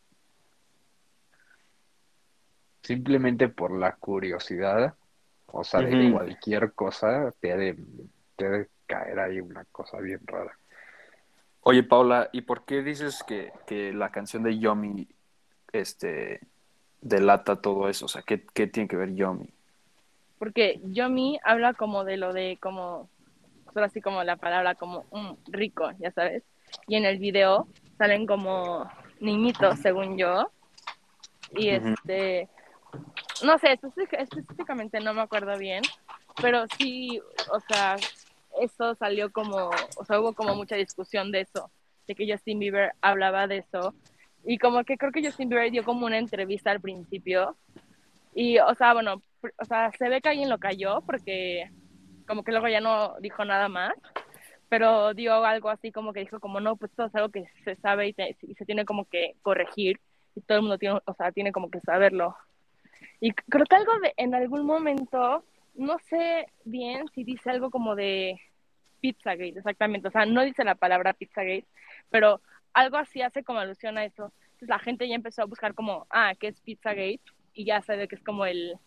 Simplemente 2.81 3.47
por 3.47 3.77
la 3.77 3.95
curiosidad, 3.95 4.95
o 5.45 5.63
sea, 5.63 5.81
de 5.81 6.11
cualquier 6.11 6.71
cosa, 6.73 7.31
te 7.39 7.51
ha 7.51 7.57
de, 7.57 7.77
te 8.35 8.45
ha 8.47 8.49
de 8.49 8.69
caer 8.87 9.19
ahí 9.19 9.39
una 9.39 9.65
cosa 9.65 9.99
bien 9.99 10.21
rara. 10.25 10.57
Oye, 11.69 11.83
Paula, 11.83 12.29
¿y 12.31 12.43
por 12.43 12.63
qué 12.63 12.81
dices 12.81 13.23
que, 13.27 13.51
que 13.65 13.91
la 13.91 14.09
canción 14.09 14.41
de 14.43 14.57
Yomi 14.57 15.05
este, 15.73 16.39
delata 17.01 17.61
todo 17.61 17.89
eso? 17.89 18.05
O 18.05 18.07
sea, 18.07 18.21
¿qué, 18.21 18.41
qué 18.53 18.67
tiene 18.67 18.87
que 18.87 18.95
ver 18.95 19.13
Yomi? 19.15 19.49
Porque 20.39 20.79
Yomi 20.85 21.37
habla 21.43 21.73
como 21.73 22.05
de 22.05 22.15
lo 22.15 22.31
de 22.31 22.57
como, 22.61 23.09
solo 23.73 23.85
así 23.85 23.99
como 23.99 24.23
la 24.23 24.37
palabra 24.37 24.75
como 24.75 25.07
mm, 25.11 25.51
rico, 25.51 25.91
ya 25.99 26.09
sabes. 26.11 26.41
Y 26.87 26.95
en 26.95 27.03
el 27.03 27.19
video 27.19 27.67
salen 27.97 28.25
como 28.27 28.89
niñitos, 29.19 29.77
según 29.79 30.17
yo. 30.17 30.49
Y 31.51 31.67
este, 31.67 32.47
no 33.43 33.57
sé, 33.57 33.77
específic- 33.77 34.21
específicamente 34.21 35.01
no 35.01 35.13
me 35.13 35.19
acuerdo 35.21 35.57
bien, 35.57 35.81
pero 36.41 36.63
sí, 36.77 37.19
o 37.51 37.59
sea, 37.67 37.97
eso 38.61 38.95
salió 38.95 39.31
como, 39.31 39.69
o 39.97 40.05
sea, 40.05 40.19
hubo 40.19 40.33
como 40.33 40.55
mucha 40.55 40.75
discusión 40.75 41.31
de 41.31 41.41
eso, 41.41 41.71
de 42.07 42.15
que 42.15 42.31
Justin 42.31 42.59
Bieber 42.59 42.93
hablaba 43.01 43.47
de 43.47 43.57
eso. 43.57 43.93
Y 44.45 44.57
como 44.57 44.83
que 44.83 44.97
creo 44.97 45.11
que 45.11 45.23
Justin 45.23 45.49
Bieber 45.49 45.71
dio 45.71 45.83
como 45.83 46.05
una 46.05 46.17
entrevista 46.17 46.71
al 46.71 46.79
principio. 46.81 47.57
Y, 48.33 48.59
o 48.59 48.73
sea, 48.75 48.93
bueno, 48.93 49.21
o 49.59 49.65
sea, 49.65 49.91
se 49.97 50.09
ve 50.09 50.21
que 50.21 50.29
alguien 50.29 50.49
lo 50.49 50.57
cayó 50.57 51.01
porque 51.01 51.69
como 52.27 52.43
que 52.43 52.51
luego 52.51 52.67
ya 52.67 52.81
no 52.81 53.15
dijo 53.19 53.43
nada 53.45 53.69
más, 53.69 53.93
pero 54.69 55.13
dio 55.13 55.33
algo 55.45 55.69
así 55.69 55.91
como 55.91 56.13
que 56.13 56.19
dijo 56.21 56.39
como, 56.39 56.59
no, 56.59 56.75
pues 56.75 56.91
esto 56.91 57.05
es 57.05 57.15
algo 57.15 57.29
que 57.29 57.45
se 57.63 57.75
sabe 57.77 58.09
y, 58.09 58.13
te- 58.13 58.35
y 58.41 58.53
se 58.55 58.65
tiene 58.65 58.85
como 58.85 59.05
que 59.05 59.35
corregir 59.41 59.99
y 60.35 60.41
todo 60.41 60.57
el 60.57 60.63
mundo 60.63 60.77
tiene, 60.77 60.99
o 61.05 61.13
sea, 61.13 61.31
tiene 61.31 61.51
como 61.51 61.69
que 61.71 61.79
saberlo. 61.81 62.35
Y 63.19 63.31
creo 63.31 63.65
que 63.65 63.75
algo 63.75 63.99
de, 63.99 64.13
en 64.17 64.35
algún 64.35 64.65
momento, 64.65 65.43
no 65.75 65.97
sé 66.09 66.47
bien 66.65 67.05
si 67.15 67.23
dice 67.23 67.49
algo 67.49 67.71
como 67.71 67.95
de 67.95 68.39
Pizzagate, 68.99 69.57
exactamente, 69.57 70.07
o 70.07 70.11
sea, 70.11 70.25
no 70.25 70.43
dice 70.43 70.63
la 70.63 70.75
palabra 70.75 71.13
Pizzagate, 71.13 71.65
pero 72.09 72.41
algo 72.73 72.97
así 72.97 73.21
hace 73.21 73.43
como 73.43 73.59
alusión 73.59 73.97
a 73.97 74.05
eso. 74.05 74.31
Entonces 74.45 74.69
la 74.69 74.79
gente 74.79 75.07
ya 75.07 75.15
empezó 75.15 75.41
a 75.41 75.45
buscar 75.45 75.73
como, 75.73 76.07
ah, 76.09 76.33
¿qué 76.39 76.47
es 76.47 76.59
Pizzagate? 76.61 77.21
Y 77.53 77.65
ya 77.65 77.81
sabe 77.81 78.07
que 78.07 78.15
es 78.15 78.23
como 78.23 78.45
el 78.45 78.77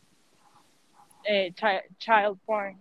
eh, 1.25 1.53
chi- 1.55 1.95
child 1.99 2.39
porn. 2.45 2.81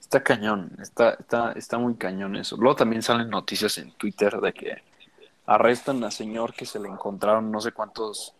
Está 0.00 0.22
cañón, 0.22 0.76
está, 0.80 1.10
está, 1.10 1.52
está 1.52 1.78
muy 1.78 1.94
cañón 1.94 2.34
eso. 2.36 2.56
Luego 2.56 2.76
también 2.76 3.00
salen 3.02 3.30
noticias 3.30 3.78
en 3.78 3.92
Twitter 3.92 4.40
de 4.40 4.52
que 4.52 4.82
arrestan 5.46 6.02
a 6.04 6.10
señor 6.10 6.52
que 6.52 6.66
se 6.66 6.80
le 6.80 6.88
encontraron 6.88 7.50
no 7.50 7.60
sé 7.60 7.72
cuántos 7.72 8.34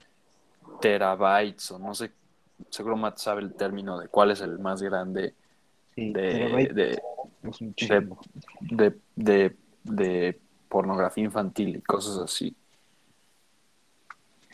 terabytes 0.80 1.70
o 1.72 1.78
no 1.78 1.94
sé, 1.94 2.12
seguro 2.70 2.96
Matt 2.96 3.18
sabe 3.18 3.42
el 3.42 3.54
término 3.54 3.98
de 3.98 4.08
cuál 4.08 4.30
es 4.30 4.40
el 4.40 4.58
más 4.58 4.82
grande 4.82 5.34
Sí, 6.00 6.12
de, 6.12 6.22
de, 6.22 7.02
de, 7.80 8.10
de, 8.60 9.00
de, 9.16 9.56
de 9.84 10.40
pornografía 10.68 11.24
infantil 11.24 11.76
y 11.76 11.82
cosas 11.82 12.18
así. 12.18 12.56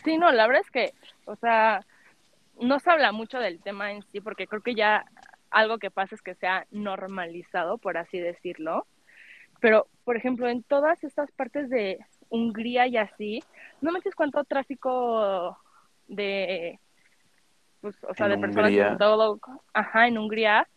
Sí, 0.02 0.18
no, 0.18 0.32
la 0.32 0.46
verdad 0.48 0.62
es 0.64 0.70
que, 0.70 0.92
o 1.24 1.36
sea, 1.36 1.84
no 2.60 2.80
se 2.80 2.90
habla 2.90 3.12
mucho 3.12 3.38
del 3.38 3.60
tema 3.60 3.92
en 3.92 4.02
sí, 4.10 4.20
porque 4.20 4.46
creo 4.46 4.62
que 4.62 4.74
ya 4.74 5.04
algo 5.50 5.78
que 5.78 5.90
pasa 5.90 6.14
es 6.16 6.22
que 6.22 6.34
se 6.34 6.46
ha 6.48 6.66
normalizado, 6.70 7.78
por 7.78 7.96
así 7.96 8.18
decirlo. 8.18 8.86
Pero, 9.60 9.86
por 10.04 10.16
ejemplo, 10.16 10.48
en 10.48 10.62
todas 10.64 11.02
estas 11.04 11.30
partes 11.32 11.70
de 11.70 11.98
Hungría 12.28 12.88
y 12.88 12.96
así, 12.96 13.42
no 13.80 13.92
me 13.92 14.00
dices 14.00 14.14
cuánto 14.14 14.42
tráfico 14.44 15.56
de, 16.08 16.78
pues, 17.80 17.96
o 18.04 18.14
sea, 18.14 18.26
En 18.26 18.32
de 18.32 18.38
personas 18.38 18.70
Hungría. 18.70 18.88
en 18.88 18.98
todo, 18.98 19.40
ajá, 19.72 20.08
en 20.08 20.18
Hungría, 20.18 20.68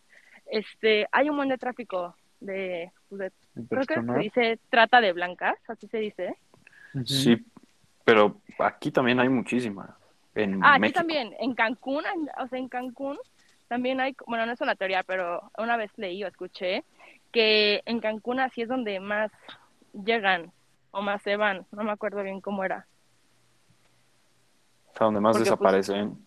este, 0.50 1.06
hay 1.12 1.30
un 1.30 1.36
buen 1.36 1.48
de 1.48 1.58
tráfico 1.58 2.14
de, 2.40 2.90
pues, 3.08 3.20
de- 3.20 3.32
creo 3.68 3.82
que 3.86 4.02
se 4.12 4.18
dice 4.18 4.58
trata 4.70 5.00
de 5.00 5.12
blancas, 5.12 5.56
así 5.68 5.86
se 5.88 5.98
dice. 5.98 6.36
Sí, 7.04 7.44
pero 8.04 8.40
aquí 8.58 8.90
también 8.90 9.20
hay 9.20 9.28
muchísima. 9.28 9.96
En 10.34 10.62
Ah, 10.64 10.74
aquí 10.74 10.92
también, 10.92 11.34
en 11.38 11.54
Cancún, 11.54 12.04
en- 12.06 12.28
o 12.42 12.48
sea, 12.48 12.58
en 12.58 12.68
Cancún 12.68 13.18
también 13.68 14.00
hay, 14.00 14.16
bueno, 14.26 14.46
no 14.46 14.52
es 14.52 14.60
una 14.60 14.74
teoría, 14.74 15.02
pero 15.04 15.50
una 15.58 15.76
vez 15.76 15.90
leí 15.96 16.24
o 16.24 16.28
escuché 16.28 16.82
que 17.32 17.82
en 17.86 18.00
Cancún 18.00 18.40
así 18.40 18.62
es 18.62 18.68
donde 18.68 18.98
más 19.00 19.30
llegan 19.92 20.50
o 20.90 21.02
más 21.02 21.22
se 21.22 21.36
van, 21.36 21.66
no 21.70 21.84
me 21.84 21.92
acuerdo 21.92 22.22
bien 22.22 22.40
cómo 22.40 22.64
era. 22.64 22.86
O 24.92 24.96
sea, 24.96 25.04
donde 25.06 25.20
más 25.20 25.36
Porque, 25.36 25.50
pues, 25.50 25.58
desaparecen. 25.60 26.26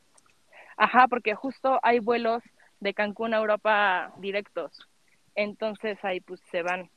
Ajá, 0.78 1.08
porque 1.08 1.36
justo 1.36 1.80
hay 1.84 2.00
vuelos 2.00 2.42
de 2.84 2.94
Cancún 2.94 3.34
a 3.34 3.38
Europa 3.38 4.14
directos, 4.18 4.88
entonces 5.36 5.98
ahí 6.04 6.20
pues 6.20 6.42
se 6.52 6.62
van. 6.62 6.90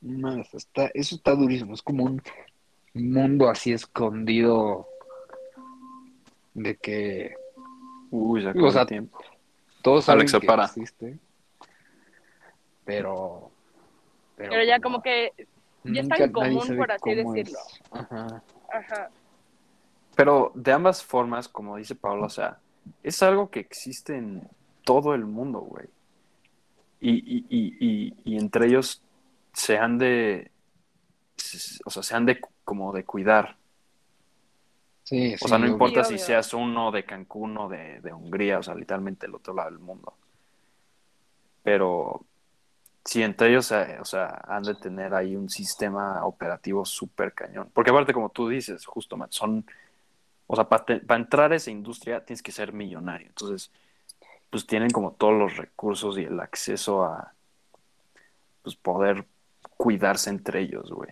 Más, 0.00 0.52
está, 0.54 0.90
eso 0.94 1.14
está 1.14 1.34
durísimo. 1.34 1.74
Es 1.74 1.82
como 1.82 2.04
un 2.04 2.22
mundo 2.94 3.48
así 3.48 3.72
escondido 3.72 4.88
de 6.54 6.76
que 6.76 7.34
Uy, 8.10 8.42
se 8.42 8.50
O 8.58 8.70
sea, 8.70 8.84
tiempo. 8.86 9.18
todos 9.82 10.04
saben 10.04 10.20
Alexa, 10.22 10.40
que 10.40 10.46
para. 10.46 10.64
existe, 10.64 11.18
pero, 12.84 13.52
Pero 14.36 14.64
ya 14.64 14.80
como 14.80 15.00
que, 15.00 15.32
ya 15.84 16.00
está 16.00 16.16
en 16.16 16.32
común, 16.32 16.76
por 16.76 16.90
así 16.90 17.14
decirlo. 17.14 17.58
Ajá. 17.92 18.42
ajá, 18.72 19.10
Pero 20.16 20.50
de 20.56 20.72
ambas 20.72 21.04
formas, 21.04 21.46
como 21.46 21.76
dice 21.76 21.94
Pablo, 21.94 22.26
o 22.26 22.30
sea, 22.30 22.58
es 23.02 23.22
algo 23.22 23.50
que 23.50 23.60
existe 23.60 24.16
en 24.16 24.48
todo 24.84 25.14
el 25.14 25.26
mundo, 25.26 25.60
güey. 25.60 25.88
Y, 27.00 27.12
y, 27.12 27.46
y, 27.48 27.76
y, 27.80 28.14
y 28.24 28.38
entre 28.38 28.66
ellos 28.66 29.02
se 29.54 29.78
han 29.78 29.98
de, 29.98 30.50
o 31.84 31.90
sea, 31.90 32.02
se 32.02 32.14
han 32.16 32.26
de 32.26 32.40
como 32.64 32.92
de 32.92 33.04
cuidar. 33.04 33.56
Sí, 35.04 35.36
O 35.40 35.48
sea, 35.48 35.58
no 35.58 35.66
sí, 35.66 35.72
importa 35.72 36.04
Sí, 36.04 36.04
si 36.04 36.18
seas 36.18 36.54
uno 36.54 36.92
de 36.92 37.04
Cancún 37.04 37.56
o 37.58 37.68
de, 37.68 38.00
de 38.00 38.12
Hungría, 38.12 38.58
o 38.60 38.62
sea, 38.62 38.74
literalmente 38.76 39.26
el 39.26 39.34
otro 39.34 39.52
lado 39.54 39.70
del 39.70 39.80
mundo. 39.80 40.16
Pero 41.62 42.26
sí, 43.04 43.22
entre 43.22 43.50
ellos, 43.50 43.72
eh, 43.72 43.98
o 44.00 44.04
sea, 44.06 44.42
han 44.48 44.64
de 44.64 44.76
tener 44.76 45.14
ahí 45.14 45.36
un 45.36 45.48
sistema 45.50 46.24
operativo 46.26 46.84
súper 46.84 47.34
cañón. 47.34 47.70
Porque 47.74 47.90
aparte, 47.90 48.12
como 48.14 48.30
tú 48.30 48.48
dices, 48.48 48.86
justo, 48.86 49.16
Matt, 49.16 49.32
son, 49.32 49.66
o 50.52 50.56
sea, 50.56 50.68
para 50.68 51.16
entrar 51.16 51.52
a 51.52 51.54
esa 51.54 51.70
industria 51.70 52.24
tienes 52.24 52.42
que 52.42 52.50
ser 52.50 52.72
millonario. 52.72 53.28
Entonces, 53.28 53.70
pues 54.50 54.66
tienen 54.66 54.90
como 54.90 55.12
todos 55.12 55.32
los 55.32 55.56
recursos 55.56 56.18
y 56.18 56.24
el 56.24 56.40
acceso 56.40 57.04
a, 57.04 57.32
pues, 58.60 58.74
poder 58.74 59.26
cuidarse 59.76 60.28
entre 60.28 60.62
ellos, 60.62 60.90
güey. 60.90 61.10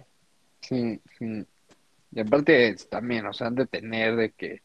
Sí, 0.60 1.00
sí. 1.16 1.46
Y 2.10 2.20
aparte 2.20 2.74
también, 2.90 3.26
o 3.26 3.32
sea, 3.32 3.46
han 3.46 3.54
de 3.54 3.66
tener 3.66 4.16
de 4.16 4.32
que, 4.32 4.60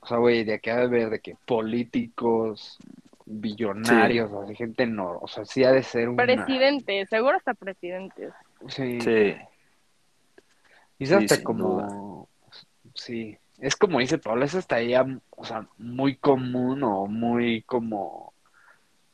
o 0.00 0.06
sea, 0.06 0.16
güey, 0.16 0.44
de 0.44 0.60
que 0.60 0.70
ha 0.70 0.76
de 0.76 0.84
haber 0.84 1.10
de 1.10 1.20
que 1.20 1.36
políticos, 1.44 2.78
billonarios, 3.26 4.32
o 4.32 4.46
sea, 4.46 4.56
gente 4.56 4.86
no, 4.86 5.18
o 5.18 5.28
sea, 5.28 5.44
sí 5.44 5.62
ha 5.62 5.72
de 5.72 5.82
ser 5.82 6.08
una... 6.08 6.24
presidente, 6.24 7.04
seguro 7.04 7.36
hasta 7.36 7.52
presidente. 7.52 8.30
Sí. 8.68 8.98
Sí, 9.02 9.36
Y 10.98 11.04
es 11.04 11.10
Sí, 11.10 11.14
hasta 11.14 11.34
sin 11.34 11.44
como, 11.44 12.28
sí, 12.94 13.36
es 13.60 13.76
como 13.76 13.98
dice 13.98 14.18
Pablo, 14.18 14.44
es 14.44 14.54
hasta 14.54 14.80
ya, 14.82 15.04
o 15.30 15.44
sea, 15.44 15.66
muy 15.78 16.16
común 16.16 16.82
o 16.82 17.06
muy 17.06 17.62
como, 17.62 18.32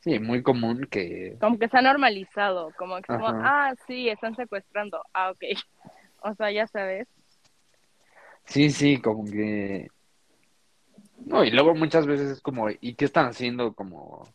sí, 0.00 0.18
muy 0.18 0.42
común 0.42 0.86
que, 0.90 1.36
como 1.40 1.58
que 1.58 1.68
se 1.68 1.78
ha 1.78 1.82
normalizado, 1.82 2.72
como 2.76 2.96
que 2.96 3.04
como, 3.04 3.28
ah, 3.28 3.74
sí, 3.86 4.08
están 4.08 4.36
secuestrando, 4.36 5.02
ah, 5.12 5.30
ok. 5.30 5.42
O 6.26 6.34
sea, 6.34 6.50
ya 6.50 6.66
sabes. 6.66 7.06
sí, 8.44 8.70
sí, 8.70 8.98
como 8.98 9.26
que, 9.26 9.88
No, 11.26 11.44
y 11.44 11.50
luego 11.50 11.74
muchas 11.74 12.06
veces 12.06 12.30
es 12.30 12.40
como, 12.40 12.70
¿y 12.70 12.94
qué 12.94 13.04
están 13.04 13.26
haciendo 13.26 13.74
como 13.74 14.26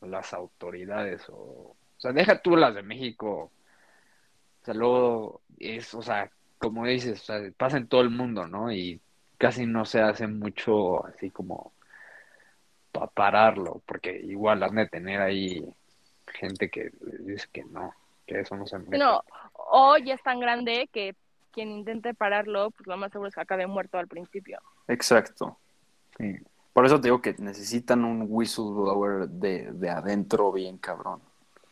las 0.00 0.32
autoridades? 0.32 1.28
O, 1.28 1.34
o 1.34 1.76
sea, 1.98 2.12
deja 2.12 2.40
tú 2.40 2.56
las 2.56 2.74
de 2.74 2.82
México. 2.82 3.50
O 4.62 4.64
sea, 4.64 4.72
luego 4.74 5.42
es, 5.58 5.92
o 5.94 6.00
sea, 6.00 6.30
como 6.58 6.86
dices, 6.86 7.20
o 7.20 7.24
sea, 7.24 7.40
pasa 7.56 7.76
en 7.76 7.86
todo 7.86 8.00
el 8.00 8.10
mundo, 8.10 8.46
¿no? 8.46 8.72
Y 8.72 9.00
casi 9.44 9.66
no 9.66 9.84
se 9.84 10.00
hace 10.00 10.26
mucho 10.26 11.04
así 11.04 11.30
como 11.30 11.74
para 12.90 13.08
pararlo, 13.08 13.82
porque 13.84 14.18
igual 14.18 14.62
han 14.62 14.74
de 14.76 14.88
tener 14.88 15.20
ahí 15.20 15.62
gente 16.26 16.70
que 16.70 16.92
dice 17.20 17.46
que 17.52 17.62
no, 17.64 17.92
que 18.26 18.40
eso 18.40 18.56
no 18.56 18.66
se 18.66 18.78
mete. 18.78 18.96
No, 18.96 19.22
o 19.52 19.98
ya 19.98 20.14
es 20.14 20.22
tan 20.22 20.40
grande 20.40 20.88
que 20.90 21.14
quien 21.52 21.72
intente 21.72 22.14
pararlo, 22.14 22.70
pues 22.70 22.86
lo 22.86 22.96
más 22.96 23.12
seguro 23.12 23.28
es 23.28 23.34
que 23.34 23.42
acabe 23.42 23.66
muerto 23.66 23.98
al 23.98 24.08
principio. 24.08 24.60
Exacto. 24.88 25.58
Sí. 26.16 26.38
Por 26.72 26.86
eso 26.86 26.98
te 26.98 27.08
digo 27.08 27.20
que 27.20 27.34
necesitan 27.36 28.02
un 28.02 28.24
whistleblower 28.26 29.28
de, 29.28 29.72
de 29.72 29.90
adentro 29.90 30.52
bien 30.52 30.78
cabrón. 30.78 31.20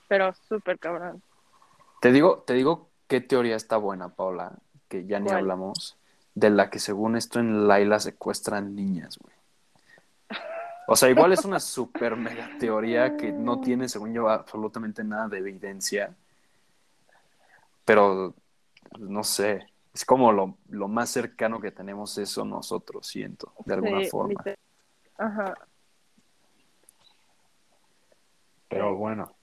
Pero 0.08 0.34
súper 0.34 0.78
cabrón. 0.78 1.22
Te 2.02 2.12
digo, 2.12 2.44
te 2.46 2.52
digo 2.52 2.90
qué 3.08 3.22
teoría 3.22 3.56
está 3.56 3.78
buena, 3.78 4.10
Paula, 4.10 4.58
que 4.90 5.06
ya 5.06 5.18
ni 5.20 5.28
¿Cuál? 5.28 5.38
hablamos, 5.38 5.96
de 6.34 6.50
la 6.50 6.70
que 6.70 6.78
según 6.78 7.16
esto 7.16 7.40
en 7.40 7.68
Laila 7.68 7.98
secuestran 8.00 8.74
niñas, 8.74 9.18
güey. 9.18 9.34
O 10.86 10.96
sea, 10.96 11.08
igual 11.08 11.32
es 11.32 11.44
una 11.44 11.60
super 11.60 12.16
mega 12.16 12.50
teoría 12.58 13.16
que 13.16 13.32
no 13.32 13.60
tiene, 13.60 13.88
según 13.88 14.12
yo, 14.12 14.28
absolutamente 14.28 15.04
nada 15.04 15.28
de 15.28 15.38
evidencia. 15.38 16.14
Pero, 17.84 18.34
no 18.98 19.24
sé, 19.24 19.66
es 19.94 20.04
como 20.04 20.32
lo, 20.32 20.58
lo 20.68 20.88
más 20.88 21.10
cercano 21.10 21.60
que 21.60 21.70
tenemos 21.70 22.18
eso 22.18 22.44
nosotros, 22.44 23.06
siento, 23.06 23.52
de 23.64 23.74
alguna 23.74 24.00
Sí, 24.00 24.06
forma. 24.10 24.42
Ajá. 25.16 25.54
Pero 28.68 28.96
bueno, 28.96 29.36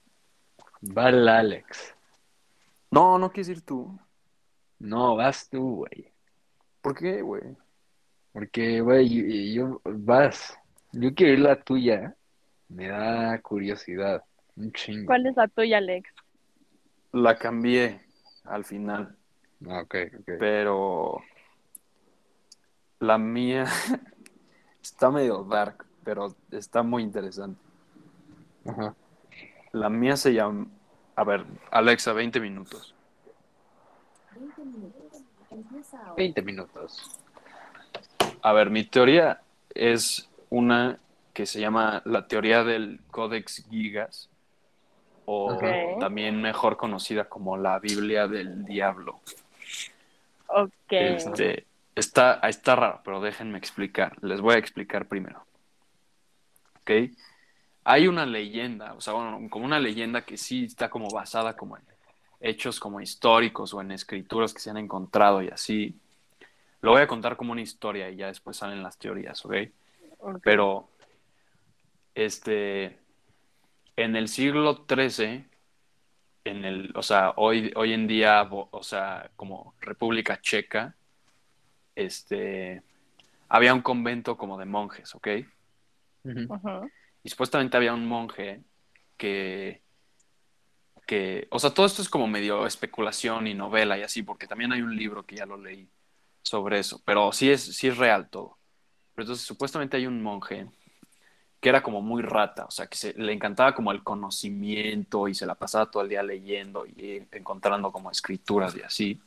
va 0.84 1.10
el 1.10 1.28
Alex. 1.28 1.96
No, 2.92 3.18
no 3.20 3.32
quieres 3.32 3.50
ir 3.50 3.62
tú. 3.62 3.98
No, 4.80 5.16
vas 5.16 5.48
tú, 5.50 5.78
güey. 5.78 6.09
¿Por 6.82 6.96
qué, 6.98 7.22
güey? 7.22 7.42
Porque, 8.32 8.82
güey, 8.82 9.54
yo, 9.54 9.72
yo- 9.72 9.82
vas. 9.84 10.58
Yo 10.92 11.14
quiero 11.14 11.34
ir 11.34 11.40
la 11.40 11.62
tuya. 11.62 12.16
Me 12.70 12.88
da 12.88 13.40
curiosidad. 13.42 14.24
Un 14.56 14.72
chingo. 14.72 15.08
¿Cuál 15.08 15.26
es 15.26 15.36
la 15.36 15.48
tuya, 15.48 15.78
Alex? 15.78 16.10
La 17.12 17.38
cambié 17.38 18.02
al 18.44 18.64
final. 18.66 19.16
Ah, 19.68 19.82
ok, 19.82 19.96
ok. 20.20 20.32
pero 20.40 21.22
la 23.00 23.18
mía 23.18 23.66
está 24.84 25.10
medio 25.10 25.44
dark, 25.44 25.86
pero 26.04 26.34
está 26.52 26.84
muy 26.84 27.04
interesante. 27.04 27.60
Ajá. 28.66 28.96
La 29.72 29.90
mía 29.90 30.16
se 30.16 30.34
llama, 30.34 30.68
a 31.16 31.24
ver, 31.24 31.46
Alexa, 31.72 32.14
20 32.14 32.40
minutos. 32.40 32.96
20 34.36 34.62
minutos. 34.66 35.24
A 38.42 38.54
ver, 38.54 38.70
mi 38.70 38.84
teoría 38.84 39.42
es 39.74 40.30
una 40.50 41.00
que 41.34 41.46
se 41.46 41.60
llama 41.60 42.02
la 42.06 42.28
teoría 42.28 42.64
del 42.64 43.00
Codex 43.12 43.66
Gigas, 43.70 44.30
o 45.26 45.58
también 46.00 46.42
mejor 46.42 46.76
conocida 46.76 47.26
como 47.26 47.56
la 47.56 47.78
Biblia 47.80 48.28
del 48.28 48.66
Diablo. 48.66 49.20
Ok. 50.48 50.72
Este, 50.90 51.66
está, 51.94 52.40
está 52.44 52.76
raro, 52.76 53.02
pero 53.04 53.22
déjenme 53.22 53.58
explicar. 53.60 54.18
Les 54.24 54.42
voy 54.42 54.56
a 54.56 54.58
explicar 54.58 55.06
primero. 55.06 55.46
¿Ok? 56.82 57.12
Hay 57.84 58.08
una 58.08 58.26
leyenda, 58.26 58.94
o 58.94 59.02
sea, 59.02 59.14
bueno, 59.14 59.40
como 59.50 59.66
una 59.66 59.80
leyenda 59.80 60.24
que 60.24 60.36
sí 60.36 60.66
está 60.66 60.90
como 60.90 61.10
basada 61.12 61.56
como 61.56 61.78
en 61.78 61.84
hechos 62.40 62.80
como 62.80 63.02
históricos 63.02 63.74
o 63.74 63.82
en 63.82 63.92
escrituras 63.92 64.54
que 64.54 64.60
se 64.60 64.70
han 64.70 64.78
encontrado 64.78 65.42
y 65.42 65.50
así. 65.50 65.96
Lo 66.82 66.92
voy 66.92 67.02
a 67.02 67.08
contar 67.08 67.36
como 67.36 67.52
una 67.52 67.62
historia 67.62 68.10
y 68.10 68.16
ya 68.16 68.28
después 68.28 68.58
salen 68.58 68.82
las 68.82 68.98
teorías, 68.98 69.44
¿ok? 69.46 69.56
Pero, 70.42 70.90
este, 72.16 72.98
en 73.96 74.16
el 74.16 74.28
siglo 74.28 74.86
XIII, 74.88 75.46
en 76.46 76.66
el, 76.66 76.92
o 76.96 77.04
sea, 77.04 77.34
hoy, 77.36 77.72
hoy 77.76 77.94
en 77.94 78.08
día, 78.08 78.48
o 78.50 78.84
sea, 78.84 79.30
como 79.36 79.74
República 79.82 80.40
Checa, 80.42 80.96
este, 81.96 82.82
había 83.50 83.74
un 83.74 83.82
convento 83.82 84.38
como 84.38 84.58
de 84.58 84.66
monjes, 84.66 85.14
¿ok? 85.16 85.28
Y 87.24 87.30
supuestamente 87.30 87.76
había 87.76 87.94
un 87.94 88.06
monje 88.06 88.62
que, 89.18 89.82
que, 91.10 91.48
o 91.50 91.58
sea, 91.58 91.72
todo 91.74 91.88
esto 91.88 92.04
es 92.04 92.08
como 92.08 92.28
medio 92.28 92.68
especulación 92.68 93.48
y 93.48 93.56
novela 93.56 93.98
y 93.98 94.04
así, 94.04 94.22
porque 94.22 94.46
también 94.46 94.72
hay 94.74 94.84
un 94.84 94.96
libro 94.96 95.26
que 95.26 95.38
ya 95.38 95.48
lo 95.48 95.58
leí 95.58 95.90
sobre 96.44 96.78
eso, 96.78 97.02
pero 97.04 97.32
sí 97.32 97.50
es, 97.50 97.64
sí 97.64 97.88
es 97.88 97.98
real 97.98 98.30
todo. 98.30 98.60
Pero 99.16 99.24
entonces 99.24 99.44
supuestamente 99.44 99.98
hay 99.98 100.06
un 100.06 100.22
monje 100.22 100.68
que 101.60 101.70
era 101.70 101.82
como 101.82 102.04
muy 102.04 102.22
rata, 102.22 102.66
o 102.66 102.70
sea, 102.70 102.86
que 102.86 103.12
le 103.18 103.34
encantaba 103.34 103.74
como 103.74 103.92
el 103.92 104.04
conocimiento 104.04 105.28
y 105.28 105.34
se 105.34 105.48
la 105.48 105.56
pasaba 105.56 105.90
todo 105.90 106.04
el 106.04 106.10
día 106.10 106.22
leyendo 106.22 106.86
y 106.86 107.24
encontrando 107.32 107.92
como 107.92 108.12
escrituras 108.12 108.76
y 108.76 108.82
así. 108.84 109.20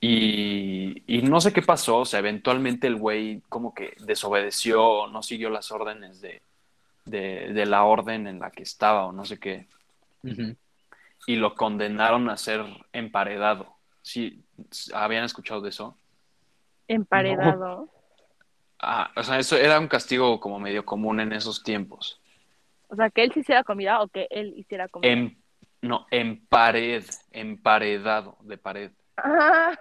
Y, 0.00 1.04
y 1.06 1.22
no 1.22 1.40
sé 1.40 1.52
qué 1.52 1.62
pasó, 1.62 1.98
o 1.98 2.04
sea, 2.04 2.18
eventualmente 2.18 2.88
el 2.88 2.96
güey 2.96 3.42
como 3.48 3.74
que 3.74 3.94
desobedeció, 4.00 5.06
no 5.06 5.22
siguió 5.22 5.50
las 5.50 5.70
órdenes 5.70 6.20
de, 6.20 6.42
de, 7.10 7.52
de 7.52 7.66
la 7.66 7.84
orden 7.84 8.26
en 8.26 8.38
la 8.38 8.50
que 8.50 8.62
estaba 8.62 9.06
o 9.06 9.12
no 9.12 9.24
sé 9.24 9.38
qué, 9.38 9.66
y 11.26 11.36
lo 11.36 11.54
condenaron 11.54 12.28
a 12.30 12.36
ser 12.36 12.64
emparedado. 12.92 13.74
¿Sí? 14.02 14.42
¿Habían 14.94 15.24
escuchado 15.24 15.60
de 15.60 15.68
eso? 15.68 15.96
Emparedado. 16.86 17.88
Ah, 18.80 19.10
o 19.16 19.22
sea, 19.22 19.38
eso 19.38 19.56
era 19.56 19.78
un 19.78 19.88
castigo 19.88 20.38
como 20.40 20.58
medio 20.58 20.84
común 20.84 21.20
en 21.20 21.32
esos 21.32 21.62
tiempos. 21.62 22.20
O 22.88 22.96
sea, 22.96 23.10
que 23.10 23.24
él 23.24 23.32
se 23.32 23.40
hiciera 23.40 23.64
comida 23.64 24.00
o 24.00 24.08
que 24.08 24.28
él 24.30 24.54
hiciera 24.56 24.88
comida. 24.88 25.12
En, 25.12 25.36
no, 25.82 26.06
en 26.10 26.46
pared, 26.46 27.04
emparedado 27.32 28.38
de 28.40 28.56
pared. 28.56 28.90
Ah, 29.16 29.72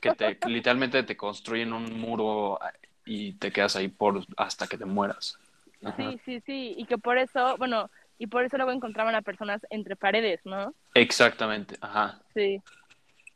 Que 0.00 0.12
te, 0.12 0.38
literalmente 0.46 1.02
te 1.02 1.16
construyen 1.16 1.72
un 1.72 1.98
muro 1.98 2.58
y 3.04 3.32
te 3.32 3.50
quedas 3.50 3.76
ahí 3.76 3.88
por 3.88 4.24
hasta 4.36 4.66
que 4.66 4.78
te 4.78 4.84
mueras. 4.84 5.38
Ajá. 5.84 6.10
sí, 6.10 6.20
sí, 6.24 6.40
sí. 6.46 6.74
Y 6.76 6.86
que 6.86 6.98
por 6.98 7.18
eso, 7.18 7.56
bueno, 7.58 7.90
y 8.18 8.26
por 8.26 8.44
eso 8.44 8.56
luego 8.56 8.72
encontraban 8.72 9.14
a 9.14 9.22
personas 9.22 9.60
entre 9.70 9.96
paredes, 9.96 10.40
¿no? 10.44 10.74
Exactamente, 10.94 11.76
ajá. 11.80 12.20
Sí. 12.34 12.60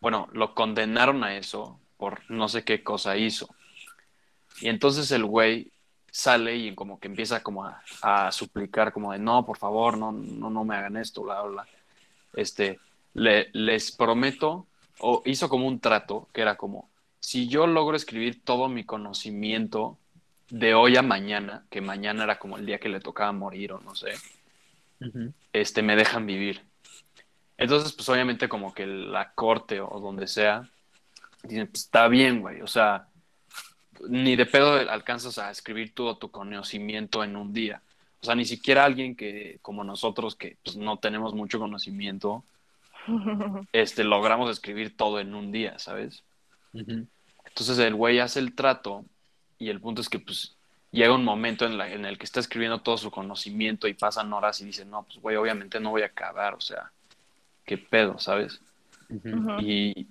Bueno, 0.00 0.28
lo 0.32 0.54
condenaron 0.54 1.24
a 1.24 1.36
eso 1.36 1.80
por 1.96 2.20
no 2.30 2.48
sé 2.48 2.64
qué 2.64 2.82
cosa 2.84 3.16
hizo. 3.16 3.48
Y 4.60 4.68
entonces 4.68 5.10
el 5.10 5.24
güey 5.24 5.72
sale 6.10 6.56
y 6.56 6.74
como 6.74 6.98
que 6.98 7.08
empieza 7.08 7.42
como 7.42 7.64
a, 7.64 7.82
a 8.02 8.32
suplicar 8.32 8.92
como 8.92 9.12
de 9.12 9.18
no, 9.18 9.44
por 9.44 9.58
favor, 9.58 9.98
no, 9.98 10.12
no, 10.12 10.50
no 10.50 10.64
me 10.64 10.76
hagan 10.76 10.96
esto, 10.96 11.22
bla, 11.22 11.42
bla, 11.42 11.50
bla. 11.50 11.68
Este, 12.34 12.78
le- 13.14 13.50
les 13.52 13.92
prometo, 13.92 14.66
o 15.00 15.22
hizo 15.26 15.48
como 15.48 15.66
un 15.66 15.80
trato 15.80 16.28
que 16.32 16.40
era 16.42 16.56
como, 16.56 16.88
si 17.20 17.48
yo 17.48 17.66
logro 17.66 17.96
escribir 17.96 18.42
todo 18.44 18.68
mi 18.68 18.84
conocimiento 18.84 19.98
de 20.50 20.74
hoy 20.74 20.96
a 20.96 21.02
mañana, 21.02 21.64
que 21.70 21.80
mañana 21.80 22.24
era 22.24 22.38
como 22.38 22.56
el 22.56 22.66
día 22.66 22.78
que 22.78 22.88
le 22.88 23.00
tocaba 23.00 23.32
morir 23.32 23.72
o 23.72 23.80
no 23.80 23.94
sé, 23.94 24.14
este, 25.52 25.82
me 25.82 25.96
dejan 25.96 26.26
vivir. 26.26 26.62
Entonces, 27.56 27.92
pues 27.92 28.08
obviamente 28.08 28.48
como 28.48 28.72
que 28.72 28.86
la 28.86 29.32
corte 29.32 29.80
o 29.80 30.00
donde 30.00 30.26
sea, 30.26 30.68
dicen, 31.42 31.66
pues 31.66 31.84
está 31.84 32.08
bien, 32.08 32.40
güey, 32.40 32.62
o 32.62 32.66
sea, 32.66 33.08
ni 34.08 34.36
de 34.36 34.46
pedo 34.46 34.74
alcanzas 34.90 35.38
a 35.38 35.50
escribir 35.50 35.94
todo 35.94 36.16
tu 36.16 36.30
conocimiento 36.30 37.24
en 37.24 37.36
un 37.36 37.52
día. 37.52 37.82
O 38.20 38.24
sea, 38.24 38.34
ni 38.34 38.44
siquiera 38.44 38.84
alguien 38.84 39.16
que, 39.16 39.58
como 39.62 39.84
nosotros, 39.84 40.34
que 40.34 40.56
pues, 40.64 40.76
no 40.76 40.98
tenemos 40.98 41.34
mucho 41.34 41.58
conocimiento, 41.58 42.44
este, 43.72 44.04
logramos 44.04 44.50
escribir 44.50 44.96
todo 44.96 45.20
en 45.20 45.34
un 45.34 45.52
día, 45.52 45.78
¿sabes? 45.78 46.22
Entonces 46.72 47.78
el 47.78 47.94
güey 47.94 48.20
hace 48.20 48.38
el 48.40 48.54
trato 48.54 49.04
y 49.58 49.68
el 49.70 49.80
punto 49.80 50.00
es 50.00 50.08
que 50.08 50.18
pues 50.18 50.56
llega 50.90 51.14
un 51.14 51.24
momento 51.24 51.66
en, 51.66 51.76
la- 51.78 51.92
en 51.92 52.04
el 52.04 52.16
que 52.18 52.24
está 52.24 52.40
escribiendo 52.40 52.80
todo 52.80 52.96
su 52.98 53.10
conocimiento 53.10 53.88
y 53.88 53.94
pasan 53.94 54.32
horas 54.32 54.60
y 54.60 54.64
dice, 54.64 54.84
no, 54.84 55.02
pues 55.04 55.18
güey, 55.20 55.36
obviamente 55.36 55.80
no 55.80 55.90
voy 55.90 56.02
a 56.02 56.06
acabar, 56.06 56.54
o 56.54 56.60
sea, 56.60 56.90
qué 57.64 57.76
pedo, 57.78 58.18
¿sabes? 58.18 58.60
Y 59.60 60.06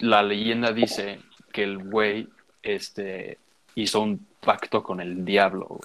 la 0.00 0.22
leyenda 0.22 0.72
dice 0.72 1.20
que 1.52 1.62
el 1.64 1.78
güey 1.78 2.28
este, 2.62 3.38
hizo 3.74 4.00
un 4.00 4.26
pacto 4.40 4.82
con 4.82 5.00
el 5.00 5.24
diablo, 5.24 5.66
güey. 5.66 5.80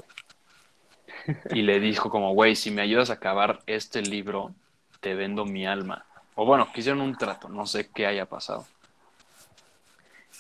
Y 1.54 1.64
le 1.64 1.80
dijo 1.80 2.10
como, 2.10 2.34
güey, 2.34 2.56
si 2.56 2.70
me 2.72 2.82
ayudas 2.82 3.10
a 3.10 3.14
acabar 3.14 3.60
este 3.66 4.02
libro, 4.02 4.54
te 5.00 5.16
vendo 5.16 5.46
mi 5.46 5.66
alma. 5.66 6.06
O 6.36 6.46
bueno, 6.46 6.72
que 6.72 6.82
hicieron 6.82 7.02
un 7.02 7.16
trato, 7.18 7.50
no 7.50 7.66
sé 7.66 7.90
qué 7.90 8.06
haya 8.06 8.26
pasado. 8.28 8.68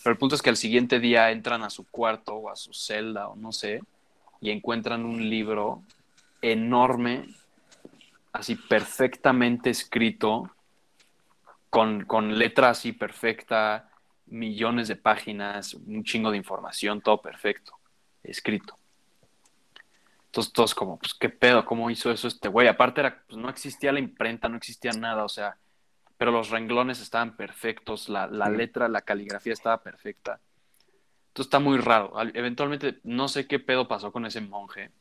Pero 0.05 0.13
el 0.13 0.19
punto 0.19 0.35
es 0.35 0.43
que 0.43 0.51
al 0.51 0.55
siguiente 0.55 0.99
día 0.99 1.31
entran 1.31 1.63
a 1.63 1.71
su 1.71 1.87
cuarto 1.87 2.35
o 2.35 2.51
a 2.51 2.55
su 2.55 2.75
celda 2.75 3.27
o 3.27 3.35
no 3.35 3.51
sé, 3.51 3.81
y 4.39 4.51
encuentran 4.51 5.03
un 5.03 5.31
libro 5.31 5.81
enorme, 6.43 7.25
así 8.31 8.53
perfectamente 8.55 9.71
escrito, 9.71 10.51
con, 11.71 12.05
con 12.05 12.37
letra 12.37 12.69
así 12.69 12.91
perfecta, 12.91 13.89
millones 14.27 14.89
de 14.89 14.95
páginas, 14.95 15.73
un 15.73 16.03
chingo 16.03 16.29
de 16.29 16.37
información, 16.37 17.01
todo 17.01 17.19
perfecto, 17.19 17.73
escrito. 18.21 18.77
Entonces 20.27 20.53
todos 20.53 20.75
como, 20.75 20.99
pues 20.99 21.15
qué 21.15 21.29
pedo, 21.29 21.65
¿cómo 21.65 21.89
hizo 21.89 22.11
eso 22.11 22.27
este 22.27 22.47
güey? 22.47 22.67
Aparte 22.67 23.01
pues 23.27 23.39
no 23.39 23.49
existía 23.49 23.91
la 23.91 23.97
imprenta, 23.97 24.49
no 24.49 24.57
existía 24.57 24.91
nada, 24.91 25.23
o 25.23 25.29
sea, 25.29 25.57
pero 26.17 26.32
los 26.32 26.49
renglones 26.49 27.01
estaban 27.01 27.36
perfectos, 27.36 28.10
la, 28.10 28.28
la 28.28 28.49
Sí. 28.49 28.58
letra, 28.58 28.88
la 28.88 29.01
caligrafía 29.01 29.54
estaba 29.54 29.82
perfecta. 29.84 30.39
Entonces 31.30 31.47
está 31.47 31.60
muy 31.60 31.78
raro. 31.78 32.17
Al- 32.17 32.32
Eventualmente 32.36 32.99
no 33.04 33.28
sé 33.28 33.47
qué 33.47 33.60
pedo 33.60 33.88
pasó 33.88 34.12
con 34.12 34.25
ese 34.25 34.41
monje. 34.41 34.91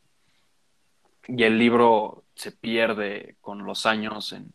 Y 1.29 1.45
el 1.45 1.59
libro 1.59 2.25
se 2.35 2.53
pierde 2.53 3.37
con 3.41 3.65
los 3.65 3.87
años 3.87 4.33
en... 4.33 4.53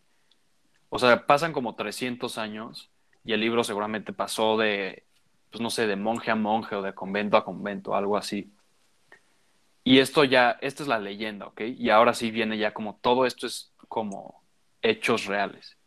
O 0.89 0.99
sea, 0.99 1.25
pasan 1.25 1.53
como 1.53 1.75
300 1.75 2.37
años 2.37 2.91
y 3.23 3.33
el 3.33 3.39
libro 3.41 3.63
seguramente 3.63 4.13
pasó 4.13 4.57
de, 4.57 5.05
pues 5.51 5.61
no 5.61 5.69
sé, 5.69 5.87
de 5.87 5.95
monje 5.95 6.31
a 6.31 6.35
monje 6.35 6.75
o 6.75 6.81
de 6.81 6.93
convento 6.93 7.37
a 7.37 7.45
convento, 7.45 7.95
algo 7.95 8.17
así. 8.17 8.51
Y 9.83 9.99
esto 9.99 10.23
ya, 10.23 10.57
esta 10.61 10.83
es 10.83 10.89
la 10.89 10.99
leyenda, 10.99 11.47
¿ok? 11.47 11.61
Y 11.61 11.89
ahora 11.89 12.13
sí 12.13 12.29
viene 12.31 12.57
ya 12.57 12.73
como 12.73 12.99
todo 13.01 13.25
esto 13.25 13.47
es 13.47 13.73
como 13.87 14.43
hechos 14.81 15.25
reales. 15.25 15.77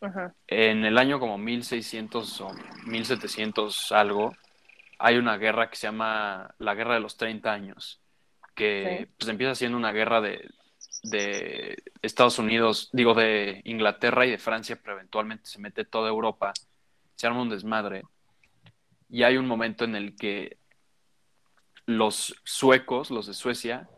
Ajá. 0.00 0.34
En 0.46 0.84
el 0.84 0.96
año 0.98 1.18
como 1.20 1.38
1600 1.38 2.40
o 2.40 2.50
1700 2.86 3.92
algo, 3.92 4.34
hay 4.98 5.16
una 5.16 5.36
guerra 5.36 5.70
que 5.70 5.76
se 5.76 5.86
llama 5.86 6.54
la 6.58 6.74
Guerra 6.74 6.94
de 6.94 7.00
los 7.00 7.16
30 7.16 7.52
años, 7.52 8.00
que 8.54 8.98
Sí. 9.06 9.12
pues 9.18 9.28
empieza 9.28 9.54
siendo 9.54 9.76
una 9.78 9.92
guerra 9.92 10.20
de, 10.20 10.48
de 11.04 11.82
Estados 12.02 12.38
Unidos, 12.38 12.90
digo 12.92 13.14
de 13.14 13.60
Inglaterra 13.64 14.26
y 14.26 14.30
de 14.30 14.38
Francia, 14.38 14.78
pero 14.82 14.94
eventualmente 14.96 15.48
se 15.48 15.60
mete 15.60 15.84
toda 15.84 16.08
Europa, 16.08 16.52
se 17.14 17.26
arma 17.26 17.42
un 17.42 17.50
desmadre. 17.50 18.02
Y 19.08 19.22
hay 19.22 19.36
un 19.36 19.46
momento 19.46 19.84
en 19.84 19.94
el 19.96 20.16
que 20.16 20.58
los 21.86 22.34
suecos, 22.44 23.10
los 23.10 23.26
de 23.26 23.34
Suecia, 23.34 23.88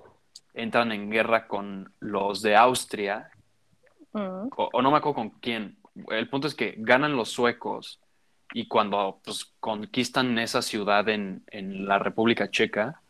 entran 0.54 0.92
en 0.92 1.10
guerra 1.10 1.46
con 1.48 1.92
los 2.00 2.42
de 2.42 2.56
Austria 2.56 3.30
Mm. 4.12 4.48
o, 4.56 4.68
o 4.72 4.82
no 4.82 4.90
me 4.90 4.96
acuerdo 4.96 5.14
con 5.14 5.30
quién. 5.30 5.78
El 6.08 6.28
punto 6.28 6.46
es 6.46 6.54
que 6.54 6.74
ganan 6.78 7.16
los 7.16 7.30
suecos 7.30 8.00
y 8.52 8.66
cuando 8.68 9.20
pues, 9.24 9.52
conquistan 9.60 10.38
esa 10.38 10.62
ciudad 10.62 11.08
en, 11.08 11.42
en 11.48 11.86
la 11.86 11.98
República 11.98 12.50
Checa, 12.50 13.00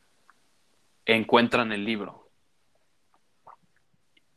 encuentran 1.06 1.72
el 1.72 1.84
libro. 1.84 2.28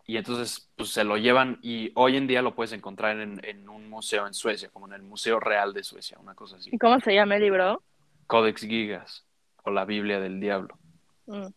Y 0.05 0.17
entonces 0.17 0.69
pues, 0.75 0.89
se 0.89 1.03
lo 1.03 1.17
llevan 1.17 1.59
y 1.61 1.91
hoy 1.95 2.17
en 2.17 2.27
día 2.27 2.41
lo 2.41 2.55
puedes 2.55 2.73
encontrar 2.73 3.19
en, 3.19 3.39
en 3.43 3.69
un 3.69 3.89
museo 3.89 4.27
en 4.27 4.33
Suecia, 4.33 4.69
como 4.69 4.87
en 4.87 4.93
el 4.93 5.01
Museo 5.01 5.39
Real 5.39 5.73
de 5.73 5.83
Suecia, 5.83 6.17
una 6.19 6.35
cosa 6.35 6.57
así. 6.57 6.69
¿Y 6.73 6.77
cómo 6.77 6.99
se 6.99 7.13
llama 7.13 7.35
el 7.35 7.43
libro? 7.43 7.81
Codex 8.27 8.61
Gigas 8.61 9.25
o 9.63 9.71
la 9.71 9.85
Biblia 9.85 10.19
del 10.19 10.39
Diablo. 10.39 10.77
Mm. 11.25 11.47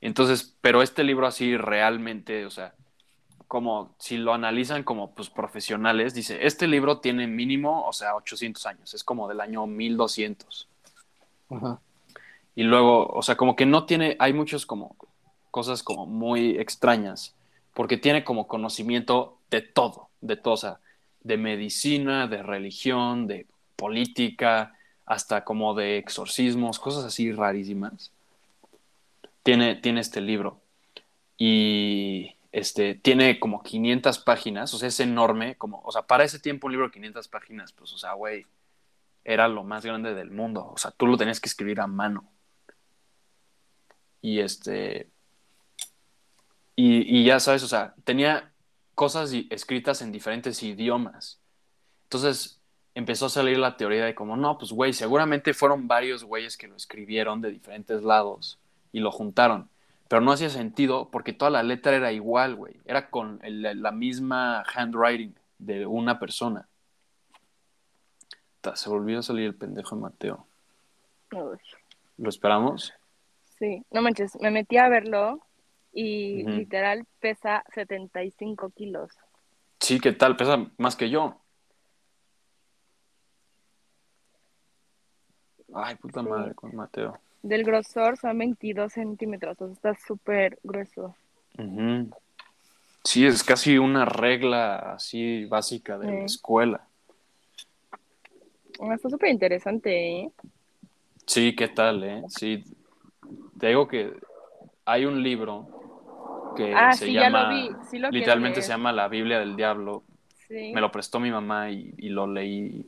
Entonces, 0.00 0.56
pero 0.60 0.82
este 0.82 1.04
libro 1.04 1.26
así 1.26 1.56
realmente, 1.56 2.46
o 2.46 2.50
sea, 2.50 2.74
como 3.50 3.96
si 3.98 4.16
lo 4.16 4.32
analizan 4.32 4.84
como 4.84 5.10
pues 5.10 5.28
profesionales, 5.28 6.14
dice, 6.14 6.46
este 6.46 6.68
libro 6.68 7.00
tiene 7.00 7.26
mínimo, 7.26 7.84
o 7.84 7.92
sea, 7.92 8.14
800 8.14 8.64
años, 8.66 8.94
es 8.94 9.02
como 9.02 9.26
del 9.26 9.40
año 9.40 9.66
1200. 9.66 10.68
Ajá. 11.50 11.80
Y 12.54 12.62
luego, 12.62 13.08
o 13.08 13.22
sea, 13.22 13.36
como 13.36 13.56
que 13.56 13.66
no 13.66 13.86
tiene, 13.86 14.14
hay 14.20 14.32
muchos 14.32 14.66
como 14.66 14.94
cosas 15.50 15.82
como 15.82 16.06
muy 16.06 16.58
extrañas, 16.58 17.34
porque 17.74 17.96
tiene 17.96 18.22
como 18.22 18.46
conocimiento 18.46 19.36
de 19.50 19.62
todo, 19.62 20.10
de 20.20 20.36
todo, 20.36 20.54
o 20.54 20.56
sea, 20.56 20.78
de 21.24 21.36
medicina, 21.36 22.28
de 22.28 22.44
religión, 22.44 23.26
de 23.26 23.46
política, 23.74 24.76
hasta 25.06 25.42
como 25.42 25.74
de 25.74 25.98
exorcismos, 25.98 26.78
cosas 26.78 27.02
así 27.02 27.32
rarísimas. 27.32 28.12
Tiene, 29.42 29.74
tiene 29.74 30.02
este 30.02 30.20
libro. 30.20 30.60
Y 31.36 32.36
este, 32.52 32.94
tiene 32.94 33.38
como 33.38 33.62
500 33.62 34.18
páginas, 34.20 34.74
o 34.74 34.78
sea, 34.78 34.88
es 34.88 35.00
enorme, 35.00 35.56
como, 35.56 35.80
o 35.84 35.92
sea, 35.92 36.02
para 36.02 36.24
ese 36.24 36.38
tiempo 36.38 36.66
un 36.66 36.72
libro 36.72 36.86
de 36.86 36.92
500 36.92 37.28
páginas, 37.28 37.72
pues, 37.72 37.92
o 37.92 37.98
sea, 37.98 38.12
güey, 38.14 38.46
era 39.24 39.48
lo 39.48 39.64
más 39.64 39.84
grande 39.84 40.14
del 40.14 40.30
mundo, 40.30 40.66
o 40.66 40.78
sea, 40.78 40.90
tú 40.90 41.06
lo 41.06 41.16
tenías 41.16 41.40
que 41.40 41.48
escribir 41.48 41.80
a 41.80 41.86
mano. 41.86 42.30
Y 44.22 44.40
este, 44.40 45.08
y, 46.76 47.20
y 47.20 47.24
ya 47.24 47.40
sabes, 47.40 47.62
o 47.62 47.68
sea, 47.68 47.94
tenía 48.04 48.52
cosas 48.94 49.32
escritas 49.50 50.02
en 50.02 50.12
diferentes 50.12 50.62
idiomas. 50.62 51.40
Entonces 52.04 52.60
empezó 52.94 53.26
a 53.26 53.30
salir 53.30 53.58
la 53.58 53.76
teoría 53.76 54.04
de 54.04 54.14
como, 54.14 54.36
no, 54.36 54.58
pues 54.58 54.72
güey, 54.72 54.92
seguramente 54.92 55.54
fueron 55.54 55.88
varios 55.88 56.24
güeyes 56.24 56.56
que 56.56 56.68
lo 56.68 56.76
escribieron 56.76 57.40
de 57.40 57.50
diferentes 57.50 58.02
lados 58.02 58.58
y 58.92 59.00
lo 59.00 59.10
juntaron. 59.10 59.70
Pero 60.10 60.22
no 60.22 60.32
hacía 60.32 60.50
sentido 60.50 61.08
porque 61.08 61.32
toda 61.32 61.52
la 61.52 61.62
letra 61.62 61.94
era 61.94 62.10
igual, 62.10 62.56
güey. 62.56 62.80
Era 62.84 63.10
con 63.10 63.38
el- 63.44 63.80
la 63.80 63.92
misma 63.92 64.64
handwriting 64.74 65.36
de 65.58 65.86
una 65.86 66.18
persona. 66.18 66.66
Ta, 68.60 68.74
Se 68.74 68.90
volvió 68.90 69.20
a 69.20 69.22
salir 69.22 69.44
el 69.46 69.54
pendejo 69.54 69.94
de 69.94 70.02
Mateo. 70.02 70.46
Uy. 71.32 71.58
¿Lo 72.18 72.28
esperamos? 72.28 72.92
Sí, 73.60 73.84
no 73.92 74.02
manches, 74.02 74.36
me 74.40 74.50
metí 74.50 74.78
a 74.78 74.88
verlo 74.88 75.46
y 75.92 76.42
Ujú. 76.42 76.56
literal 76.56 77.06
pesa 77.20 77.62
75 77.72 78.70
kilos. 78.70 79.12
Sí, 79.78 80.00
¿qué 80.00 80.10
tal? 80.10 80.36
Pesa 80.36 80.56
más 80.76 80.96
que 80.96 81.08
yo. 81.08 81.40
Ay, 85.72 85.94
puta 85.94 86.20
Sí. 86.20 86.28
madre 86.28 86.52
con 86.56 86.74
Mateo. 86.74 87.16
Del 87.42 87.64
grosor 87.64 88.16
son 88.18 88.38
22 88.38 88.92
centímetros, 88.92 89.60
o 89.60 89.66
sea, 89.66 89.72
está 89.92 90.06
súper 90.06 90.58
grueso. 90.62 91.14
Sí, 93.04 93.26
es 93.26 93.42
casi 93.42 93.78
una 93.78 94.04
regla 94.04 94.94
así 94.94 95.46
básica 95.46 95.98
de 95.98 96.06
la 96.06 96.24
escuela. 96.24 96.86
Ah, 98.80 98.94
Está 98.94 99.08
súper 99.10 99.30
interesante, 99.30 100.20
¿eh? 100.20 100.30
Sí, 101.26 101.54
¿qué 101.54 101.68
tal, 101.68 102.02
eh? 102.04 102.22
Sí, 102.28 102.64
te 103.58 103.68
digo 103.68 103.86
que 103.88 104.12
hay 104.84 105.04
un 105.04 105.22
libro 105.22 106.52
que 106.56 106.74
Ah, 106.74 106.92
se 106.92 107.06
sí, 107.06 107.12
ya 107.12 107.22
llama, 107.22 107.42
lo 107.44 107.48
vi, 107.54 107.68
sí 107.88 107.98
lo 107.98 108.08
quiero 108.08 108.12
literalmente 108.12 108.62
se 108.62 108.68
llama 108.68 108.92
La 108.92 109.08
Biblia 109.08 109.38
del 109.38 109.56
Diablo. 109.56 110.02
Sí. 110.48 110.72
Me 110.74 110.80
lo 110.80 110.90
prestó 110.90 111.20
mi 111.20 111.30
mamá 111.30 111.70
y, 111.70 111.94
y 111.96 112.08
lo 112.08 112.26
leí. 112.26 112.86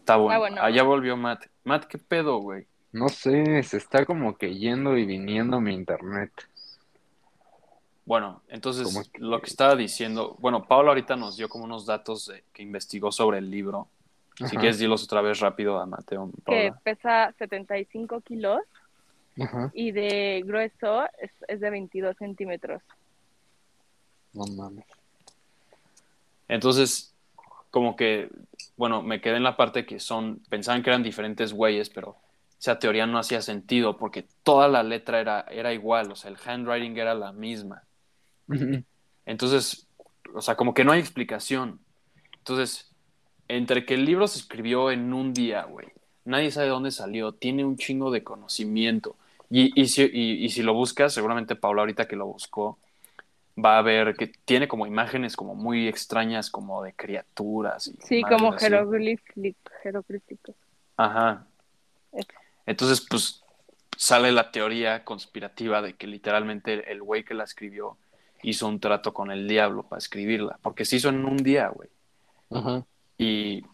Está 0.00 0.16
bueno. 0.16 0.40
bueno. 0.40 0.62
Allá 0.62 0.82
volvió 0.82 1.16
Matt. 1.16 1.46
Matt, 1.64 1.84
¿qué 1.84 1.98
pedo, 1.98 2.38
güey? 2.38 2.66
No 2.96 3.10
sé, 3.10 3.62
se 3.62 3.76
está 3.76 4.06
como 4.06 4.38
que 4.38 4.54
yendo 4.54 4.96
y 4.96 5.04
viniendo 5.04 5.60
mi 5.60 5.74
internet. 5.74 6.32
Bueno, 8.06 8.40
entonces 8.48 8.84
¿Cómo 8.84 9.02
es 9.02 9.08
que- 9.10 9.18
lo 9.20 9.38
que 9.40 9.50
estaba 9.50 9.76
diciendo, 9.76 10.34
bueno, 10.38 10.64
Pablo 10.66 10.88
ahorita 10.90 11.14
nos 11.14 11.36
dio 11.36 11.48
como 11.50 11.64
unos 11.64 11.84
datos 11.84 12.26
de- 12.28 12.42
que 12.54 12.62
investigó 12.62 13.12
sobre 13.12 13.36
el 13.38 13.50
libro. 13.50 13.88
Si 14.36 14.56
quieres, 14.56 14.78
dilos 14.78 15.02
otra 15.04 15.20
vez 15.20 15.40
rápido 15.40 15.78
a 15.78 15.84
Mateo. 15.86 16.30
que 16.30 16.42
Paula. 16.42 16.80
pesa 16.84 17.34
75 17.38 18.20
kilos 18.22 18.60
ajá, 19.38 19.70
y 19.74 19.92
de 19.92 20.42
grueso 20.46 21.04
es, 21.20 21.30
es 21.48 21.60
de 21.60 21.68
22 21.70 22.16
centímetros. 22.16 22.82
no 24.32 24.44
mames. 24.54 24.84
Entonces, 26.48 27.14
como 27.70 27.96
que, 27.96 28.30
bueno, 28.76 29.02
me 29.02 29.20
quedé 29.20 29.36
en 29.36 29.42
la 29.42 29.56
parte 29.56 29.84
que 29.86 29.98
son, 30.00 30.40
pensaban 30.50 30.82
que 30.82 30.90
eran 30.90 31.02
diferentes 31.02 31.52
güeyes, 31.54 31.88
pero 31.90 32.16
esa 32.58 32.78
teoría 32.78 33.06
no 33.06 33.18
hacía 33.18 33.42
sentido 33.42 33.96
porque 33.96 34.26
toda 34.42 34.68
la 34.68 34.82
letra 34.82 35.20
era, 35.20 35.40
era 35.50 35.72
igual, 35.72 36.10
o 36.10 36.16
sea, 36.16 36.30
el 36.30 36.38
handwriting 36.44 36.96
era 36.96 37.14
la 37.14 37.32
misma. 37.32 37.82
Entonces, 39.26 39.86
o 40.34 40.40
sea, 40.40 40.56
como 40.56 40.74
que 40.74 40.84
no 40.84 40.92
hay 40.92 41.00
explicación. 41.00 41.80
Entonces, 42.38 42.90
entre 43.48 43.84
que 43.84 43.94
el 43.94 44.04
libro 44.04 44.26
se 44.28 44.38
escribió 44.38 44.90
en 44.90 45.12
un 45.12 45.32
día, 45.32 45.64
güey, 45.64 45.88
nadie 46.24 46.50
sabe 46.50 46.66
de 46.66 46.72
dónde 46.72 46.90
salió, 46.90 47.32
tiene 47.32 47.64
un 47.64 47.76
chingo 47.76 48.10
de 48.10 48.24
conocimiento. 48.24 49.16
Y, 49.50 49.80
y, 49.80 49.86
si, 49.86 50.02
y, 50.02 50.44
y 50.44 50.48
si 50.50 50.62
lo 50.62 50.74
buscas, 50.74 51.14
seguramente 51.14 51.56
Paula 51.56 51.82
ahorita 51.82 52.08
que 52.08 52.16
lo 52.16 52.26
buscó, 52.26 52.78
va 53.62 53.78
a 53.78 53.82
ver 53.82 54.16
que 54.16 54.28
tiene 54.44 54.68
como 54.68 54.86
imágenes 54.86 55.36
como 55.36 55.54
muy 55.54 55.88
extrañas, 55.88 56.50
como 56.50 56.82
de 56.82 56.92
criaturas. 56.92 57.88
Y 57.88 57.96
Sí, 58.06 58.22
como 58.22 58.52
jeroglíficos. 58.52 60.54
Ajá. 60.96 61.46
Eso. 62.12 62.45
Entonces, 62.66 63.00
pues 63.08 63.42
sale 63.96 64.32
la 64.32 64.50
teoría 64.50 65.04
conspirativa 65.04 65.80
de 65.82 65.94
que 65.94 66.06
literalmente 66.06 66.90
el 66.92 67.02
güey 67.02 67.24
que 67.24 67.34
la 67.34 67.44
escribió 67.44 67.96
hizo 68.42 68.68
un 68.68 68.80
trato 68.80 69.14
con 69.14 69.30
el 69.30 69.48
diablo 69.48 69.84
para 69.84 69.98
escribirla, 69.98 70.58
porque 70.62 70.84
se 70.84 70.96
hizo 70.96 71.08
en 71.08 71.24
un 71.24 71.38
día, 71.38 71.68
güey. 71.68 71.88
Y 73.18 73.64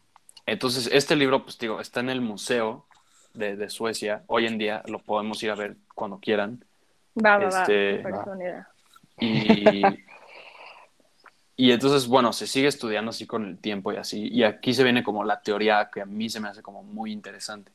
entonces 0.47 0.89
este 0.93 1.17
libro, 1.17 1.45
pues 1.45 1.59
digo, 1.59 1.81
está 1.81 2.01
en 2.01 2.11
el 2.11 2.21
museo 2.21 2.87
de, 3.35 3.57
de 3.57 3.69
Suecia. 3.69 4.23
Hoy 4.27 4.47
en 4.47 4.59
día 4.59 4.83
lo 4.87 5.01
podemos 5.01 5.43
ir 5.43 5.51
a 5.51 5.57
ver 5.57 5.77
cuando 5.95 6.19
quieran. 6.19 6.65
Va, 7.17 7.39
va, 7.39 7.49
Este, 7.49 8.03
va. 8.03 8.27
idea. 8.37 8.69
Y, 9.21 9.83
y 11.57 11.71
entonces, 11.73 12.09
bueno, 12.09 12.33
se 12.33 12.47
sigue 12.47 12.69
estudiando 12.69 13.11
así 13.11 13.27
con 13.27 13.47
el 13.47 13.59
tiempo 13.59 13.93
y 13.93 13.97
así. 13.97 14.29
Y 14.29 14.43
aquí 14.45 14.75
se 14.75 14.85
viene 14.85 15.03
como 15.03 15.25
la 15.25 15.43
teoría 15.43 15.91
que 15.93 16.01
a 16.01 16.07
mí 16.07 16.29
se 16.29 16.41
me 16.41 16.49
hace 16.49 16.63
como 16.63 16.83
muy 16.83 17.13
interesante. 17.13 17.73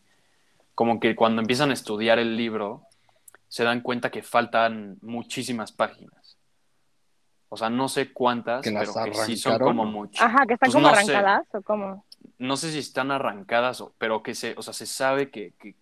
Como 0.78 1.00
que 1.00 1.16
cuando 1.16 1.42
empiezan 1.42 1.72
a 1.72 1.74
estudiar 1.74 2.20
el 2.20 2.38
libro, 2.38 2.84
se 3.48 3.64
dan 3.64 3.82
cuenta 3.82 4.12
que 4.12 4.22
faltan 4.22 5.00
muchísimas 5.02 5.72
páginas. 5.72 6.38
O 7.50 7.58
sea, 7.58 7.72
no 7.72 7.90
sé 7.90 8.14
cuántas, 8.14 8.62
¿Que 8.62 8.72
pero 8.72 8.94
que 9.04 9.14
sí 9.26 9.38
son 9.38 9.58
como 9.58 9.86
muchas. 9.86 10.22
Ajá, 10.22 10.46
que 10.46 10.54
están 10.54 10.68
Pues 10.68 10.76
como 10.76 10.88
no 10.90 10.96
sé. 10.96 11.16
arrancadas 11.16 11.48
o 11.56 11.62
cómo. 11.64 12.06
No 12.38 12.58
sé 12.58 12.72
si 12.72 12.78
están 12.78 13.10
arrancadas, 13.10 13.82
o- 13.82 13.92
pero 13.98 14.22
que 14.22 14.36
se, 14.36 14.54
o 14.56 14.62
sea, 14.62 14.72
se 14.74 14.86
sabe 14.86 15.32
que, 15.32 15.54
que 15.60 15.74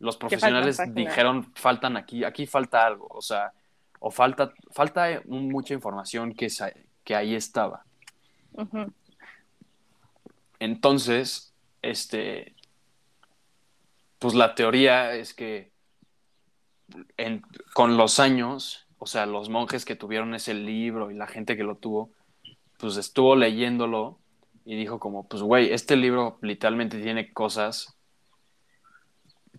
los 0.00 0.18
profesionales 0.18 0.78
dijeron 0.92 1.50
faltan 1.54 1.96
aquí, 1.96 2.24
aquí 2.24 2.46
falta 2.46 2.84
algo, 2.84 3.06
o 3.08 3.22
sea, 3.22 3.54
o 4.00 4.10
falta, 4.10 4.52
falta 4.70 5.22
mucha 5.24 5.72
información 5.72 6.34
que, 6.34 6.48
que 7.04 7.16
ahí 7.16 7.34
estaba. 7.34 7.84
Entonces, 10.58 11.54
este, 11.82 12.53
pues 14.18 14.34
la 14.34 14.54
teoría 14.54 15.14
es 15.14 15.34
que 15.34 15.72
con 17.72 17.96
los 17.96 18.20
años, 18.20 18.86
o 18.98 19.06
sea, 19.06 19.26
los 19.26 19.48
monjes 19.48 19.84
que 19.84 19.96
tuvieron 19.96 20.34
ese 20.34 20.54
libro 20.54 21.10
y 21.10 21.14
la 21.14 21.26
gente 21.26 21.56
que 21.56 21.64
lo 21.64 21.76
tuvo, 21.76 22.10
pues 22.78 22.96
estuvo 22.96 23.36
leyéndolo 23.36 24.18
y 24.64 24.76
dijo 24.76 24.98
como, 24.98 25.26
pues 25.28 25.42
güey, 25.42 25.72
este 25.72 25.96
libro 25.96 26.38
literalmente 26.42 27.00
tiene 27.00 27.32
cosas, 27.32 27.96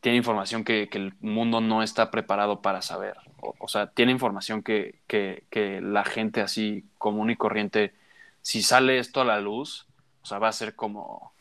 tiene 0.01 0.17
información 0.17 0.63
que, 0.63 0.89
que 0.89 0.97
el 0.97 1.13
mundo 1.19 1.61
no 1.61 1.83
está 1.83 2.11
preparado 2.11 2.61
para 2.61 2.81
saber. 2.81 3.15
O, 3.41 3.53
o 3.59 3.67
sea, 3.67 3.87
tiene 3.87 4.11
información 4.11 4.63
que, 4.63 5.01
que, 5.07 5.45
que 5.49 5.81
la 5.81 6.03
gente 6.03 6.41
así 6.41 6.85
común 6.97 7.29
y 7.29 7.35
corriente, 7.35 7.93
si 8.41 8.61
sale 8.61 8.99
esto 8.99 9.21
a 9.21 9.25
la 9.25 9.39
luz, 9.39 9.87
o 10.21 10.25
sea, 10.25 10.39
va 10.39 10.47
a 10.47 10.53
ser 10.53 10.75
como, 10.75 11.34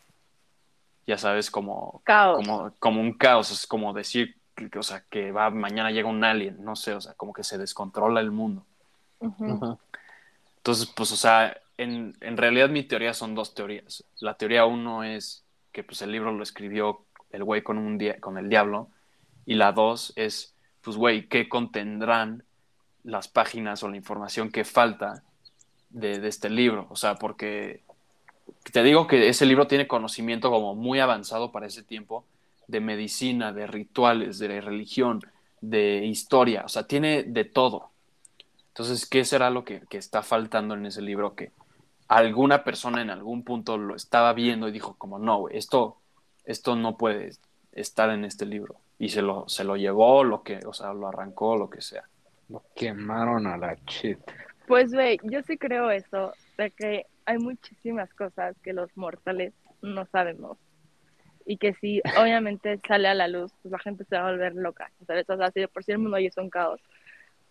ya 1.07 1.17
sabes, 1.17 1.51
como, 1.51 2.01
Caos. 2.03 2.37
como, 2.37 2.71
como 2.79 3.01
un 3.01 3.13
caos, 3.13 3.51
es 3.51 3.67
como 3.67 3.93
decir, 3.93 4.35
que, 4.55 4.69
o 4.79 4.83
sea, 4.83 5.03
que 5.09 5.31
va, 5.31 5.49
mañana 5.49 5.91
llega 5.91 6.07
un 6.09 6.23
alien, 6.23 6.63
no 6.63 6.75
sé, 6.75 6.93
o 6.93 7.01
sea, 7.01 7.13
como 7.13 7.33
que 7.33 7.43
se 7.43 7.57
descontrola 7.57 8.19
el 8.21 8.31
mundo. 8.31 8.65
Entonces, 10.57 10.91
pues, 10.95 11.11
o 11.11 11.15
sea, 11.15 11.55
en, 11.77 12.15
en 12.21 12.37
realidad 12.37 12.69
mi 12.69 12.83
teoría 12.83 13.13
son 13.13 13.35
dos 13.35 13.53
teorías. 13.53 14.03
La 14.19 14.35
teoría 14.35 14.65
uno 14.65 15.03
es 15.03 15.43
que 15.71 15.83
pues 15.83 16.01
el 16.01 16.11
libro 16.11 16.31
lo 16.31 16.41
escribió 16.41 17.01
el 17.31 17.43
güey 17.43 17.61
con, 17.61 17.77
un 17.77 17.97
dia- 17.97 18.19
con 18.19 18.37
el 18.37 18.49
diablo. 18.49 18.89
Y 19.45 19.55
la 19.55 19.73
dos 19.73 20.13
es, 20.15 20.55
pues, 20.81 20.97
güey, 20.97 21.27
¿qué 21.27 21.47
contendrán 21.49 22.43
las 23.03 23.27
páginas 23.27 23.83
o 23.83 23.89
la 23.89 23.97
información 23.97 24.49
que 24.51 24.63
falta 24.63 25.21
de, 25.89 26.19
de 26.19 26.27
este 26.27 26.49
libro? 26.49 26.87
O 26.89 26.95
sea, 26.95 27.15
porque 27.15 27.83
te 28.71 28.83
digo 28.83 29.07
que 29.07 29.29
ese 29.29 29.45
libro 29.45 29.67
tiene 29.67 29.87
conocimiento 29.87 30.49
como 30.49 30.75
muy 30.75 30.99
avanzado 30.99 31.51
para 31.51 31.67
ese 31.67 31.83
tiempo 31.83 32.25
de 32.67 32.79
medicina, 32.79 33.53
de 33.53 33.67
rituales, 33.67 34.39
de 34.39 34.61
religión, 34.61 35.21
de 35.61 36.05
historia. 36.05 36.63
O 36.65 36.69
sea, 36.69 36.87
tiene 36.87 37.23
de 37.23 37.45
todo. 37.45 37.91
Entonces, 38.69 39.07
¿qué 39.07 39.23
será 39.23 39.49
lo 39.49 39.63
que, 39.63 39.81
que 39.89 39.97
está 39.97 40.21
faltando 40.21 40.73
en 40.73 40.85
ese 40.85 41.01
libro 41.01 41.35
que 41.35 41.51
alguna 42.07 42.63
persona 42.63 43.01
en 43.01 43.09
algún 43.09 43.43
punto 43.43 43.77
lo 43.77 43.95
estaba 43.95 44.33
viendo 44.33 44.67
y 44.67 44.71
dijo 44.71 44.95
como, 44.97 45.17
no, 45.19 45.47
esto, 45.49 45.97
esto 46.43 46.75
no 46.75 46.97
puede 46.97 47.31
estar 47.71 48.09
en 48.09 48.25
este 48.25 48.45
libro? 48.45 48.75
Y 48.99 49.09
se 49.09 49.21
lo, 49.21 49.47
se 49.47 49.63
lo 49.63 49.75
llevó, 49.77 50.23
lo 50.23 50.43
que, 50.43 50.59
o 50.65 50.73
sea, 50.73 50.93
lo 50.93 51.07
arrancó, 51.07 51.55
lo 51.55 51.69
que 51.69 51.81
sea. 51.81 52.03
Lo 52.49 52.63
quemaron 52.75 53.47
a 53.47 53.57
la 53.57 53.75
shit. 53.87 54.19
Pues, 54.67 54.93
güey, 54.93 55.19
yo 55.23 55.41
sí 55.43 55.57
creo 55.57 55.89
eso, 55.89 56.33
de 56.57 56.71
que 56.71 57.05
hay 57.25 57.37
muchísimas 57.37 58.13
cosas 58.13 58.55
que 58.63 58.73
los 58.73 58.95
mortales 58.97 59.53
no 59.81 60.05
sabemos. 60.07 60.57
Y 61.45 61.57
que 61.57 61.73
si 61.75 62.01
obviamente 62.19 62.79
sale 62.87 63.07
a 63.07 63.13
la 63.13 63.27
luz, 63.27 63.51
pues 63.61 63.71
la 63.71 63.79
gente 63.79 64.03
se 64.05 64.15
va 64.17 64.27
a 64.27 64.31
volver 64.31 64.55
loca, 64.55 64.91
¿sabes? 65.05 65.29
O 65.29 65.37
sea, 65.37 65.51
si 65.51 65.65
por 65.67 65.83
sí 65.83 65.91
el 65.91 65.99
mundo 65.99 66.17
hoy 66.17 66.27
es 66.27 66.37
un 66.37 66.49
caos, 66.49 66.81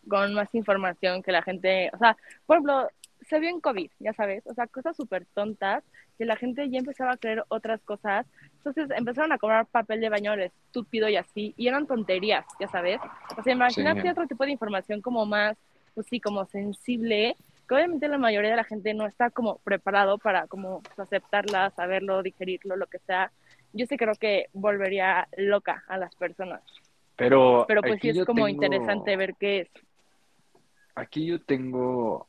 con 0.08 0.34
más 0.34 0.54
información 0.54 1.22
que 1.22 1.32
la 1.32 1.42
gente, 1.42 1.90
o 1.94 1.98
sea, 1.98 2.16
por 2.46 2.56
ejemplo, 2.56 2.88
se 3.22 3.38
vio 3.40 3.48
en 3.48 3.60
COVID, 3.60 3.90
ya 4.00 4.12
sabes, 4.12 4.46
o 4.46 4.52
sea, 4.52 4.66
cosas 4.66 4.94
súper 4.96 5.24
tontas, 5.32 5.82
que 6.18 6.26
la 6.26 6.36
gente 6.36 6.68
ya 6.68 6.78
empezaba 6.78 7.12
a 7.12 7.16
creer 7.16 7.42
otras 7.48 7.80
cosas, 7.82 8.26
entonces 8.58 8.90
empezaron 8.94 9.32
a 9.32 9.38
cobrar 9.38 9.64
papel 9.66 10.00
de 10.00 10.10
baño 10.10 10.34
estúpido 10.34 11.08
y 11.08 11.16
así, 11.16 11.54
y 11.56 11.68
eran 11.68 11.86
tonterías, 11.86 12.44
ya 12.60 12.68
sabes. 12.68 13.00
O 13.38 13.42
sea, 13.42 13.54
imagínate 13.54 14.02
Sí. 14.02 14.08
otro 14.08 14.26
tipo 14.26 14.44
de 14.44 14.50
información 14.50 15.00
como 15.00 15.24
más, 15.24 15.56
pues 15.94 16.06
sí, 16.08 16.20
como 16.20 16.44
sensible, 16.46 17.36
que 17.68 17.74
obviamente 17.74 18.08
la 18.08 18.18
mayoría 18.18 18.50
de 18.50 18.56
la 18.56 18.64
gente 18.64 18.94
no 18.94 19.06
está 19.06 19.30
como 19.30 19.58
preparado 19.58 20.18
para 20.18 20.46
como 20.46 20.82
aceptarla, 20.96 21.70
saberlo, 21.70 22.22
digerirlo, 22.22 22.76
lo 22.76 22.86
que 22.86 22.98
sea. 23.00 23.32
Yo 23.72 23.86
sí 23.86 23.96
creo 23.96 24.14
que 24.14 24.46
volvería 24.52 25.28
loca 25.36 25.82
a 25.88 25.98
las 25.98 26.14
personas, 26.16 26.62
Pero, 27.16 27.64
pero 27.66 27.80
pues 27.82 28.00
sí 28.00 28.10
es 28.10 28.24
como 28.24 28.46
tengo- 28.46 28.48
interesante 28.48 29.16
ver 29.16 29.34
qué 29.36 29.60
es. 29.62 29.68
Aquí 30.94 31.26
yo 31.26 31.42
tengo. 31.42 32.28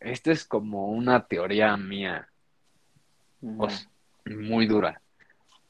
Esta 0.00 0.32
es 0.32 0.44
como 0.44 0.88
una 0.88 1.26
teoría 1.26 1.76
mía, 1.76 2.28
o 3.58 3.68
sea, 3.68 3.86
muy 4.26 4.66
dura. 4.66 5.00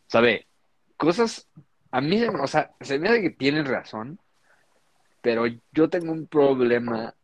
¿Sabe? 0.06 0.46
Cosas. 0.96 1.48
A 1.90 2.00
mí, 2.00 2.22
o 2.22 2.46
sea, 2.46 2.70
se 2.80 2.98
me 2.98 3.08
hace 3.08 3.22
que 3.22 3.30
tienen 3.30 3.66
razón, 3.66 4.18
pero 5.20 5.44
yo 5.72 5.90
tengo 5.90 6.12
un 6.12 6.26
problema 6.28 7.14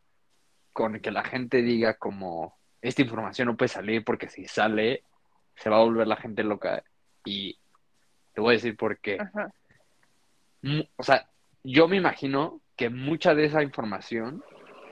con 0.77 1.01
que 1.01 1.11
la 1.11 1.25
gente 1.25 1.63
diga 1.63 1.95
como 1.95 2.55
esta 2.83 3.01
información 3.01 3.49
no 3.49 3.57
puede 3.57 3.71
salir 3.71 4.05
porque 4.05 4.29
si 4.29 4.45
sale 4.45 5.03
se 5.55 5.71
va 5.71 5.79
a 5.79 5.85
volver 5.85 6.07
la 6.07 6.17
gente 6.17 6.45
loca. 6.45 6.85
Y 7.25 7.59
te 8.35 8.43
voy 8.43 8.53
a 8.53 8.59
decir 8.59 8.77
por 8.77 8.99
qué. 8.99 9.17
Ajá. 9.19 9.51
o 10.97 11.03
sea, 11.03 11.31
yo 11.65 11.89
me 11.89 11.97
imagino 11.97 12.61
que 12.77 12.91
mucha 12.91 13.35
de 13.35 13.47
esa 13.47 13.63
información 13.63 14.45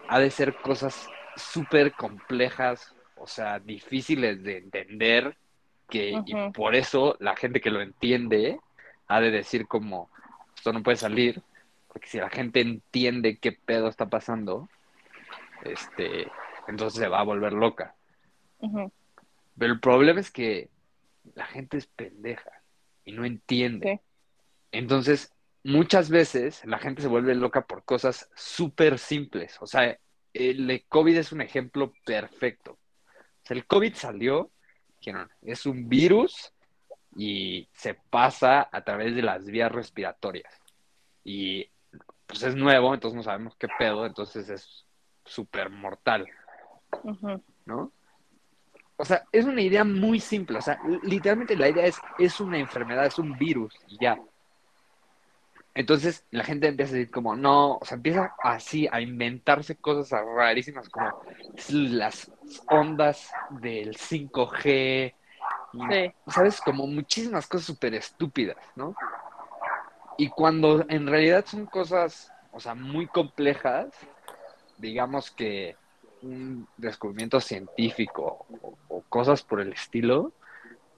ha 0.08 0.18
de 0.18 0.30
ser 0.30 0.56
cosas 0.56 1.06
súper 1.36 1.92
complejas, 1.92 2.94
o 3.16 3.26
sea, 3.26 3.58
difíciles 3.58 4.42
de 4.42 4.56
entender, 4.56 5.36
que 5.90 6.18
y 6.24 6.50
por 6.54 6.74
eso 6.74 7.14
la 7.20 7.36
gente 7.36 7.60
que 7.60 7.70
lo 7.70 7.82
entiende 7.82 8.58
ha 9.06 9.20
de 9.20 9.30
decir 9.30 9.66
como, 9.66 10.08
esto 10.56 10.72
no 10.72 10.82
puede 10.82 10.96
salir, 10.96 11.42
porque 11.88 12.08
si 12.08 12.16
la 12.16 12.30
gente 12.30 12.62
entiende 12.62 13.36
qué 13.36 13.52
pedo 13.52 13.88
está 13.88 14.06
pasando, 14.06 14.70
este, 15.64 16.30
entonces 16.68 17.00
se 17.00 17.08
va 17.08 17.20
a 17.20 17.24
volver 17.24 17.52
loca. 17.52 17.94
Pero 18.60 19.72
el 19.72 19.80
problema 19.80 20.20
es 20.20 20.30
que 20.30 20.70
la 21.34 21.46
gente 21.46 21.76
es 21.76 21.86
pendeja 21.86 22.50
y 23.04 23.12
no 23.12 23.24
entiende. 23.24 24.00
Sí. 24.02 24.38
Entonces, 24.72 25.32
muchas 25.62 26.10
veces 26.10 26.64
la 26.64 26.78
gente 26.78 27.02
se 27.02 27.08
vuelve 27.08 27.34
loca 27.34 27.66
por 27.66 27.84
cosas 27.84 28.28
súper 28.34 28.98
simples. 28.98 29.56
O 29.60 29.66
sea, 29.66 29.98
el 30.32 30.84
COVID 30.88 31.16
es 31.16 31.32
un 31.32 31.40
ejemplo 31.40 31.92
perfecto. 32.04 32.72
O 32.72 33.46
sea, 33.46 33.56
el 33.56 33.66
COVID 33.66 33.94
salió, 33.94 34.50
dijeron, 34.98 35.30
es 35.42 35.66
un 35.66 35.88
virus 35.88 36.52
y 37.16 37.68
se 37.72 37.94
pasa 37.94 38.68
a 38.72 38.82
través 38.82 39.14
de 39.14 39.22
las 39.22 39.44
vías 39.44 39.70
respiratorias. 39.70 40.52
Y 41.22 41.70
pues 42.26 42.42
es 42.42 42.56
nuevo, 42.56 42.94
entonces 42.94 43.16
no 43.16 43.22
sabemos 43.22 43.54
qué 43.56 43.68
pedo, 43.78 44.06
entonces 44.06 44.48
es 44.48 44.83
súper 45.24 45.70
mortal. 45.70 46.28
¿no? 47.64 47.92
O 48.96 49.04
sea, 49.04 49.24
es 49.32 49.44
una 49.44 49.60
idea 49.60 49.84
muy 49.84 50.20
simple. 50.20 50.58
O 50.58 50.62
sea, 50.62 50.78
literalmente 51.02 51.56
la 51.56 51.68
idea 51.68 51.86
es, 51.86 51.98
es 52.18 52.40
una 52.40 52.58
enfermedad, 52.58 53.06
es 53.06 53.18
un 53.18 53.36
virus 53.36 53.74
y 53.88 53.98
ya. 53.98 54.18
Entonces 55.74 56.24
la 56.30 56.44
gente 56.44 56.68
empieza 56.68 56.92
a 56.92 56.98
decir 56.98 57.10
como, 57.10 57.34
no, 57.34 57.78
o 57.78 57.84
sea, 57.84 57.96
empieza 57.96 58.32
así 58.42 58.88
a 58.92 59.00
inventarse 59.00 59.74
cosas 59.74 60.22
rarísimas 60.24 60.88
como 60.88 61.20
las 61.68 62.30
ondas 62.68 63.32
del 63.50 63.96
5G, 63.96 65.14
y, 65.72 65.78
Sí. 65.92 66.14
¿sabes? 66.28 66.60
Como 66.60 66.86
muchísimas 66.86 67.48
cosas 67.48 67.66
súper 67.66 67.94
estúpidas, 67.94 68.56
¿no? 68.76 68.94
Y 70.16 70.28
cuando 70.28 70.84
en 70.88 71.08
realidad 71.08 71.44
son 71.44 71.66
cosas, 71.66 72.32
o 72.52 72.60
sea, 72.60 72.76
muy 72.76 73.08
complejas, 73.08 73.88
digamos 74.78 75.30
que 75.30 75.76
un 76.22 76.66
descubrimiento 76.76 77.40
científico 77.40 78.46
o, 78.62 78.74
o 78.88 79.02
cosas 79.02 79.42
por 79.42 79.60
el 79.60 79.72
estilo, 79.72 80.32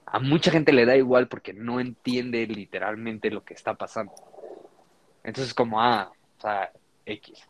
a 0.05 0.19
mucha 0.19 0.51
gente 0.51 0.71
le 0.71 0.85
da 0.85 0.95
igual 0.95 1.27
porque 1.27 1.53
no 1.53 1.79
entiende 1.79 2.45
literalmente 2.47 3.29
lo 3.29 3.43
que 3.43 3.53
está 3.53 3.73
pasando. 3.73 4.13
Entonces, 5.23 5.53
como, 5.53 5.81
ah, 5.81 6.09
o 6.37 6.41
sea, 6.41 6.71
X. 7.05 7.45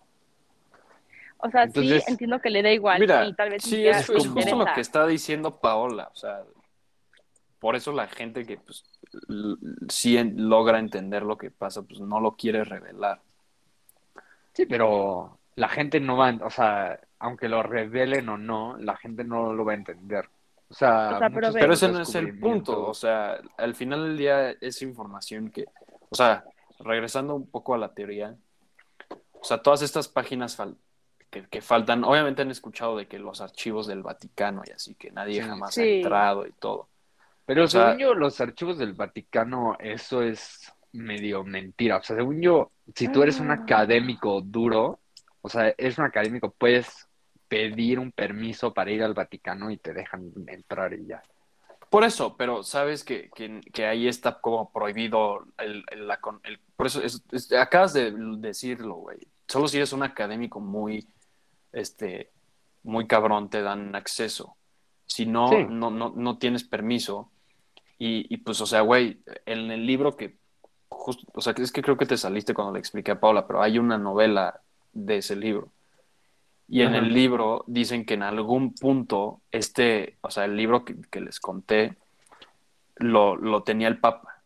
O 1.38 1.52
sea, 1.52 1.64
Entonces- 1.64 2.04
sí 2.04 2.12
entiendo 2.12 2.40
que 2.42 2.50
le 2.50 2.64
da 2.64 2.72
igual 2.72 3.00
Mira, 3.00 3.26
y 3.28 3.34
tal 3.36 3.52
vez 3.52 3.64
ni 3.66 3.72
sí, 3.72 3.88
es, 3.88 4.10
es 4.10 4.28
justo 4.28 4.56
lo 4.56 4.66
que 4.74 4.82
está 4.82 5.06
diciendo 5.06 5.60
Paola. 5.60 6.10
O 6.12 6.16
sea, 6.16 6.44
por 7.60 7.76
eso 7.76 7.92
la 7.92 8.08
gente 8.08 8.44
que 8.46 8.58
pues, 8.58 8.84
sí 9.90 10.18
en- 10.18 10.50
logra 10.50 10.80
entender 10.80 11.22
lo 11.22 11.38
que 11.38 11.52
pasa, 11.52 11.84
pues 11.84 12.00
no 12.00 12.20
lo 12.20 12.36
quiere 12.36 12.64
revelar. 12.64 13.22
Sí, 14.54 14.66
pero 14.66 15.38
la 15.58 15.68
gente 15.68 16.00
no 16.00 16.16
va, 16.18 16.30
a- 16.30 16.46
o 16.46 16.50
sea, 16.50 17.00
aunque 17.20 17.50
lo 17.50 17.62
revelen 17.64 18.30
o 18.30 18.38
no, 18.38 18.78
la 18.78 18.96
gente 18.96 19.24
no 19.24 19.52
lo 19.54 19.66
va 19.66 19.74
a 19.74 19.76
entender. 19.76 20.30
O 20.70 20.74
sea, 20.74 21.16
O 21.16 21.20
sea, 21.20 21.30
pero 21.30 21.74
ese 21.74 21.90
no 21.90 22.02
es 22.02 22.16
el 22.16 22.40
punto, 22.40 22.88
o 22.88 22.94
sea, 22.94 23.40
al 23.58 23.74
final 23.76 24.04
del 24.04 24.18
día 24.18 24.52
es 24.52 24.82
información 24.82 25.50
que, 25.50 25.66
o 26.10 26.16
sea, 26.16 26.44
regresando 26.80 27.36
un 27.36 27.50
poco 27.50 27.74
a 27.74 27.78
la 27.78 27.94
teoría, 27.94 28.36
o 29.34 29.44
sea, 29.44 29.62
todas 29.62 29.82
estas 29.82 30.08
páginas 30.08 30.58
fal- 30.60 30.78
que, 31.30 31.44
que 31.48 31.62
faltan, 31.62 32.04
obviamente 32.04 32.42
han 32.42 32.52
escuchado 32.52 32.98
de 32.98 33.08
que 33.08 33.18
los 33.20 33.42
archivos 33.42 33.88
del 33.88 34.02
Vaticano 34.04 34.62
y 34.66 34.72
así, 34.72 34.96
que 34.96 35.12
nadie 35.12 35.42
Sí. 35.42 35.48
jamás 35.50 35.78
ha 35.78 35.84
entrado 35.84 36.46
y 36.48 36.52
todo. 36.54 36.88
Pero 37.46 37.64
O 37.64 37.68
sea- 37.68 37.86
según 37.88 38.00
yo, 38.00 38.14
los 38.14 38.40
archivos 38.42 38.78
del 38.78 38.94
Vaticano, 38.94 39.76
eso 39.80 40.22
es 40.22 40.72
medio 40.94 41.44
mentira. 41.44 41.98
O 41.98 42.04
sea, 42.04 42.16
según 42.18 42.42
yo, 42.42 42.72
si 42.96 43.08
tú 43.10 43.24
eres 43.24 43.40
un 43.40 43.52
Ah. 43.52 43.56
académico 43.64 44.42
duro, 44.42 45.00
o 45.42 45.50
sea, 45.50 45.70
eres 45.78 45.98
un 45.98 46.06
académico, 46.06 46.52
puedes 46.52 47.08
pedir 47.48 48.00
un 48.00 48.12
permiso 48.12 48.74
para 48.74 48.92
ir 48.92 49.04
al 49.04 49.14
Vaticano 49.14 49.72
y 49.72 49.78
te 49.78 49.94
dejan 49.94 50.32
entrar 50.48 50.94
y 50.94 51.06
ya. 51.06 51.22
Por 51.90 52.04
eso, 52.04 52.36
pero 52.36 52.64
sabes 52.64 53.06
que, 53.06 53.30
que, 53.34 53.62
que 53.72 53.86
ahí 53.86 54.08
está 54.10 54.42
como 54.42 54.72
prohibido 54.74 55.46
el, 55.58 55.86
el- 55.90 56.08
la 56.08 56.20
con- 56.20 56.42
el- 56.44 56.60
por 56.76 56.88
eso 56.88 57.02
es- 57.02 57.24
es- 57.32 57.52
acabas 57.54 57.94
de 57.94 58.12
decirlo, 58.40 58.96
güey. 58.96 59.20
Solo 59.48 59.70
si 59.70 59.78
eres 59.78 59.94
un 59.94 60.04
académico 60.04 60.60
muy, 60.60 61.08
este, 61.72 62.30
muy 62.84 63.08
cabrón 63.08 63.50
te 63.50 63.62
dan 63.62 63.96
acceso. 63.96 64.58
Si 65.06 65.26
no, 65.26 65.48
Sí. 65.48 65.66
no, 65.70 65.90
no, 65.90 66.12
no 66.14 66.38
tienes 66.38 66.66
permiso. 66.66 67.32
Y, 67.98 68.32
y 68.34 68.38
pues, 68.38 68.60
o 68.60 68.66
sea, 68.66 68.82
güey, 68.82 69.22
en 69.46 69.72
el 69.72 69.86
libro 69.86 70.18
que, 70.18 70.36
justo, 70.90 71.26
o 71.34 71.42
sea, 71.42 71.54
es 71.58 71.72
que 71.72 71.82
creo 71.82 71.96
que 71.98 72.06
te 72.06 72.18
saliste 72.18 72.54
cuando 72.54 72.74
le 72.74 72.80
expliqué 72.80 73.12
a 73.12 73.20
Paula, 73.20 73.48
pero 73.48 73.62
hay 73.62 73.80
una 73.80 73.98
novela 73.98 74.62
de 74.94 75.18
ese 75.18 75.36
libro. 75.36 75.72
Y 76.68 76.82
en 76.82 76.90
Ajá. 76.90 76.98
el 76.98 77.14
libro 77.14 77.64
dicen 77.68 78.06
que 78.06 78.16
en 78.16 78.24
algún 78.24 78.74
punto, 78.74 79.42
este, 79.52 80.18
o 80.22 80.30
sea, 80.30 80.46
el 80.46 80.58
libro 80.58 80.84
que, 80.84 80.96
que 81.10 81.22
les 81.22 81.40
conté, 81.40 81.96
lo, 82.98 83.36
lo 83.38 83.64
tenía 83.64 83.88
el 83.88 84.00
Papa, 84.00 84.44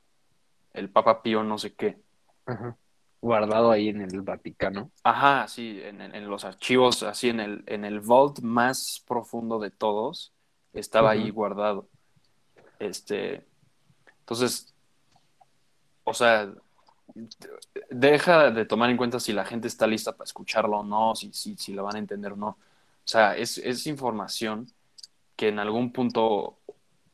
el 0.73 0.89
Papa 0.89 1.21
Pío 1.23 1.43
no 1.43 1.57
sé 1.57 1.73
qué. 1.73 1.97
Ajá. 2.45 2.77
Guardado 3.21 3.71
ahí 3.71 3.89
en 3.89 4.01
el 4.01 4.21
Vaticano. 4.21 4.91
Ajá, 5.03 5.47
sí, 5.47 5.79
en, 5.83 6.01
en- 6.01 6.27
los 6.29 6.43
archivos, 6.43 7.03
así 7.03 7.29
en 7.29 7.39
el, 7.39 7.63
en 7.67 7.85
el 7.85 7.99
vault 8.01 8.39
más 8.41 9.03
profundo 9.07 9.59
de 9.59 9.69
todos, 9.71 10.33
estaba 10.73 11.11
ahí 11.11 11.29
guardado. 11.29 11.87
Este, 12.79 13.45
entonces, 14.21 14.73
o 16.03 16.13
sea, 16.15 16.51
deja 17.89 18.51
de 18.51 18.65
tomar 18.65 18.89
en 18.89 18.97
cuenta 18.97 19.19
si 19.19 19.33
la 19.33 19.45
gente 19.45 19.67
está 19.67 19.87
lista 19.87 20.13
para 20.13 20.25
escucharlo 20.25 20.79
o 20.79 20.83
no, 20.83 21.15
si, 21.15 21.31
si, 21.33 21.55
si 21.57 21.73
lo 21.73 21.83
van 21.83 21.95
a 21.95 21.99
entender 21.99 22.33
o 22.33 22.35
no. 22.35 22.47
O 22.47 22.57
sea, 23.05 23.35
es, 23.35 23.57
es 23.57 23.87
información 23.87 24.67
que 25.35 25.49
en 25.49 25.59
algún 25.59 25.91
punto 25.91 26.59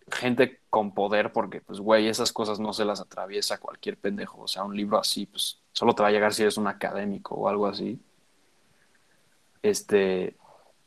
gente 0.09 0.61
con 0.69 0.93
poder, 0.93 1.31
porque 1.31 1.61
pues 1.61 1.79
güey, 1.79 2.07
esas 2.07 2.31
cosas 2.31 2.59
no 2.59 2.73
se 2.73 2.85
las 2.85 3.01
atraviesa 3.01 3.57
cualquier 3.57 3.97
pendejo. 3.97 4.41
O 4.41 4.47
sea, 4.47 4.63
un 4.63 4.75
libro 4.75 4.99
así, 4.99 5.25
pues 5.25 5.59
solo 5.71 5.93
te 5.93 6.01
va 6.03 6.09
a 6.09 6.11
llegar 6.11 6.33
si 6.33 6.43
eres 6.43 6.57
un 6.57 6.67
académico 6.67 7.35
o 7.35 7.47
algo 7.47 7.67
así. 7.67 7.99
Este, 9.61 10.37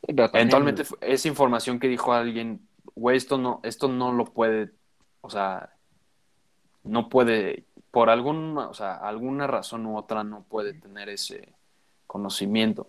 eventualmente 0.03 0.83
es 1.01 1.25
información 1.25 1.79
que 1.79 1.87
dijo 1.87 2.13
alguien, 2.13 2.67
güey, 2.95 3.17
esto 3.17 3.37
no, 3.37 3.59
esto 3.63 3.87
no 3.87 4.11
lo 4.11 4.25
puede, 4.25 4.71
o 5.21 5.29
sea, 5.29 5.75
no 6.83 7.09
puede, 7.09 7.65
por 7.91 8.09
alguna, 8.09 8.69
o 8.69 8.73
sea, 8.73 8.95
alguna 8.95 9.47
razón 9.47 9.85
u 9.85 9.97
otra 9.97 10.23
no 10.23 10.43
puede 10.43 10.73
tener 10.73 11.09
ese 11.09 11.49
conocimiento. 12.07 12.87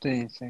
Sí, 0.00 0.28
sí. 0.30 0.46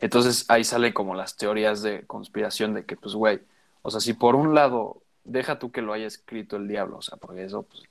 Entonces 0.00 0.44
ahí 0.48 0.64
sale 0.64 0.92
como 0.92 1.14
las 1.14 1.36
teorías 1.36 1.82
de 1.82 2.06
conspiración 2.06 2.74
de 2.74 2.84
que, 2.84 2.96
pues, 2.96 3.14
güey, 3.14 3.40
o 3.82 3.90
sea, 3.90 4.00
si 4.00 4.12
por 4.12 4.34
un 4.34 4.54
lado, 4.54 5.02
deja 5.24 5.58
tú 5.58 5.70
que 5.70 5.82
lo 5.82 5.92
haya 5.92 6.06
escrito 6.06 6.56
el 6.56 6.68
diablo, 6.68 6.98
o 6.98 7.02
sea, 7.02 7.16
porque 7.16 7.44
eso, 7.44 7.62
pues, 7.62 7.82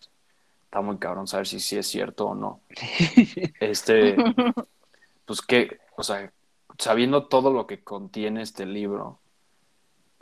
está 0.64 0.82
muy 0.82 0.98
cabrón 0.98 1.28
saber 1.28 1.48
si 1.48 1.60
sí 1.60 1.78
es 1.78 1.88
cierto 1.88 2.28
o 2.28 2.36
no. 2.36 2.62
Este, 3.60 4.16
pues 5.26 5.42
que, 5.42 5.80
o 5.96 6.04
sea, 6.04 6.32
sabiendo 6.78 7.28
todo 7.28 7.52
lo 7.52 7.68
que 7.68 7.84
contiene 7.84 8.42
este 8.42 8.66
libro, 8.66 9.20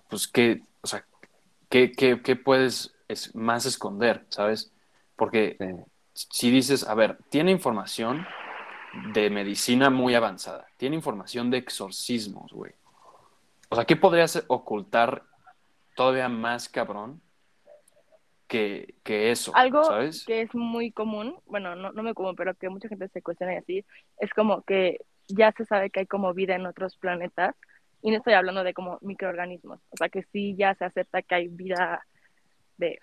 pues 0.10 0.28
que, 0.28 0.64
o 0.82 0.88
sea, 0.88 1.06
¿qué, 1.70 1.92
qué, 1.92 2.22
qué 2.22 2.36
puedes 2.36 2.96
es, 3.08 3.36
más 3.36 3.66
esconder, 3.66 4.26
sabes? 4.30 4.72
Porque 5.16 5.57
Sí. 5.59 5.66
si 6.32 6.51
dices, 6.51 6.88
a 6.88 6.95
ver, 6.95 7.18
tiene 7.30 7.51
información 7.51 8.26
de 9.13 9.30
medicina 9.30 9.89
muy 9.89 10.16
avanzada, 10.16 10.68
tiene 10.78 10.95
información 10.95 11.51
de 11.51 11.57
exorcismos, 11.57 12.51
güey. 12.53 12.74
O 13.70 13.76
sea, 13.76 13.86
¿qué 13.86 13.95
podrías 13.95 14.43
ocultar 14.47 15.24
todavía 15.95 16.30
más 16.30 16.70
cabrón 16.70 17.22
que, 18.47 18.95
que 19.03 19.32
eso? 19.32 19.53
Algo 19.55 19.84
¿sabes? 19.84 20.24
que 20.26 20.41
es 20.41 20.53
muy 20.55 20.91
común, 20.91 21.38
bueno, 21.45 21.76
no, 21.76 21.91
no 21.91 22.03
muy 22.03 22.13
común, 22.13 22.36
pero 22.36 22.53
que 22.55 22.70
mucha 22.70 22.88
gente 22.88 23.09
se 23.09 23.22
cuestiona 23.22 23.53
y 23.53 23.57
así, 23.57 23.86
es 24.20 24.34
como 24.34 24.61
que 24.63 24.99
ya 25.28 25.51
se 25.51 25.66
sabe 25.66 25.89
que 25.89 26.01
hay 26.01 26.07
como 26.07 26.34
vida 26.34 26.55
en 26.55 26.66
otros 26.66 26.95
planetas, 26.97 27.55
y 28.01 28.11
no 28.11 28.18
estoy 28.18 28.34
hablando 28.34 28.63
de 28.63 28.74
como 28.74 28.99
microorganismos, 29.01 29.80
o 29.89 29.97
sea 29.97 30.09
que 30.09 30.24
sí 30.32 30.55
ya 30.55 30.76
se 30.76 30.86
acepta 30.86 31.24
que 31.24 31.36
hay 31.36 31.47
vida 31.47 32.05
de, 32.78 32.99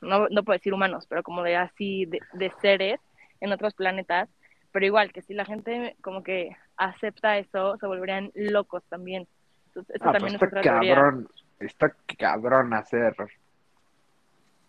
no, 0.00 0.28
no 0.28 0.42
puedo 0.44 0.58
decir 0.58 0.74
humanos, 0.74 1.06
pero 1.08 1.22
como 1.22 1.42
de 1.42 1.56
así, 1.56 2.06
de, 2.06 2.20
de 2.34 2.50
seres 2.60 3.00
en 3.40 3.52
otros 3.52 3.74
planetas, 3.74 4.28
pero 4.72 4.86
igual 4.86 5.12
que 5.12 5.22
si 5.22 5.34
la 5.34 5.44
gente 5.44 5.96
como 6.02 6.22
que 6.22 6.56
acepta 6.76 7.38
eso, 7.38 7.76
se 7.78 7.86
volverían 7.86 8.30
locos 8.34 8.82
también. 8.88 9.26
Entonces, 9.68 9.96
eso 9.96 10.04
Ah, 10.08 10.12
también 10.12 10.34
pues 10.34 10.42
es 10.42 10.42
está 10.48 10.62
teoría. 10.62 10.94
cabrón, 10.94 11.28
está 11.60 11.94
cabrón 12.18 12.74
hacer, 12.74 13.14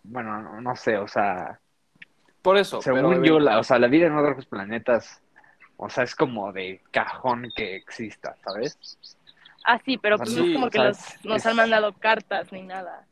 bueno, 0.03 0.39
no, 0.41 0.61
no 0.61 0.75
sé, 0.75 0.97
o 0.97 1.07
sea, 1.07 1.59
Por 2.41 2.57
eso, 2.57 2.81
según 2.81 3.01
pero, 3.15 3.25
yo, 3.25 3.39
la, 3.39 3.59
o 3.59 3.63
sea, 3.63 3.79
la 3.79 3.87
vida 3.87 4.07
en 4.07 4.17
otros 4.17 4.45
planetas, 4.45 5.21
o 5.77 5.89
sea, 5.89 6.03
es 6.03 6.15
como 6.15 6.53
de 6.53 6.81
cajón 6.91 7.51
que 7.55 7.75
exista, 7.75 8.35
¿sabes? 8.43 8.77
Ah, 9.65 9.79
sí, 9.83 9.97
pero 9.97 10.15
O 10.15 10.17
sea, 10.19 10.25
pues 10.25 10.35
sí, 10.35 10.39
no 10.41 10.45
es 10.47 10.53
como 10.53 10.69
que 10.69 10.77
sea, 10.77 10.87
los, 10.89 10.97
es- 10.99 11.25
nos 11.25 11.37
es- 11.37 11.45
han 11.47 11.55
mandado 11.55 11.93
cartas 11.93 12.51
ni 12.51 12.61
nada. 12.61 13.07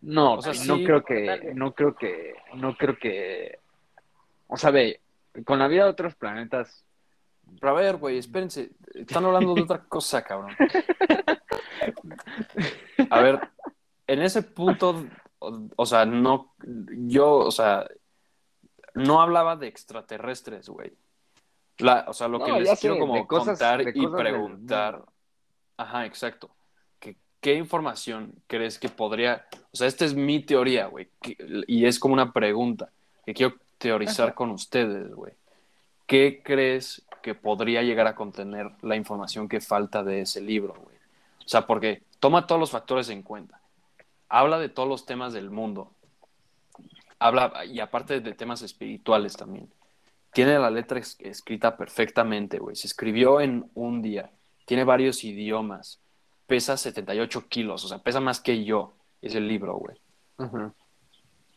No, 0.00 0.34
O 0.34 0.42
sea, 0.42 0.52
no 0.66 0.76
sí. 0.76 0.84
creo 0.84 1.04
que, 1.04 1.52
no 1.54 1.74
creo 1.74 1.94
que, 1.96 2.34
no 2.54 2.76
creo 2.76 2.96
que, 2.98 3.58
o 4.46 4.56
sea, 4.56 4.70
ve, 4.70 5.00
con 5.44 5.58
la 5.58 5.66
vida 5.68 5.84
de 5.84 5.90
otros 5.90 6.14
planetas, 6.14 6.84
pero 7.60 7.76
a 7.76 7.80
ver, 7.80 7.96
güey, 7.96 8.18
espérense, 8.18 8.70
están 8.94 9.24
hablando 9.24 9.54
de 9.54 9.62
otra 9.62 9.80
cosa, 9.88 10.22
cabrón. 10.22 10.54
A 13.10 13.20
ver, 13.20 13.40
en 14.06 14.22
ese 14.22 14.42
punto, 14.42 15.04
o, 15.38 15.62
o 15.76 15.86
sea, 15.86 16.04
no, 16.04 16.54
yo, 17.06 17.36
o 17.38 17.50
sea, 17.50 17.86
no 18.94 19.20
hablaba 19.20 19.56
de 19.56 19.66
extraterrestres, 19.68 20.68
güey. 20.68 20.92
La, 21.78 22.04
o 22.08 22.12
sea, 22.12 22.26
lo 22.28 22.40
que 22.40 22.52
les 22.52 22.70
sé, 22.70 22.76
quiero 22.88 22.98
como 22.98 23.26
cosas- 23.26 23.58
contar 23.58 23.80
y 23.82 23.84
del 23.84 24.10
preguntar, 24.12 25.02
ajá, 25.76 26.06
exacto. 26.06 26.50
¿Qué, 27.40 27.52
¿Qué 27.52 27.54
información 27.54 28.32
crees 28.46 28.78
que 28.78 28.88
podría, 28.88 29.46
o 29.72 29.76
sea, 29.76 29.86
esta 29.86 30.04
es 30.04 30.14
mi 30.14 30.40
teoría, 30.40 30.86
güey, 30.86 31.08
y 31.66 31.86
es 31.86 31.98
como 31.98 32.14
una 32.14 32.32
pregunta 32.32 32.90
que 33.24 33.34
quiero 33.34 33.54
teorizar 33.78 34.28
Ajá. 34.28 34.34
con 34.34 34.50
ustedes, 34.50 35.14
güey. 35.14 35.32
¿Qué 36.06 36.40
crees 36.42 37.02
que 37.22 37.34
podría 37.34 37.82
llegar 37.82 38.06
a 38.06 38.14
contener 38.14 38.70
la 38.82 38.96
información 38.96 39.48
que 39.48 39.60
falta 39.60 40.02
de 40.02 40.22
ese 40.22 40.40
libro, 40.40 40.74
güey? 40.74 40.96
O 41.44 41.48
sea, 41.48 41.66
porque 41.66 42.02
toma 42.18 42.46
todos 42.46 42.60
los 42.60 42.70
factores 42.70 43.08
en 43.10 43.22
cuenta. 43.22 43.60
Habla 44.28 44.58
de 44.58 44.68
todos 44.68 44.88
los 44.88 45.06
temas 45.06 45.32
del 45.32 45.50
mundo. 45.50 45.92
Habla, 47.18 47.64
y 47.66 47.80
aparte 47.80 48.20
de 48.20 48.32
temas 48.32 48.62
espirituales 48.62 49.36
también. 49.36 49.68
Tiene 50.32 50.58
la 50.58 50.70
letra 50.70 50.98
es- 51.00 51.16
escrita 51.20 51.76
perfectamente, 51.76 52.58
güey. 52.58 52.76
Se 52.76 52.86
escribió 52.86 53.40
en 53.40 53.68
un 53.74 54.02
día. 54.02 54.30
Tiene 54.66 54.84
varios 54.84 55.24
idiomas. 55.24 56.00
Pesa 56.48 56.76
78 56.76 57.46
kilos, 57.48 57.84
o 57.84 57.88
sea, 57.88 57.98
pesa 57.98 58.18
más 58.20 58.40
que 58.40 58.64
yo. 58.64 58.94
Es 59.22 59.34
el 59.36 59.46
libro, 59.46 59.76
güey. 59.76 59.96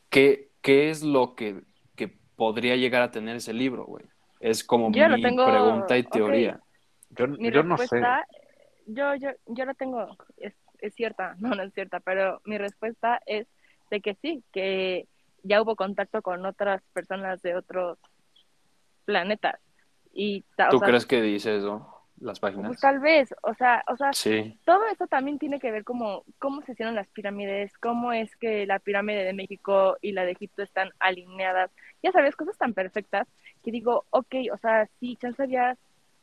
¿Qué, 0.09 0.49
qué 0.61 0.89
es 0.89 1.01
lo 1.01 1.33
que, 1.35 1.61
que 1.95 2.07
podría 2.35 2.75
llegar 2.75 3.01
a 3.01 3.11
tener 3.11 3.35
ese 3.37 3.53
libro, 3.53 3.85
güey? 3.85 4.05
Es 4.39 4.63
como 4.63 4.91
Yo 4.91 5.07
lo 5.07 5.15
mi 5.15 5.21
tengo- 5.23 5.45
pregunta 5.45 5.97
y 5.97 6.03
teoría. 6.03 6.59
yo, 7.11 7.27
Mi 7.27 7.51
yo 7.51 7.63
no 7.63 7.77
sé. 7.77 8.01
yo, 8.85 9.15
yo, 9.15 9.29
yo 9.47 9.65
la 9.65 9.73
tengo, 9.75 10.17
es, 10.37 10.53
es 10.79 10.93
cierta, 10.95 11.35
no, 11.39 11.49
no 11.55 11.63
es 11.63 11.73
cierta, 11.73 11.99
pero 12.01 12.41
mi 12.45 12.57
respuesta 12.57 13.21
es 13.25 13.47
de 13.89 14.01
que 14.01 14.15
sí, 14.15 14.43
que 14.51 15.07
ya 15.43 15.61
hubo 15.61 15.75
contacto 15.75 16.21
con 16.21 16.45
otras 16.45 16.81
personas 16.93 17.41
de 17.41 17.55
otros 17.55 17.97
planetas. 19.05 19.59
Y, 20.13 20.43
o 20.67 20.69
¿Tú 20.71 20.79
sea, 20.79 20.87
crees 20.87 21.05
que 21.05 21.21
dice 21.21 21.55
eso? 21.55 21.87
Las 22.21 22.39
páginas. 22.39 22.67
Pues 22.67 22.79
tal 22.79 22.99
vez, 22.99 23.33
o 23.41 23.53
sea, 23.55 23.83
o 23.87 23.97
sea, 23.97 24.13
Sí, 24.13 24.57
todo 24.65 24.85
eso 24.87 25.07
también 25.07 25.39
tiene 25.39 25.59
que 25.59 25.71
ver 25.71 25.83
como 25.83 26.23
cómo 26.39 26.61
se 26.61 26.73
hicieron 26.73 26.95
las 26.95 27.07
pirámides, 27.09 27.75
cómo 27.79 28.13
es 28.13 28.35
que 28.37 28.65
la 28.65 28.79
pirámide 28.79 29.23
de 29.23 29.33
México 29.33 29.97
y 30.01 30.11
la 30.11 30.25
de 30.25 30.31
Egipto 30.31 30.61
están 30.61 30.91
alineadas. 30.99 31.71
Ya 32.03 32.11
sabes, 32.11 32.35
cosas 32.35 32.57
tan 32.57 32.73
perfectas 32.73 33.27
que 33.63 33.71
digo, 33.71 34.05
ok, 34.11 34.35
o 34.53 34.57
sea, 34.57 34.87
sí, 34.99 35.17
chance 35.17 35.41
había 35.41 35.77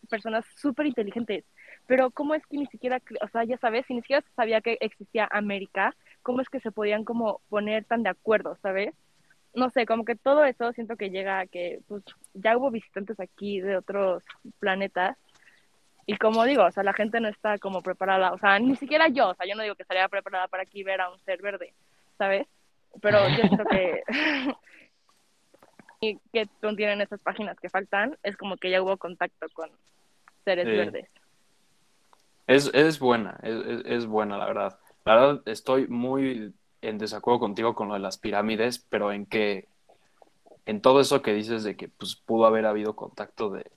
personas 0.08 0.44
súper 0.56 0.86
inteligentes, 0.86 1.44
pero 1.86 2.10
cómo 2.10 2.34
es 2.34 2.46
que 2.46 2.56
ni 2.56 2.66
siquiera, 2.66 3.02
o 3.20 3.28
sea, 3.28 3.44
ya 3.44 3.58
sabes, 3.58 3.86
si 3.86 3.94
ni 3.94 4.02
siquiera 4.02 4.24
sabía 4.36 4.60
que 4.60 4.78
existía 4.80 5.28
América, 5.30 5.94
cómo 6.22 6.40
es 6.40 6.48
que 6.48 6.60
se 6.60 6.70
podían 6.70 7.04
como 7.04 7.40
poner 7.48 7.84
tan 7.84 8.02
de 8.02 8.10
acuerdo, 8.10 8.56
¿sabes? 8.62 8.94
No 9.54 9.70
sé, 9.70 9.86
como 9.86 10.04
que 10.04 10.14
todo 10.14 10.44
eso 10.44 10.72
siento 10.72 10.96
que 10.96 11.10
llega 11.10 11.40
a 11.40 11.46
que 11.46 11.80
pues 11.88 12.04
ya 12.34 12.56
hubo 12.56 12.70
visitantes 12.70 13.18
aquí 13.18 13.60
de 13.60 13.76
otros 13.76 14.22
planetas 14.60 15.16
y 16.10 16.16
como 16.16 16.42
digo, 16.44 16.64
o 16.64 16.70
sea, 16.72 16.82
la 16.82 16.94
gente 16.94 17.20
no 17.20 17.28
está 17.28 17.58
como 17.58 17.82
preparada, 17.82 18.32
o 18.32 18.38
sea, 18.38 18.58
ni 18.58 18.74
siquiera 18.76 19.08
yo, 19.08 19.28
o 19.28 19.34
sea, 19.34 19.46
yo 19.46 19.54
no 19.54 19.62
digo 19.62 19.74
que 19.74 19.82
estaría 19.82 20.08
preparada 20.08 20.48
para 20.48 20.62
aquí 20.62 20.82
ver 20.82 21.02
a 21.02 21.10
un 21.10 21.18
ser 21.20 21.42
verde, 21.42 21.74
¿sabes? 22.16 22.46
Pero 23.02 23.28
yo 23.28 23.44
siento 23.44 23.66
que 23.66 24.02
y 26.00 26.18
que 26.32 26.48
contienen 26.62 27.02
esas 27.02 27.20
páginas 27.20 27.58
que 27.60 27.68
faltan, 27.68 28.16
es 28.22 28.36
como 28.38 28.56
que 28.56 28.70
ya 28.70 28.80
hubo 28.82 28.96
contacto 28.96 29.46
con 29.52 29.68
seres 30.46 30.66
Sí. 30.66 30.76
verdes. 30.76 31.08
es, 32.46 32.70
es 32.72 32.98
buena, 32.98 33.38
es, 33.42 33.54
es- 33.66 33.82
es 33.84 34.06
buena, 34.06 34.38
la 34.38 34.46
verdad. 34.46 34.78
La 35.04 35.14
verdad, 35.14 35.42
estoy 35.44 35.88
muy 35.88 36.54
en 36.80 36.96
desacuerdo 36.96 37.40
contigo 37.40 37.74
con 37.74 37.88
lo 37.88 37.94
de 37.94 38.00
las 38.00 38.16
pirámides, 38.16 38.78
pero 38.88 39.12
en 39.12 39.26
que, 39.26 39.68
en 40.64 40.80
todo 40.80 41.00
eso 41.00 41.20
que 41.20 41.34
dices 41.34 41.64
de 41.64 41.76
que 41.76 41.88
pues, 41.88 42.16
pudo 42.16 42.46
haber 42.46 42.64
habido 42.64 42.96
contacto 42.96 43.50
de, 43.50 43.70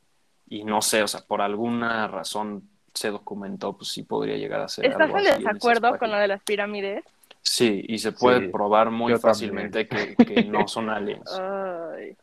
y 0.51 0.65
no 0.65 0.81
sé, 0.81 1.01
o 1.01 1.07
sea, 1.07 1.21
por 1.21 1.41
alguna 1.41 2.09
razón 2.09 2.69
se 2.93 3.09
documentó, 3.09 3.77
pues 3.77 3.89
sí 3.89 4.03
podría 4.03 4.35
llegar 4.35 4.59
a 4.59 4.67
ser 4.67 4.85
¿Estás 4.85 5.03
algo 5.03 5.17
en 5.19 5.27
así 5.27 5.43
desacuerdo 5.45 5.97
con 5.97 6.11
lo 6.11 6.17
de 6.17 6.27
las 6.27 6.43
pirámides? 6.43 7.05
Sí, 7.41 7.85
y 7.87 7.97
se 7.99 8.11
puede 8.11 8.41
Sí, 8.41 8.47
probar 8.49 8.91
muy 8.91 9.15
fácilmente 9.17 9.87
que, 9.87 10.17
que 10.17 10.43
no 10.43 10.67
son 10.67 10.89
aliens. 10.89 11.31
Ay. 11.39 12.17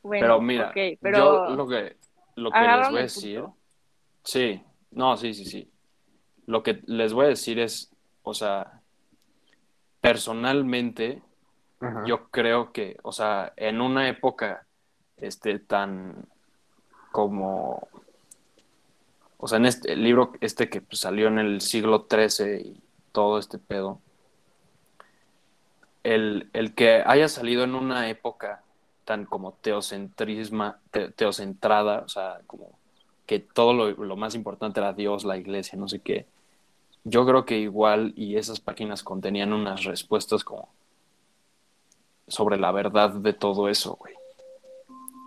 Bueno, 0.00 0.22
pero 0.24 0.40
mira, 0.40 0.72
pero 1.00 1.18
yo 1.18 1.56
lo 1.56 1.66
que, 1.66 1.96
lo 2.36 2.52
que 2.52 2.60
les 2.60 2.88
voy 2.88 2.98
a 3.00 3.02
decir, 3.02 3.40
punto. 3.40 3.56
sí, 4.22 4.62
no, 4.92 5.16
sí, 5.16 5.34
sí, 5.34 5.44
sí. 5.44 5.68
Lo 6.46 6.62
que 6.62 6.80
les 6.86 7.12
voy 7.12 7.26
a 7.26 7.30
decir 7.30 7.58
es, 7.58 7.90
o 8.22 8.32
sea, 8.32 8.80
personalmente, 10.00 11.20
Ajá. 11.80 12.04
yo 12.06 12.28
creo 12.30 12.72
que, 12.72 12.96
o 13.02 13.10
sea, 13.10 13.52
en 13.56 13.80
una 13.80 14.08
época 14.08 14.68
este 15.16 15.58
tan 15.58 16.28
como, 17.12 17.88
o 19.38 19.46
sea, 19.48 19.58
en 19.58 19.66
este 19.66 19.92
el 19.92 20.02
libro 20.02 20.32
este 20.40 20.68
que 20.68 20.80
pues, 20.80 21.00
salió 21.00 21.28
en 21.28 21.38
el 21.38 21.60
siglo 21.60 22.06
XIII 22.08 22.60
y 22.60 22.80
todo 23.12 23.38
este 23.38 23.58
pedo, 23.58 24.00
el, 26.02 26.48
el 26.52 26.74
que 26.74 27.02
haya 27.06 27.28
salido 27.28 27.64
en 27.64 27.74
una 27.74 28.08
época 28.08 28.62
tan 29.04 29.24
como 29.24 29.52
teocentrisma, 29.52 30.80
te- 30.90 31.10
teocentrada, 31.10 32.00
o 32.00 32.08
sea, 32.08 32.40
como 32.46 32.78
que 33.26 33.38
todo 33.40 33.72
lo, 33.72 33.90
lo 33.90 34.16
más 34.16 34.34
importante 34.34 34.80
era 34.80 34.92
Dios, 34.92 35.24
la 35.24 35.36
iglesia, 35.36 35.78
no 35.78 35.88
sé 35.88 36.00
qué. 36.00 36.26
Yo 37.04 37.26
creo 37.26 37.44
que 37.44 37.58
igual 37.58 38.12
y 38.16 38.36
esas 38.36 38.60
páginas 38.60 39.02
contenían 39.02 39.52
unas 39.52 39.84
respuestas 39.84 40.44
como 40.44 40.68
sobre 42.26 42.58
la 42.58 42.72
verdad 42.72 43.10
de 43.10 43.32
todo 43.32 43.68
eso, 43.68 43.96
güey. 43.96 44.17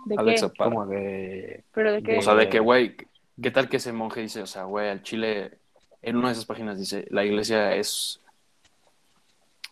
¿De 0.04 0.16
Alexa, 0.16 0.50
qué? 0.50 0.58
Como 0.58 0.86
de... 0.86 1.64
¿Pero 1.72 1.92
de 1.92 2.02
qué? 2.02 2.18
o 2.18 2.22
sea, 2.22 2.34
de 2.34 2.48
que, 2.48 2.60
güey, 2.60 2.96
¿qué 3.40 3.50
tal 3.50 3.68
que 3.68 3.78
ese 3.78 3.92
monje 3.92 4.20
dice, 4.20 4.42
o 4.42 4.46
sea, 4.46 4.64
güey, 4.64 4.88
al 4.88 5.02
Chile, 5.02 5.58
en 6.02 6.16
una 6.16 6.28
de 6.28 6.32
esas 6.32 6.46
páginas 6.46 6.78
dice, 6.78 7.06
la 7.10 7.24
iglesia 7.24 7.74
es 7.74 8.20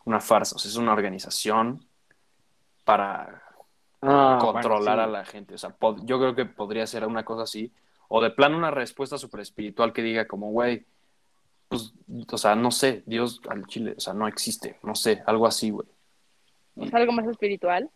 una 0.05 0.21
farsa, 0.21 0.57
o 0.57 0.59
sea, 0.59 0.71
es 0.71 0.77
una 0.77 0.93
organización 0.93 1.85
para 2.85 3.43
Ah, 4.03 4.39
controlar 4.41 4.97
bueno, 4.97 5.17
a 5.17 5.19
la 5.19 5.25
gente. 5.25 5.55
O 5.55 5.59
sea, 5.59 5.77
yo 6.05 6.19
creo 6.19 6.35
que 6.35 6.47
podría 6.47 6.87
ser 6.87 7.07
una 7.07 7.25
cosa 7.25 7.43
así. 7.43 7.71
O 8.09 8.21
de 8.23 8.31
plano 8.31 8.57
una 8.57 8.71
respuesta 8.71 9.19
súper 9.19 9.41
espiritual 9.41 9.93
que 9.93 10.03
diga 10.03 10.27
como, 10.27 10.51
güey, 10.51 10.85
pues, 11.69 11.93
o 12.31 12.39
sea, 12.39 12.57
no 12.57 12.71
sé, 12.71 13.03
Dios 13.07 13.41
al 13.49 13.67
Chile, 13.67 13.95
o 13.97 14.01
sea, 14.01 14.15
no 14.15 14.27
existe, 14.27 14.79
no 14.83 14.95
sé, 14.95 15.23
algo 15.27 15.47
así, 15.47 15.71
güey. 15.71 15.87
¿O 16.77 16.87
sea, 16.87 16.99
algo 16.99 17.13
más 17.13 17.27
espiritual? 17.27 17.89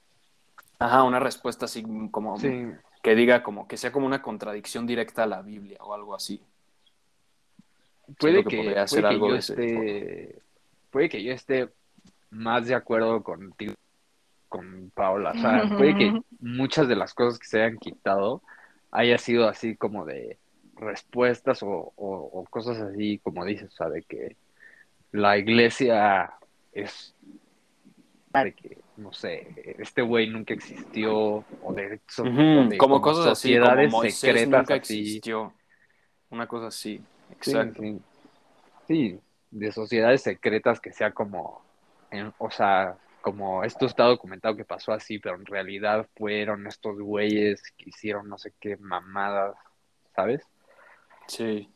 Ajá, 0.79 1.03
una 1.05 1.21
respuesta 1.21 1.65
así 1.67 1.85
como 2.11 2.39
Sí, 2.39 2.67
que 3.03 3.15
diga 3.15 3.43
como 3.43 3.67
que 3.69 3.77
sea 3.77 3.93
como 3.93 4.07
una 4.07 4.23
contradicción 4.23 4.87
directa 4.87 5.23
a 5.25 5.27
la 5.27 5.43
Biblia 5.43 5.79
o 5.81 5.95
algo 5.95 6.15
así. 6.15 6.41
puede 8.19 8.35
Siento 8.35 8.51
que, 8.51 8.57
que 8.57 8.57
podría 8.57 8.75
puede 8.75 8.89
ser 8.89 9.01
que 9.03 9.07
algo 9.09 9.27
yo 9.29 9.33
de 9.33 9.39
ese 9.39 9.53
esté, 9.55 10.39
puede 10.91 11.09
que 11.09 11.23
yo 11.23 11.33
esté 11.33 11.69
más 12.31 12.67
de 12.67 12.75
acuerdo 12.75 13.23
contigo, 13.23 13.75
con 14.49 14.91
Paula. 14.95 15.33
O 15.33 15.39
sea, 15.39 15.65
puede 15.77 15.95
que 15.97 16.13
muchas 16.41 16.89
de 16.89 16.97
las 16.97 17.15
cosas 17.15 17.39
que 17.39 17.47
se 17.47 17.63
hayan 17.63 17.79
quitado 17.79 18.43
haya 18.91 19.19
sido 19.19 19.49
así 19.49 19.77
como 19.77 20.05
de 20.05 20.39
respuestas 20.77 21.63
o, 21.63 21.69
o- 21.97 22.31
o 22.33 22.45
cosas 22.51 22.79
así 22.81 23.19
como 23.23 23.45
dices, 23.45 23.69
o 23.73 23.77
sea, 23.77 23.89
de 23.89 24.03
que 24.03 24.37
la 25.13 25.39
iglesia 25.39 26.33
es 26.73 27.15
de 28.33 28.53
que, 28.53 28.79
no 28.97 29.13
sé, 29.13 29.75
este 29.79 30.03
güey 30.03 30.29
nunca 30.29 30.55
existió, 30.55 31.13
o 31.15 31.73
de, 31.75 32.01
so- 32.09 32.25
de 32.25 32.77
como, 32.79 33.01
cosas 33.01 33.27
así, 33.27 33.57
como 33.59 33.71
sociedades 33.71 33.91
Moisés 33.93 34.21
secretas 34.23 34.61
nunca 34.61 34.75
así. 34.75 34.99
existió. 35.01 35.53
Una 36.31 36.47
cosa 36.47 36.69
así, 36.69 36.99
Sí, 37.41 37.51
exacto. 37.51 37.83
sí. 37.83 38.01
Sí, 38.87 39.21
de 39.51 39.73
sociedades 39.73 40.23
secretas 40.23 40.81
que 40.81 40.93
sea 40.93 41.13
como, 41.13 41.63
en- 42.11 42.33
o 42.39 42.51
sea, 42.51 42.97
como 43.21 43.65
esto 43.65 43.87
está 43.87 44.05
documentado 44.05 44.57
que 44.57 44.65
pasó 44.65 44.93
así, 44.93 45.19
pero 45.19 45.37
en 45.37 45.47
realidad 45.47 46.07
fueron 46.17 46.67
estos 46.67 46.99
güeyes 47.01 47.63
que 47.77 47.89
hicieron 47.89 48.29
no 48.29 48.37
sé 48.37 48.53
qué 48.61 48.77
mamadas, 48.77 49.57
¿sabes? 50.15 50.43
Sí. 51.27 51.71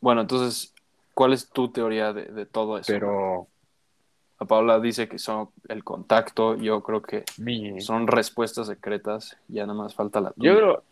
Bueno, 0.00 0.22
entonces, 0.22 0.74
¿cuál 1.14 1.32
es 1.32 1.48
tu 1.48 1.70
teoría 1.70 2.12
de, 2.12 2.24
de 2.26 2.46
todo 2.46 2.76
eso? 2.78 2.92
Pero 2.92 3.48
A 4.38 4.44
Paula 4.46 4.80
dice 4.80 5.08
que 5.08 5.18
son 5.18 5.50
el 5.68 5.84
contacto, 5.84 6.56
yo 6.56 6.82
creo 6.82 7.02
que 7.02 7.24
mi, 7.38 7.80
son 7.80 8.06
respuestas 8.06 8.66
secretas, 8.66 9.38
ya 9.48 9.66
nada 9.66 9.78
más 9.78 9.94
falta 9.94 10.20
la 10.20 10.32
yo 10.36 10.54
tuya. 10.54 10.54
creo, 10.56 10.84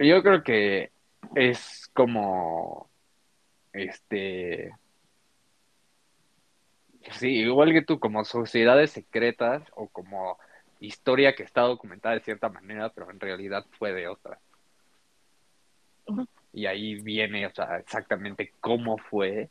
yo 0.00 0.22
creo 0.22 0.42
que 0.42 0.92
es 1.34 1.90
como, 1.94 2.90
este, 3.72 4.72
sí, 7.12 7.28
igual 7.28 7.72
que 7.72 7.82
tú, 7.82 8.00
como 8.00 8.24
sociedades 8.24 8.90
secretas 8.90 9.62
o 9.74 9.88
como 9.88 10.38
historia 10.80 11.34
que 11.34 11.42
está 11.42 11.62
documentada 11.62 12.14
de 12.14 12.22
cierta 12.22 12.48
manera, 12.48 12.90
pero 12.90 13.10
en 13.10 13.20
realidad 13.20 13.64
fue 13.78 13.92
de 13.92 14.08
otra. 14.08 14.40
Y 16.52 16.66
ahí 16.66 17.00
viene, 17.00 17.46
o 17.46 17.54
sea, 17.54 17.78
exactamente 17.78 18.52
cómo 18.60 18.98
fue 18.98 19.50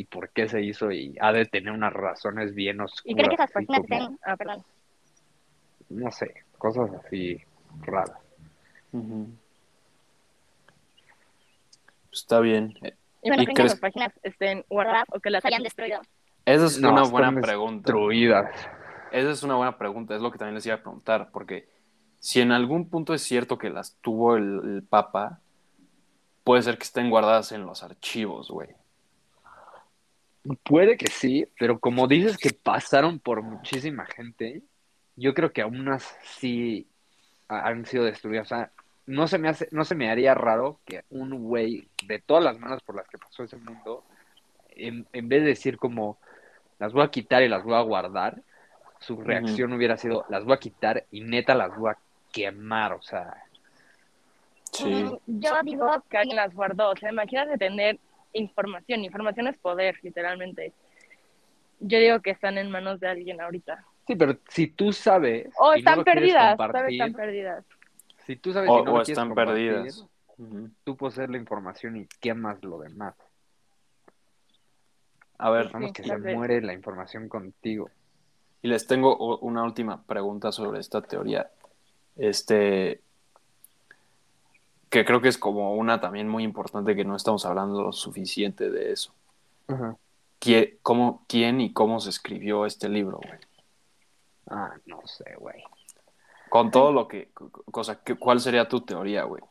y 0.00 0.04
por 0.04 0.30
qué 0.30 0.48
se 0.48 0.62
hizo 0.62 0.90
y 0.90 1.14
ha 1.20 1.30
de 1.30 1.44
tener 1.44 1.72
unas 1.72 1.92
razones 1.92 2.54
bien 2.54 2.80
oscuras. 2.80 3.04
¿Y 3.04 3.14
creen 3.14 3.28
que 3.28 3.34
esas 3.34 3.54
así 3.54 3.66
páginas 3.66 3.86
como, 3.86 4.00
estén, 4.00 4.18
ah, 4.24 4.36
perdón, 4.36 4.64
no 5.90 6.10
sé, 6.10 6.34
cosas 6.56 6.90
así 7.04 7.38
raras. 7.82 8.16
Pues 8.90 9.02
está 12.12 12.40
bien. 12.40 12.74
¿Y 13.22 13.28
Bueno, 13.28 13.36
no 13.36 13.42
¿Y 13.42 13.44
creen 13.44 13.56
que 13.56 13.62
las 13.64 13.78
páginas 13.78 14.12
estén 14.22 14.64
guardadas 14.70 15.04
o 15.10 15.20
que 15.20 15.28
las 15.28 15.44
hayan 15.44 15.62
destruido? 15.62 16.00
Esa 16.46 16.64
es 16.64 16.80
No, 16.80 16.92
una 16.92 17.02
buena 17.02 17.38
pregunta. 17.38 17.92
Destruidas. 17.92 18.50
Esa 19.12 19.30
es 19.30 19.42
una 19.42 19.56
buena 19.56 19.76
pregunta, 19.76 20.14
es 20.14 20.22
lo 20.22 20.32
que 20.32 20.38
también 20.38 20.54
les 20.54 20.64
iba 20.64 20.76
a 20.76 20.82
preguntar, 20.82 21.30
porque 21.30 21.68
si 22.20 22.40
en 22.40 22.52
algún 22.52 22.88
punto 22.88 23.12
es 23.12 23.20
cierto 23.22 23.58
que 23.58 23.68
las 23.68 23.96
tuvo 24.00 24.36
el, 24.36 24.60
el 24.64 24.82
Papa, 24.82 25.40
puede 26.42 26.62
ser 26.62 26.78
que 26.78 26.84
estén 26.84 27.10
guardadas 27.10 27.52
en 27.52 27.66
los 27.66 27.82
archivos, 27.82 28.48
güey. 28.50 28.68
Puede 30.64 30.96
que 30.96 31.08
sí, 31.08 31.46
pero 31.58 31.78
como 31.78 32.06
dices 32.08 32.38
que 32.38 32.50
pasaron 32.50 33.18
por 33.18 33.42
muchísima 33.42 34.06
gente, 34.06 34.62
yo 35.16 35.34
creo 35.34 35.52
que 35.52 35.60
aún 35.62 35.88
así 35.88 36.86
ha- 37.48 37.68
han 37.68 37.84
sido 37.84 38.04
destruidas. 38.04 38.46
O 38.46 38.54
sea, 38.56 38.70
no 39.06 39.26
se 39.28 39.38
me 39.38 39.48
hace, 39.48 39.68
no 39.70 39.84
se 39.84 39.94
me 39.94 40.08
haría 40.10 40.34
raro 40.34 40.80
que 40.86 41.04
un 41.10 41.42
güey 41.42 41.88
de 42.06 42.20
todas 42.20 42.42
las 42.42 42.58
manos 42.58 42.82
por 42.82 42.94
las 42.96 43.06
que 43.08 43.18
pasó 43.18 43.42
ese 43.42 43.56
mundo, 43.56 44.04
en, 44.70 45.06
en 45.12 45.28
vez 45.28 45.42
de 45.42 45.48
decir 45.48 45.76
como 45.76 46.18
las 46.78 46.92
voy 46.92 47.02
a 47.02 47.10
quitar 47.10 47.42
y 47.42 47.48
las 47.48 47.62
voy 47.62 47.74
a 47.74 47.80
guardar, 47.82 48.40
su 48.98 49.16
reacción 49.20 49.72
hubiera 49.74 49.96
sido 49.98 50.24
las 50.30 50.44
voy 50.44 50.54
a 50.54 50.58
quitar 50.58 51.04
y 51.10 51.20
neta 51.22 51.54
las 51.54 51.76
voy 51.76 51.90
a 51.90 51.98
quemar. 52.32 52.92
O 52.94 53.02
sea, 53.02 53.44
Sí. 54.72 55.04
Yo 55.26 55.50
digo 55.64 56.04
que 56.08 56.16
alguien 56.16 56.36
las 56.36 56.54
guardó. 56.54 56.90
O 56.90 56.96
sea, 56.96 57.10
imagínate 57.10 57.58
tener 57.58 57.98
información. 58.32 59.04
Información 59.04 59.48
es 59.48 59.58
poder, 59.58 59.96
literalmente. 60.02 60.72
Yo 61.80 61.98
digo 61.98 62.20
que 62.20 62.30
están 62.30 62.58
en 62.58 62.70
manos 62.70 63.00
de 63.00 63.08
alguien 63.08 63.40
ahorita. 63.40 63.84
sí, 64.06 64.14
pero 64.16 64.36
si 64.48 64.66
tú 64.66 64.92
sabes 64.92 65.48
O 65.58 65.70
no 65.70 65.74
están 65.76 66.04
perdidas, 66.04 66.56
¿sabes? 66.56 66.58
compartir, 66.58 67.00
Están 67.02 67.12
perdidas. 67.14 67.64
Si 68.26 68.36
tú 68.36 68.52
sabes 68.52 68.70
O, 68.70 68.78
si 68.78 68.84
no 68.84 68.92
o 68.94 69.00
están 69.02 69.34
perdidas. 69.34 70.06
Tú 70.84 70.96
posees 70.96 71.28
la 71.30 71.36
información 71.36 71.96
y 71.96 72.06
quemas 72.20 72.62
lo 72.64 72.78
demás. 72.78 73.14
A 75.38 75.50
ver, 75.50 75.70
Vamos 75.72 75.88
Sí, 75.90 75.94
que 75.94 76.02
se 76.08 76.16
vez. 76.16 76.36
muere 76.36 76.60
la 76.60 76.72
información 76.74 77.28
contigo. 77.28 77.90
y 78.62 78.68
les 78.68 78.86
tengo 78.86 79.38
una 79.38 79.62
última 79.64 80.02
pregunta 80.02 80.52
sobre 80.52 80.80
esta 80.80 81.00
teoría. 81.00 81.50
Este, 82.16 83.00
que 84.90 85.04
creo 85.04 85.20
que 85.20 85.28
es 85.28 85.38
como 85.38 85.74
una 85.74 86.00
también 86.00 86.28
muy 86.28 86.42
importante 86.44 86.94
que 86.96 87.04
no 87.04 87.16
estamos 87.16 87.46
hablando 87.46 87.82
lo 87.82 87.92
suficiente 87.92 88.70
de 88.70 88.92
eso. 88.92 89.14
¿Quién, 90.38 90.78
cómo, 90.82 91.24
quién 91.28 91.60
y 91.60 91.72
cómo 91.72 92.00
se 92.00 92.10
escribió 92.10 92.66
este 92.66 92.88
libro, 92.88 93.18
güey? 93.24 93.38
Ah, 94.48 94.74
no 94.86 95.00
sé, 95.06 95.36
güey. 95.38 95.62
Con 96.48 96.70
todo 96.72 96.92
lo 96.92 97.06
que, 97.06 97.30
cosa, 97.70 98.02
que- 98.02 98.16
¿cuál 98.16 98.40
sería 98.40 98.68
tu 98.68 98.80
teoría, 98.80 99.22
güey? 99.24 99.42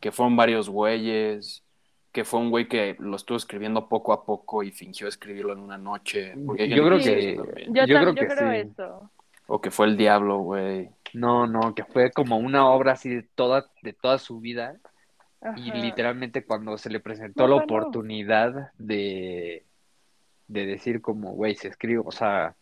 Que 0.00 0.10
fueron 0.10 0.36
varios 0.36 0.68
güeyes, 0.68 1.62
que 2.10 2.24
fue 2.24 2.40
un 2.40 2.50
güey 2.50 2.66
que 2.66 2.96
lo 2.98 3.14
estuvo 3.16 3.36
escribiendo 3.36 3.88
poco 3.88 4.12
a 4.12 4.24
poco 4.24 4.62
y 4.64 4.72
fingió 4.72 5.06
escribirlo 5.06 5.52
en 5.52 5.60
una 5.60 5.78
noche. 5.78 6.34
Porque 6.44 6.68
Yo 6.68 6.84
creo 6.84 6.98
que- 6.98 7.36
también. 7.36 7.74
Yo, 7.74 7.84
creo 7.84 8.02
yo 8.06 8.14
que 8.14 8.26
creo 8.26 8.50
sí. 8.52 8.68
eso. 8.72 9.10
O 9.50 9.62
que 9.62 9.70
fue 9.70 9.86
el 9.86 9.96
diablo, 9.96 10.40
güey. 10.40 10.90
No, 11.14 11.46
no, 11.46 11.74
que 11.74 11.82
fue 11.82 12.12
como 12.12 12.36
una 12.36 12.68
obra 12.68 12.92
así 12.92 13.08
de 13.08 13.22
toda, 13.22 13.70
de 13.82 13.94
toda 13.94 14.18
su 14.18 14.40
vida. 14.40 14.78
Y 15.56 15.72
literalmente 15.72 16.44
cuando 16.44 16.76
se 16.76 16.90
le 16.90 17.00
presentó 17.00 17.46
No, 17.46 17.56
la 17.56 17.64
oportunidad 17.64 18.72
de, 18.76 19.64
de 20.48 20.66
decir 20.66 21.00
como, 21.00 21.32
güey, 21.32 21.54
si 21.54 21.66
escribo, 21.66 22.04
o 22.06 22.12
sea, 22.12 22.56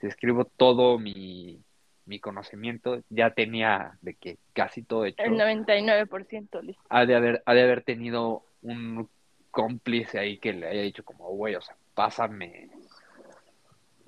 si 0.00 0.08
escribo 0.08 0.46
todo 0.46 0.98
mi, 0.98 1.62
mi 2.06 2.18
conocimiento, 2.18 3.02
ya 3.08 3.30
tenía 3.30 3.96
de 4.02 4.14
que 4.14 4.38
casi 4.52 4.82
todo 4.82 5.04
hecho. 5.04 5.22
El 5.22 5.34
99% 5.34 6.60
listo. 6.62 6.82
Ha 6.88 7.06
de 7.06 7.14
haber, 7.14 7.42
ha 7.46 7.54
de 7.54 7.62
haber 7.62 7.82
tenido 7.82 8.44
un 8.62 9.08
cómplice 9.52 10.18
ahí 10.18 10.38
que 10.38 10.52
le 10.54 10.66
haya 10.66 10.82
dicho 10.82 11.04
como, 11.04 11.28
güey, 11.28 11.54
o 11.54 11.60
sea, 11.60 11.76
pásame 11.94 12.68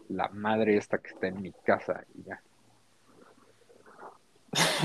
la 0.08 0.28
madre 0.28 0.76
esta 0.76 0.98
que 0.98 1.08
está 1.10 1.28
en 1.28 1.42
mi 1.42 1.52
casa 1.64 2.04
y 2.14 2.24
ya. 2.24 2.40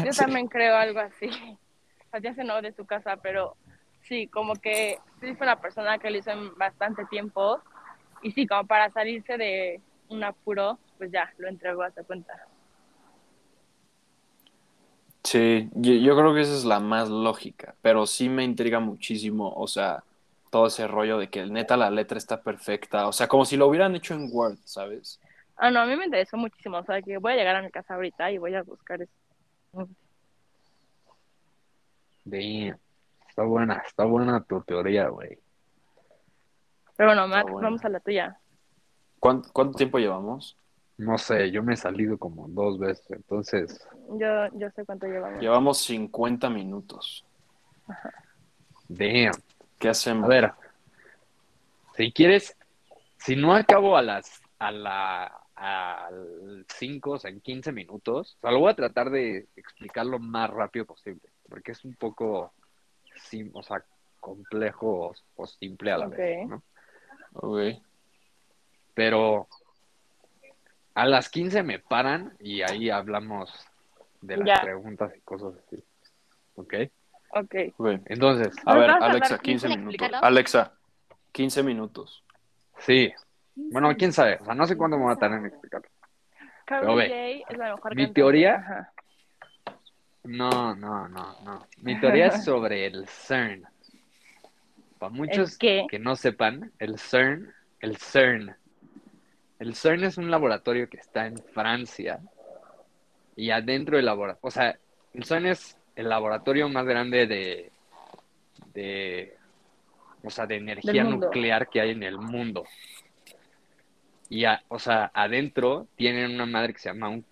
Yo 0.04 0.14
Sí. 0.14 0.20
también 0.20 0.48
creo 0.48 0.76
algo 0.76 1.00
así. 1.00 1.28
O 1.28 2.10
sea, 2.12 2.20
ya 2.22 2.34
se 2.34 2.44
no 2.44 2.62
de 2.62 2.74
su 2.74 2.86
casa, 2.86 3.18
pero 3.18 3.56
sí, 4.02 4.28
como 4.28 4.56
que 4.56 5.00
sí 5.20 5.36
fue 5.36 5.48
una 5.48 5.62
persona 5.62 5.98
que 6.00 6.12
lo 6.12 6.18
hizo 6.18 6.32
en 6.32 6.56
bastante 6.58 7.06
tiempo. 7.06 7.62
Y 8.22 8.32
sí, 8.32 8.46
como 8.48 8.66
para 8.68 8.92
salirse 8.92 9.38
de 9.38 9.82
un 10.10 10.24
apuro, 10.24 10.78
pues 10.98 11.12
ya, 11.12 11.34
lo 11.38 11.48
entregó 11.48 11.84
a 11.84 11.92
su 11.92 12.04
cuenta. 12.06 12.34
Sí, 15.24 15.70
yo, 15.74 15.94
yo 15.94 16.16
creo 16.18 16.34
que 16.34 16.42
esa 16.42 16.54
es 16.56 16.66
la 16.66 16.80
más 16.80 17.10
lógica, 17.10 17.76
pero 17.82 18.06
sí 18.08 18.28
me 18.28 18.44
intriga 18.44 18.80
muchísimo, 18.80 19.54
o 19.56 19.68
sea, 19.68 20.04
todo 20.52 20.68
ese 20.68 20.86
rollo 20.86 21.18
de 21.18 21.30
que 21.30 21.46
neta 21.48 21.78
la 21.78 21.90
letra 21.90 22.18
está 22.20 22.44
perfecta, 22.44 23.08
o 23.08 23.14
sea, 23.14 23.28
como 23.28 23.46
si 23.46 23.58
lo 23.58 23.68
hubieran 23.68 23.96
hecho 23.96 24.14
en 24.14 24.30
Word, 24.32 24.58
¿sabes? 24.66 25.20
Ah, 25.56 25.72
no, 25.72 25.80
a 25.80 25.86
mí 25.86 25.96
me 25.96 26.06
interesó 26.06 26.38
muchísimo. 26.38 26.78
O 26.80 26.84
sea, 26.84 27.02
que 27.02 27.18
voy 27.18 27.34
a 27.34 27.36
llegar 27.36 27.56
a 27.56 27.62
mi 27.62 27.70
casa 27.72 27.94
ahorita 27.94 28.32
y 28.32 28.38
voy 28.38 28.56
a 28.56 28.64
buscar 28.64 29.02
eso. 29.02 29.14
Damn. 32.26 32.78
Está 33.30 33.44
buena, 33.44 33.82
está 33.86 34.04
buena 34.06 34.44
tu 34.44 34.62
teoría, 34.62 35.08
güey. 35.08 35.40
Pero 36.98 37.10
bueno, 37.10 37.28
Max, 37.28 37.44
bueno. 37.44 37.68
vamos 37.68 37.86
a 37.86 37.90
la 37.90 38.00
tuya. 38.00 38.38
¿Cuánto, 39.20 39.50
cuánto 39.54 39.78
tiempo 39.78 40.00
llevamos? 40.00 40.58
No 40.98 41.18
sé, 41.18 41.50
yo 41.52 41.64
me 41.64 41.76
he 41.76 41.78
salido 41.78 42.18
como 42.18 42.48
dos 42.48 42.78
veces, 42.78 43.10
entonces, 43.12 43.88
Yo, 44.10 44.48
yo 44.54 44.70
sé 44.72 44.86
cuánto 44.86 45.08
llevamos. 45.08 45.42
Llevamos 45.42 45.78
50 45.80 46.50
minutos. 46.50 47.26
damn. 48.90 49.32
¿Qué 49.82 49.90
hacemos? 49.90 50.26
A 50.26 50.28
ver, 50.28 50.52
si 51.98 52.12
quieres, 52.14 52.56
si 53.18 53.36
no 53.36 53.54
acabo 53.56 53.98
a 53.98 54.02
las, 54.02 54.40
a 54.60 54.72
la, 54.72 55.26
al 55.56 56.66
5, 56.78 57.12
o 57.12 57.20
sea, 57.20 57.32
en 57.32 57.42
15 57.42 57.72
minutos, 57.72 58.38
o 58.38 58.42
sea, 58.42 58.52
lo 58.52 58.60
voy 58.60 58.72
a 58.72 58.76
tratar 58.76 59.10
de 59.10 59.48
explicar 59.56 60.06
lo 60.06 60.20
más 60.20 60.50
rápido 60.52 60.86
posible, 60.86 61.22
porque 61.50 61.72
es 61.72 61.84
un 61.84 61.96
poco, 61.96 62.54
sim- 63.16 63.52
o 63.54 63.64
sea, 63.64 63.84
complejo 64.20 65.08
o, 65.08 65.16
o 65.36 65.48
simple 65.48 65.92
a 65.92 65.98
la 65.98 66.08
vez, 66.08 66.48
¿no? 66.48 66.64
Ok. 67.34 67.82
Pero 68.94 69.48
a 70.94 71.06
las 71.08 71.30
15 71.30 71.64
me 71.64 71.80
paran 71.80 72.36
y 72.40 72.62
ahí 72.62 72.90
hablamos 72.92 73.52
de 74.22 74.38
las 74.38 74.48
Ya. 74.48 74.62
preguntas 74.62 75.12
y 75.18 75.22
cosas 75.22 75.56
así. 75.66 75.84
¿Ok? 76.56 76.74
Ok. 77.34 77.56
ok. 77.78 77.88
Entonces, 78.08 78.54
A 78.66 78.74
¿Nos 78.74 78.82
ver, 78.82 78.90
Alexa, 78.92 79.30
dar 79.36 79.42
15 79.42 79.68
tiempo 79.68 79.92
de 79.92 79.98
minutos. 79.98 80.20
Alexa, 80.24 80.74
15 81.32 81.64
minutos. 81.64 82.24
sí. 82.80 83.12
Bueno, 83.54 83.94
quién 83.98 84.14
sabe, 84.14 84.38
o 84.42 84.46
sea, 84.46 84.56
no 84.56 84.66
sé 84.66 84.78
cuándo 84.78 84.98
me 84.98 85.06
va 85.06 85.12
a 85.12 85.16
tardar 85.18 85.40
en 85.40 85.46
explicarlo. 85.48 85.88
Pero 86.66 86.96
ve, 86.96 87.44
es 87.50 87.58
la 87.58 87.76
mejor 87.76 87.92
mi 87.96 88.04
cantante. 88.04 88.14
teoría- 88.14 88.56
Ajá. 88.56 88.94
No, 90.24 90.76
no, 90.76 91.08
no, 91.10 91.36
no. 91.44 91.68
Mi 91.82 92.00
teoría 92.00 92.28
es 92.28 92.44
sobre 92.46 92.86
el 92.86 93.08
CERN. 93.08 93.66
Para 95.00 95.12
muchos 95.12 95.58
que 95.58 96.00
no 96.00 96.16
sepan, 96.16 96.72
el 96.80 96.98
CERN, 96.98 97.52
el 97.82 97.98
CERN. 97.98 98.56
El 99.60 99.76
CERN 99.76 100.04
es 100.06 100.18
un 100.18 100.32
laboratorio 100.32 100.88
que 100.90 100.98
está 100.98 101.26
en 101.28 101.38
Francia 101.54 102.20
y 103.36 103.52
adentro 103.52 103.98
del 103.98 104.06
laboratorio, 104.06 104.40
o 104.48 104.52
sea, 104.52 104.78
el 105.14 105.24
CERN 105.26 105.48
es 105.48 105.78
el 105.96 106.10
laboratorio 106.10 106.70
más 106.70 106.86
grande 106.86 107.28
de, 107.28 107.72
de, 108.74 109.38
o 110.24 110.30
sea, 110.30 110.46
de 110.48 110.56
energía 110.58 111.04
nuclear 111.26 111.70
que 111.70 111.82
hay 111.82 111.92
en 111.92 112.04
el 112.04 112.18
mundo. 112.18 112.64
Y, 114.30 114.46
a- 114.46 114.64
o 114.70 114.80
sea, 114.80 115.12
adentro 115.14 115.88
tienen 115.96 116.32
una 116.32 116.46
madre 116.46 116.74
que 116.74 116.80
se 116.80 116.90
llama 116.90 117.10
un 117.10 117.26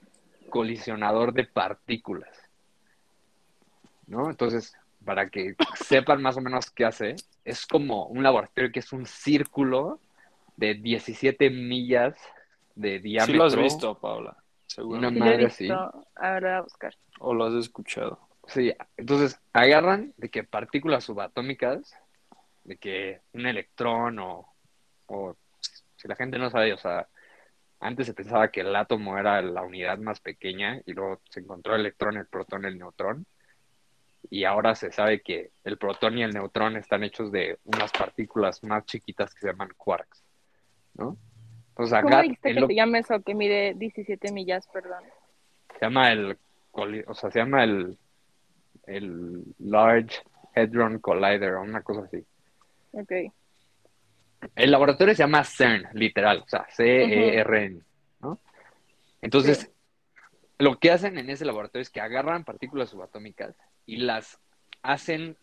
colisionador 0.50 1.34
de 1.34 1.46
partículas. 1.46 2.30
¿No? 4.08 4.30
Entonces, 4.30 4.76
para 5.06 5.30
que 5.30 5.56
sepan 5.76 6.22
más 6.22 6.36
o 6.38 6.42
menos 6.42 6.70
qué 6.72 6.86
hace, 6.86 7.16
es 7.46 7.66
como 7.66 8.08
un 8.08 8.24
laboratorio 8.24 8.72
que 8.72 8.80
es 8.80 8.92
un 8.92 9.06
círculo 9.06 10.00
de 10.58 10.74
17 10.74 11.50
millas 11.50 12.16
de 12.76 13.00
diámetro. 13.00 13.34
Sí 13.34 13.38
lo 13.38 13.44
has 13.46 13.56
visto, 13.56 13.98
Paula. 14.00 14.36
Seguro. 14.66 15.00
Una 15.00 15.10
Sí, 15.10 15.16
lo 15.16 15.26
he 15.26 15.30
madre 15.30 15.46
visto. 15.46 16.06
A 16.16 16.32
ver, 16.32 16.44
voy 16.44 16.52
a 16.52 16.62
buscar. 16.62 16.96
O 17.20 17.34
lo 17.34 17.46
has 17.46 17.54
escuchado. 17.54 18.20
Sí, 18.50 18.74
entonces 18.98 19.40
agarran 19.54 20.14
de 20.18 20.30
que 20.30 20.44
partículas 20.44 21.04
subatómicas, 21.04 21.96
de 22.64 22.78
que 22.78 23.22
un 23.34 23.46
electrón 23.46 24.20
o, 24.20 24.54
o 25.08 25.36
si 25.96 26.08
la 26.08 26.16
gente 26.16 26.38
no 26.40 26.50
sabe, 26.50 26.74
o 26.74 26.78
sea, 26.78 27.08
antes 27.80 28.08
se 28.08 28.14
pensaba 28.14 28.50
que 28.52 28.62
el 28.62 28.76
átomo 28.76 29.18
era 29.18 29.42
la 29.42 29.62
unidad 29.62 29.98
más 30.00 30.20
pequeña 30.20 30.82
y 30.86 30.94
luego 30.94 31.22
se 31.30 31.42
encontró 31.42 31.76
el 31.76 31.82
electrón, 31.82 32.18
el 32.18 32.28
protón, 32.28 32.66
el 32.66 32.78
neutrón. 32.78 33.26
Y 34.30 34.44
ahora 34.44 34.76
se 34.76 34.92
sabe 34.92 35.22
que 35.22 35.52
el 35.64 35.78
protón 35.78 36.18
y 36.18 36.24
el 36.24 36.34
neutrón 36.34 36.76
están 36.76 37.04
hechos 37.04 37.32
de 37.32 37.58
unas 37.64 37.92
partículas 37.92 38.64
más 38.64 38.86
chiquitas 38.86 39.34
que 39.34 39.40
se 39.42 39.48
llaman 39.48 39.70
quarks, 39.78 40.24
¿no? 40.96 41.18
Entonces, 41.70 41.98
¿Cómo 42.02 42.16
agar- 42.16 42.24
dijiste 42.24 42.54
que 42.54 42.60
lo- 42.60 42.68
se 42.68 42.76
llama 42.76 43.00
eso 43.00 43.22
que 43.22 43.34
mide 43.36 43.74
17 43.76 44.32
millas, 44.32 44.68
perdón? 44.74 45.04
se 45.80 45.86
llama 45.86 46.12
el, 46.12 46.38
o 47.08 47.14
sea, 47.14 47.32
se 47.32 47.40
llama 47.40 47.64
el, 47.64 47.98
el 48.90 49.44
Large 49.60 50.22
Hadron 50.56 51.00
Collider 51.00 51.56
o 51.56 51.62
una 51.62 51.82
cosa 51.82 52.02
así. 52.02 52.24
Ok. 52.92 53.12
El 54.56 54.72
laboratorio 54.72 55.14
se 55.14 55.24
llama 55.24 55.44
CERN, 55.44 55.90
literal, 55.94 56.44
o 56.46 56.48
sea, 56.48 56.66
C-E-R-N, 56.70 57.82
¿no? 58.22 58.40
Entonces, 59.22 59.70
lo 60.58 60.78
que 60.80 60.92
hacen 60.92 61.18
en 61.18 61.30
ese 61.30 61.46
laboratorio 61.46 61.82
es 61.82 61.90
que 61.90 62.02
agarran 62.02 62.46
partículas 62.46 62.90
subatómicas 62.90 63.56
y 63.86 63.98
las 63.98 64.40
hacen 64.82 65.36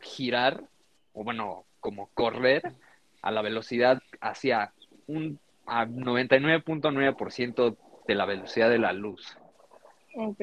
girar, 0.00 0.64
o 1.12 1.22
bueno, 1.22 1.66
como 1.80 2.08
correr 2.14 2.74
a 3.22 3.30
la 3.30 3.42
velocidad 3.42 4.02
hacia 4.20 4.72
un 5.06 5.38
a 5.66 5.86
99.9% 5.86 7.76
de 8.08 8.14
la 8.14 8.24
velocidad 8.24 8.70
de 8.70 8.78
la 8.78 8.92
luz. 8.92 9.36
Ok. 10.16 10.40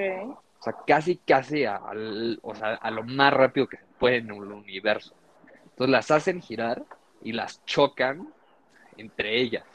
O 0.59 0.63
sea, 0.63 0.75
casi, 0.85 1.17
casi 1.19 1.65
a, 1.65 1.77
al- 1.77 2.39
o 2.41 2.55
sea, 2.55 2.75
a 2.75 2.91
lo 2.91 3.03
más 3.03 3.33
rápido 3.33 3.67
que 3.67 3.77
se 3.77 3.85
puede 3.99 4.17
en 4.17 4.31
el 4.31 4.51
universo. 4.51 5.15
Entonces 5.69 5.91
las 5.91 6.11
hacen 6.11 6.41
girar 6.41 6.83
y 7.21 7.33
las 7.33 7.63
chocan 7.65 8.33
entre 8.97 9.39
ellas. 9.41 9.65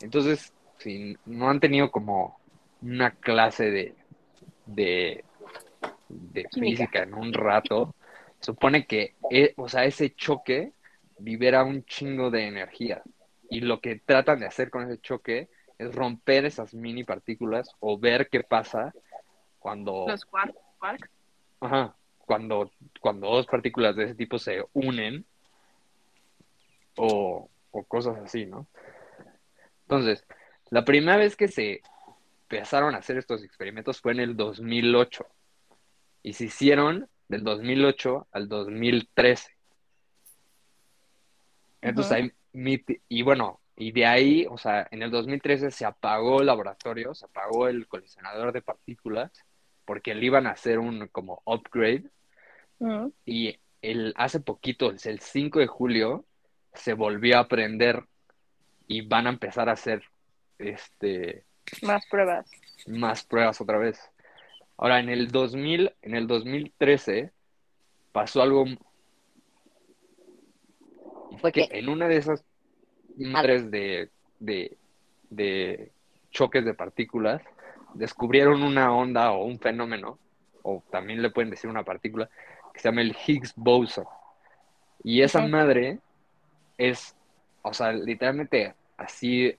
Entonces, 0.00 0.52
si 0.78 1.16
no 1.24 1.50
han 1.50 1.60
tenido 1.60 1.90
como 1.90 2.40
una 2.80 3.10
clase 3.16 3.70
de, 3.70 3.96
de, 4.66 5.24
de 6.08 6.48
física 6.58 7.02
en 7.02 7.14
un 7.14 7.32
rato, 7.32 7.96
supone 8.40 8.86
que 8.86 9.16
e- 9.30 9.54
o 9.56 9.68
sea, 9.68 9.84
ese 9.84 10.14
choque 10.14 10.72
libera 11.18 11.64
un 11.64 11.84
chingo 11.84 12.30
de 12.30 12.46
energía. 12.46 13.02
Y 13.50 13.60
lo 13.60 13.80
que 13.80 14.00
tratan 14.04 14.40
de 14.40 14.46
hacer 14.46 14.70
con 14.70 14.84
ese 14.90 15.00
choque 15.00 15.48
es 15.78 15.94
romper 15.94 16.44
esas 16.44 16.74
mini 16.74 17.04
partículas 17.04 17.70
o 17.80 17.98
ver 17.98 18.28
qué 18.28 18.42
pasa 18.42 18.92
cuando, 19.58 20.06
Los 20.08 20.26
quark- 20.26 20.54
quarks. 20.78 21.08
ajá, 21.60 21.94
cuando, 22.18 22.70
cuando 23.00 23.28
dos 23.30 23.46
partículas 23.46 23.96
de 23.96 24.04
ese 24.04 24.14
tipo 24.14 24.38
se 24.38 24.64
unen 24.72 25.24
o, 26.96 27.48
o 27.70 27.84
cosas 27.84 28.16
así, 28.18 28.44
¿no? 28.46 28.66
Entonces, 29.82 30.24
la 30.70 30.84
primera 30.84 31.16
vez 31.16 31.36
que 31.36 31.48
se 31.48 31.80
empezaron 32.42 32.94
a 32.94 32.98
hacer 32.98 33.16
estos 33.18 33.42
experimentos 33.44 34.00
fue 34.00 34.12
en 34.12 34.20
el 34.20 34.36
2008 34.36 35.26
y 36.22 36.32
se 36.34 36.44
hicieron 36.46 37.08
del 37.28 37.44
2008 37.44 38.26
al 38.32 38.48
2013. 38.48 39.50
Entonces, 41.80 42.12
hay 42.12 42.32
y 43.08 43.22
bueno, 43.22 43.60
y 43.80 43.92
de 43.92 44.06
ahí, 44.06 44.46
o 44.50 44.58
sea, 44.58 44.88
en 44.90 45.02
el 45.02 45.10
2013 45.10 45.70
se 45.70 45.84
apagó 45.86 46.40
el 46.40 46.46
laboratorio, 46.46 47.14
se 47.14 47.26
apagó 47.26 47.68
el 47.68 47.86
colisionador 47.86 48.52
de 48.52 48.60
partículas 48.60 49.30
porque 49.84 50.14
le 50.14 50.26
iban 50.26 50.46
a 50.46 50.50
hacer 50.50 50.78
un 50.78 51.08
como 51.08 51.42
upgrade 51.46 52.10
Mm. 52.80 53.08
y 53.26 53.58
el, 53.82 54.14
hace 54.16 54.40
poquito, 54.40 54.92
es 54.92 55.06
el 55.06 55.20
5 55.20 55.58
de 55.58 55.66
julio, 55.66 56.24
se 56.74 56.92
volvió 56.92 57.38
a 57.38 57.48
prender 57.48 58.04
y 58.86 59.00
van 59.00 59.26
a 59.26 59.30
empezar 59.30 59.68
a 59.68 59.72
hacer 59.72 60.02
este, 60.58 61.44
Más 61.82 62.06
pruebas. 62.06 62.48
más 62.86 63.24
pruebas 63.24 63.60
otra 63.60 63.78
vez. 63.78 64.00
Ahora, 64.76 65.00
en 65.00 65.08
el 65.08 65.32
2000, 65.32 65.92
en 66.02 66.14
el 66.14 66.26
2013 66.28 67.32
pasó 68.12 68.42
algo 68.42 68.64
fue 71.40 71.52
que 71.52 71.68
en 71.70 71.88
una 71.88 72.08
de 72.08 72.16
esas 72.16 72.44
madres 73.26 73.70
de, 73.70 74.10
de, 74.38 74.76
de 75.30 75.90
choques 76.30 76.64
de 76.64 76.74
partículas 76.74 77.42
descubrieron 77.94 78.62
una 78.62 78.92
onda 78.94 79.32
o 79.32 79.44
un 79.44 79.58
fenómeno, 79.58 80.18
o 80.62 80.82
también 80.90 81.22
le 81.22 81.30
pueden 81.30 81.50
decir 81.50 81.70
una 81.70 81.84
partícula, 81.84 82.28
que 82.72 82.80
se 82.80 82.88
llama 82.88 83.00
el 83.02 83.16
Higgs 83.26 83.54
boson. 83.56 84.04
Y 85.02 85.22
esa 85.22 85.46
madre 85.46 86.00
es, 86.76 87.16
o 87.62 87.72
sea, 87.72 87.92
literalmente 87.92 88.74
así, 88.96 89.56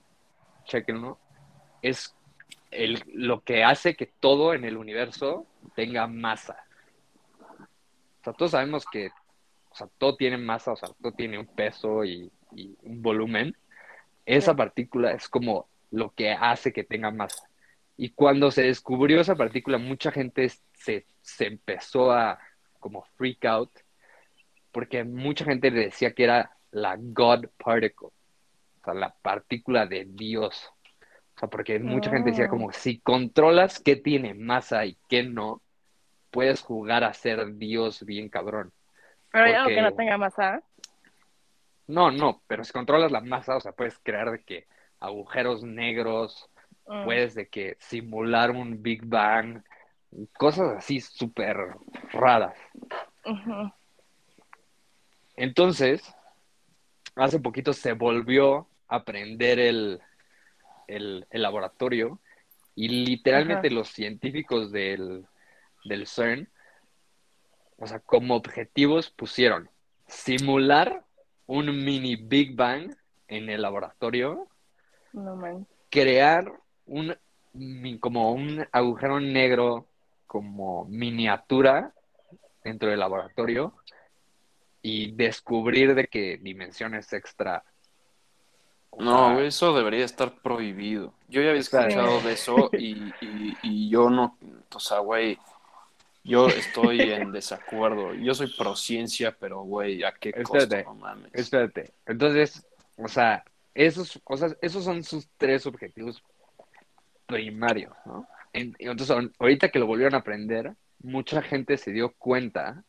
chequenlo, 0.65 1.17
es 1.81 2.15
el, 2.71 3.03
lo 3.13 3.41
que 3.41 3.63
hace 3.63 3.95
que 3.95 4.05
todo 4.19 4.53
en 4.53 4.63
el 4.65 4.77
universo 4.77 5.45
tenga 5.75 6.07
masa. 6.07 6.63
O 8.21 8.23
sea, 8.23 8.33
todos 8.33 8.51
sabemos 8.51 8.85
que 8.85 9.09
o 9.71 9.75
sea, 9.75 9.87
todo 9.97 10.15
tiene 10.15 10.37
masa, 10.37 10.71
o 10.71 10.75
sea, 10.75 10.89
todo 11.01 11.11
tiene 11.13 11.37
un 11.37 11.45
peso 11.45 12.03
y, 12.03 12.31
y 12.53 12.75
un 12.83 13.01
volumen. 13.01 13.55
Esa 14.25 14.55
partícula 14.55 15.11
es 15.11 15.27
como 15.29 15.67
lo 15.91 16.11
que 16.13 16.31
hace 16.31 16.71
que 16.71 16.83
tenga 16.83 17.11
masa. 17.11 17.49
Y 17.97 18.11
cuando 18.11 18.51
se 18.51 18.63
descubrió 18.63 19.19
esa 19.21 19.35
partícula, 19.35 19.77
mucha 19.77 20.11
gente 20.11 20.49
se, 20.73 21.05
se 21.21 21.47
empezó 21.47 22.11
a 22.11 22.39
como 22.79 23.03
freak 23.17 23.43
out, 23.45 23.71
porque 24.71 25.03
mucha 25.03 25.43
gente 25.45 25.69
le 25.71 25.85
decía 25.85 26.13
que 26.13 26.23
era 26.23 26.51
la 26.71 26.95
God 26.97 27.47
particle, 27.57 28.07
o 28.07 28.13
sea, 28.85 28.93
la 28.93 29.13
partícula 29.21 29.85
de 29.85 30.05
Dios. 30.09 30.69
O 31.35 31.39
sea, 31.39 31.49
porque 31.49 31.79
mucha 31.79 32.09
gente 32.11 32.29
decía 32.31 32.45
Oh. 32.45 32.49
como, 32.49 32.71
si 32.71 32.99
controlas 32.99 33.79
qué 33.79 33.95
tiene 33.95 34.33
masa 34.33 34.85
y 34.85 34.97
qué 35.09 35.23
no, 35.23 35.61
puedes 36.31 36.61
jugar 36.61 37.03
a 37.03 37.13
ser 37.13 37.55
Dios 37.55 38.05
bien 38.05 38.29
cabrón. 38.29 38.71
Pero 39.31 39.63
Porque- 39.63 39.75
que 39.75 39.81
no 39.81 39.93
tenga 39.93 40.17
masa. 40.17 40.61
No, 41.89 42.11
no, 42.11 42.43
pero 42.47 42.63
si 42.63 42.71
controlas 42.71 43.11
la 43.11 43.19
masa, 43.21 43.57
o 43.57 43.59
sea, 43.59 43.71
puedes 43.71 43.97
crear 43.99 44.31
de 44.31 44.43
que 44.43 44.67
agujeros 44.99 45.63
negros, 45.63 46.49
Mm. 46.85 47.03
puedes 47.03 47.35
de 47.35 47.47
que 47.47 47.77
simular 47.79 48.49
un 48.49 48.81
Big 48.81 49.05
Bang, 49.05 49.61
cosas 50.33 50.77
así 50.77 50.99
súper 51.01 51.55
raras. 52.11 52.55
Entonces, 55.35 56.03
hace 57.15 57.39
poquito 57.39 57.73
se 57.73 57.93
volvió 57.93 58.67
a 58.87 59.03
prender 59.03 59.59
el, 59.59 60.01
el, 60.87 61.27
el 61.29 61.41
laboratorio 61.41 62.19
y 62.75 62.89
literalmente 62.89 63.69
los 63.69 63.89
científicos 63.89 64.71
del, 64.71 65.27
del 65.85 66.07
CERN, 66.07 66.49
o 67.77 67.85
sea, 67.85 67.99
como 67.99 68.35
objetivos 68.35 69.09
pusieron 69.11 69.69
simular 70.07 71.03
un 71.49 71.65
mini 71.83 72.15
Big 72.15 72.55
Bang 72.55 72.95
en 73.27 73.49
el 73.49 73.61
laboratorio, 73.61 74.47
No 75.13 75.35
man. 75.35 75.67
crear 75.89 76.45
un 76.85 77.15
como 77.99 78.31
un 78.31 78.65
agujero 78.71 79.19
negro 79.19 79.87
como 80.27 80.85
miniatura 80.85 81.93
dentro 82.63 82.89
del 82.89 82.99
laboratorio 82.99 83.73
y 84.81 85.11
descubrir 85.11 85.95
de 85.95 86.07
qué 86.07 86.37
dimensiones 86.37 87.11
extra. 87.13 87.63
o 88.91 89.03
No, 89.03 89.35
sea, 89.35 89.45
eso 89.45 89.73
debería 89.73 90.05
estar 90.05 90.41
prohibido. 90.41 91.13
Yo 91.27 91.41
ya 91.41 91.49
había 91.49 91.61
escuchado 91.61 92.21
de 92.21 92.33
eso 92.33 92.69
y, 92.77 93.15
y, 93.21 93.57
y 93.63 93.89
yo 93.89 94.09
no, 94.09 94.37
o 94.73 94.79
sea, 94.79 94.99
güey, 94.99 95.37
yo 96.23 96.47
estoy 96.47 97.01
en 97.01 97.31
desacuerdo. 97.31 98.13
Yo 98.13 98.33
soy 98.33 98.53
pro 98.57 98.75
ciencia, 98.75 99.35
pero, 99.39 99.61
güey, 99.63 100.03
¿a 100.03 100.11
qué 100.13 100.31
costo? 100.33 100.57
Espérate, 100.57 100.83
No 100.85 100.95
mames. 100.95 101.31
Espérate. 101.33 101.93
Entonces, 102.05 102.65
o 102.97 103.07
sea, 103.07 103.43
esos, 103.73 104.19
o 104.25 104.37
sea, 104.37 104.49
esos 104.61 104.83
son 104.83 105.03
sus 105.03 105.27
tres 105.37 105.65
objetivos 105.65 106.21
primarios, 107.25 107.93
¿no? 108.05 108.27
En- 108.53 108.75
entonces, 108.79 109.15
ahor- 109.15 109.31
ahorita 109.39 109.69
que 109.69 109.79
lo 109.79 109.85
volvieron 109.85 110.15
a 110.15 110.19
aprender, 110.19 110.73
mucha 111.01 111.41
gente 111.41 111.77
se 111.77 111.91
dio 111.91 112.13
cuenta 112.17 112.83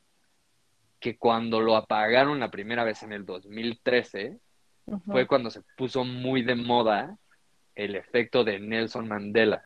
que 0.99 1.17
cuando 1.17 1.61
lo 1.61 1.77
apagaron 1.77 2.41
la 2.41 2.51
primera 2.51 2.85
vez 2.85 3.03
en 3.03 3.13
el 3.13 3.25
2013, 3.25 4.39
Ujú. 4.87 5.13
fue 5.13 5.27
cuando 5.27 5.51
se 5.51 5.63
puso 5.77 6.05
muy 6.05 6.43
de 6.43 6.55
moda 6.57 7.17
el 7.75 7.95
efecto 7.95 8.43
de 8.45 8.59
Nelson 8.59 9.07
Mandela. 9.09 9.65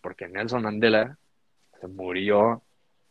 Porque 0.00 0.28
Nelson 0.28 0.62
Mandela 0.62 1.18
se 1.80 1.88
murió 1.88 2.62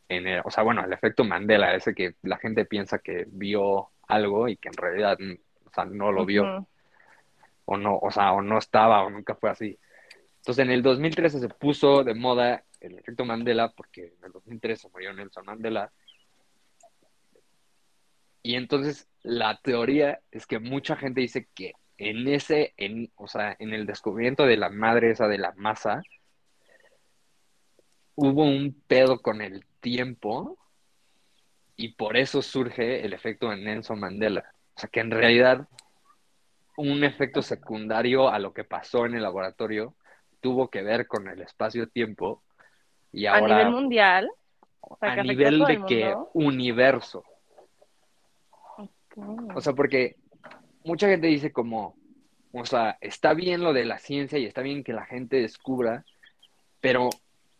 en 0.07 0.28
el, 0.28 0.41
o 0.43 0.51
sea, 0.51 0.63
bueno, 0.63 0.84
el 0.84 0.93
efecto 0.93 1.24
Mandela, 1.24 1.76
ese 1.76 1.93
que 1.93 2.15
la 2.24 2.38
gente 2.38 2.65
piensa 2.65 2.99
que 2.99 3.26
vio 3.28 3.89
algo 4.07 4.47
y 4.47 4.57
que 4.57 4.70
en 4.70 4.76
realidad, 4.76 5.17
mm, 5.20 5.34
o 5.67 5.72
sea, 5.74 5.86
no 5.86 6.11
lo 6.11 6.26
vio, 6.26 6.67
o 7.65 7.78
no, 7.78 7.97
o 7.97 8.11
sea, 8.11 8.34
o 8.34 8.41
no 8.41 8.57
estaba, 8.57 9.03
o 9.03 9.09
nunca 9.09 9.36
fue 9.36 9.49
así. 9.49 9.78
Entonces, 10.38 10.65
en 10.65 10.72
el 10.72 10.82
2013 10.82 11.39
se 11.39 11.49
puso 11.49 12.03
de 12.03 12.15
moda 12.15 12.63
el 12.80 12.97
efecto 12.97 13.26
Mandela, 13.26 13.72
porque 13.76 14.13
en 14.17 14.26
el 14.26 14.32
2013 14.32 14.89
murió 14.89 15.13
Nelson 15.13 15.45
Mandela. 15.45 15.91
Y 18.41 18.55
entonces 18.55 19.07
la 19.22 19.59
teoría 19.61 20.22
es 20.32 20.47
que 20.47 20.59
mucha 20.59 20.95
gente 20.95 21.22
dice 21.22 21.49
que 21.53 21.74
en 21.97 22.28
ese, 22.30 22.74
en, 22.78 23.11
o 23.15 23.28
sea, 23.28 23.55
en 23.59 23.74
el 23.74 23.86
descubrimiento 23.86 24.45
de 24.45 24.57
la 24.57 24.70
madre 24.70 25.11
esa 25.11 25.28
de 25.28 25.38
la 25.38 25.53
masa, 25.57 26.01
hubo 28.20 28.43
un 28.43 28.76
pedo 28.88 29.22
con 29.22 29.41
el 29.41 29.65
tiempo 29.80 30.57
y 31.78 31.93
por 31.93 32.17
eso 32.17 32.41
surge 32.41 33.05
el 33.05 33.13
efecto 33.13 33.49
de 33.49 33.57
Nelson 33.57 33.99
Mandela. 33.99 34.43
O 34.76 34.80
sea, 34.80 34.89
que 34.89 34.99
en 34.99 35.11
realidad 35.11 35.67
un 36.76 37.03
efecto 37.03 37.41
secundario 37.41 38.30
a 38.30 38.39
lo 38.39 38.53
que 38.53 38.65
pasó 38.65 39.05
en 39.05 39.15
el 39.15 39.24
laboratorio 39.24 39.95
tuvo 40.41 40.70
que 40.70 40.82
ver 40.82 41.07
con 41.07 41.28
el 41.30 41.41
espacio-tiempo 41.41 42.43
y 43.11 43.26
A 43.26 43.38
ahora 43.38 43.57
nivel 43.57 43.72
mundial. 43.72 44.30
sea, 44.99 45.09
a 45.09 45.13
a 45.13 45.24
nivel 45.24 45.59
de 45.59 45.86
que 45.86 46.15
universo. 46.34 47.24
O 49.55 49.61
sea, 49.61 49.74
porque 49.74 50.17
mucha 50.84 51.07
gente 51.07 51.28
dice 51.28 51.51
como, 51.51 51.95
o 52.51 52.65
sea, 52.65 52.97
está 52.99 53.34
bien 53.34 53.63
lo 53.63 53.74
de 53.74 53.86
la 53.86 53.97
ciencia 53.97 54.38
y 54.38 54.45
está 54.45 54.61
bien 54.61 54.84
que 54.84 54.93
la 54.93 55.05
gente 55.05 55.38
descubra, 55.38 56.05
pero 56.82 57.09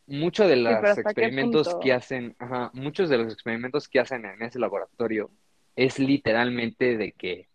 muchos 0.10 0.48
de 0.48 0.56
los 0.56 0.76
pero 0.76 0.88
¿hasta 0.88 1.04
qué 1.04 1.10
experimentos 1.10 1.76
que 1.82 1.94
hacen, 1.94 2.36
ajá, 2.40 2.72
muchos 2.74 3.10
de 3.10 3.18
los 3.18 3.34
experimentos 3.34 3.88
que 3.88 4.00
hacen 4.00 4.26
en 4.26 4.42
ese 4.42 4.60
laboratorio 4.60 5.30
es 5.76 6.00
literalmente 6.00 6.98
de 6.98 7.14
que 7.14 7.48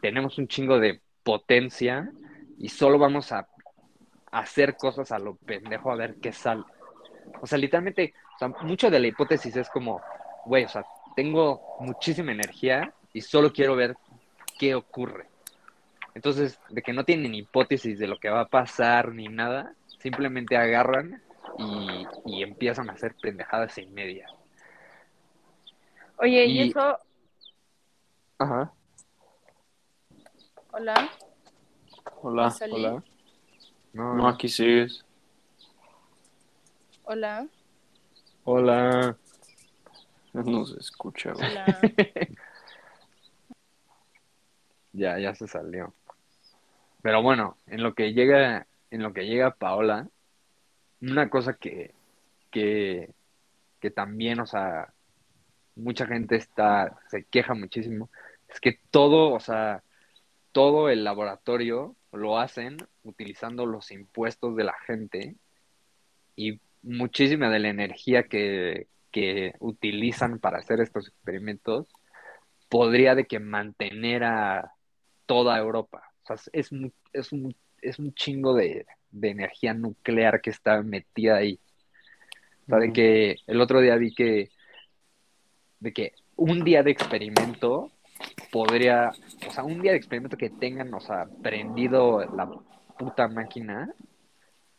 tenemos 0.00 0.38
un 0.38 0.48
chingo 0.48 0.78
de 0.78 1.00
potencia 1.22 2.12
y 2.58 2.68
solo 2.68 2.98
vamos 2.98 3.32
a 3.32 3.48
hacer 4.30 4.76
cosas 4.76 5.12
a 5.12 5.18
lo 5.18 5.36
pendejo 5.36 5.90
a 5.90 5.96
ver 5.96 6.16
qué 6.20 6.32
sale. 6.32 6.64
O 7.40 7.46
sea, 7.46 7.58
literalmente, 7.58 8.14
o 8.34 8.38
sea, 8.38 8.48
mucho 8.62 8.90
de 8.90 8.98
la 8.98 9.06
hipótesis 9.06 9.56
es 9.56 9.68
como, 9.68 10.00
güey, 10.44 10.64
o 10.64 10.68
sea, 10.68 10.84
tengo 11.14 11.76
muchísima 11.80 12.32
energía 12.32 12.92
y 13.12 13.20
solo 13.20 13.52
quiero 13.52 13.76
ver 13.76 13.96
qué 14.58 14.74
ocurre. 14.74 15.26
Entonces, 16.14 16.60
de 16.68 16.82
que 16.82 16.92
no 16.92 17.04
tienen 17.04 17.34
hipótesis 17.34 17.98
de 17.98 18.06
lo 18.06 18.18
que 18.18 18.28
va 18.28 18.40
a 18.40 18.48
pasar 18.48 19.12
ni 19.12 19.28
nada, 19.28 19.74
simplemente 19.98 20.56
agarran 20.56 21.22
y, 21.58 22.06
y 22.26 22.42
empiezan 22.42 22.88
a 22.90 22.94
hacer 22.94 23.14
pendejadas 23.16 23.76
y 23.78 23.86
media. 23.86 24.26
Oye, 26.18 26.46
y 26.46 26.60
Y- 26.62 26.68
eso, 26.70 26.98
Ajá. 28.38 28.72
hola, 30.72 31.10
Hola. 32.22 32.54
Hola. 32.70 33.02
No, 33.92 34.14
No, 34.14 34.28
aquí 34.28 34.48
sigues. 34.48 35.04
Hola, 37.04 37.46
Hola. 38.44 39.16
No 40.32 40.64
se 40.64 40.78
escucha, 40.80 41.32
güey. 41.32 41.50
hola. 41.50 41.80
Ya, 44.94 45.18
ya 45.18 45.34
se 45.34 45.48
salió. 45.48 45.94
Pero 47.02 47.22
bueno, 47.22 47.56
en 47.66 47.82
lo 47.82 47.94
que 47.94 48.12
llega, 48.12 48.66
en 48.90 49.02
lo 49.02 49.12
que 49.14 49.22
llega 49.26 49.54
Paola, 49.54 50.08
una 51.02 51.28
cosa 51.28 51.54
que, 51.54 51.94
que, 52.50 53.10
que 53.80 53.90
también, 53.90 54.40
o 54.40 54.46
sea, 54.46 54.92
mucha 55.74 56.06
gente 56.06 56.36
está, 56.36 56.98
se 57.08 57.24
queja 57.24 57.54
muchísimo, 57.54 58.10
es 58.48 58.60
que 58.60 58.78
todo, 58.90 59.32
o 59.32 59.40
sea, 59.40 59.82
todo 60.52 60.88
el 60.90 61.04
laboratorio 61.04 61.96
lo 62.12 62.38
hacen 62.38 62.76
utilizando 63.04 63.66
los 63.66 63.90
impuestos 63.90 64.54
de 64.56 64.64
la 64.64 64.74
gente 64.86 65.36
y 66.36 66.60
muchísima 66.82 67.50
de 67.50 67.58
la 67.58 67.68
energía 67.70 68.24
que, 68.24 68.86
que 69.10 69.54
utilizan 69.60 70.38
para 70.38 70.58
hacer 70.58 70.80
estos 70.80 71.08
experimentos 71.08 71.88
podría 72.68 73.14
de 73.14 73.26
que 73.26 73.40
mantener 73.40 74.24
a 74.24 74.72
toda 75.26 75.58
Europa. 75.58 76.12
O 76.24 76.26
sea, 76.26 76.36
es 76.52 76.70
es 77.12 77.32
un, 77.32 77.54
es 77.80 77.98
un 77.98 78.14
chingo 78.14 78.54
de, 78.54 78.86
de 79.12 79.30
energía 79.30 79.74
nuclear 79.74 80.40
que 80.40 80.50
está 80.50 80.82
metida 80.82 81.36
ahí. 81.36 81.60
O 82.66 82.70
sea, 82.70 82.78
de 82.78 82.92
que 82.92 83.36
el 83.46 83.60
otro 83.60 83.80
día 83.80 83.96
vi 83.96 84.14
que, 84.14 84.50
de 85.80 85.92
que 85.92 86.14
un 86.36 86.64
día 86.64 86.82
de 86.82 86.90
experimento 86.90 87.90
podría, 88.50 89.12
o 89.46 89.50
sea, 89.50 89.64
un 89.64 89.80
día 89.82 89.92
de 89.92 89.98
experimento 89.98 90.36
que 90.36 90.50
tengan, 90.50 90.92
o 90.94 91.00
sea, 91.00 91.26
prendido 91.42 92.24
la 92.34 92.48
puta 92.98 93.28
máquina, 93.28 93.92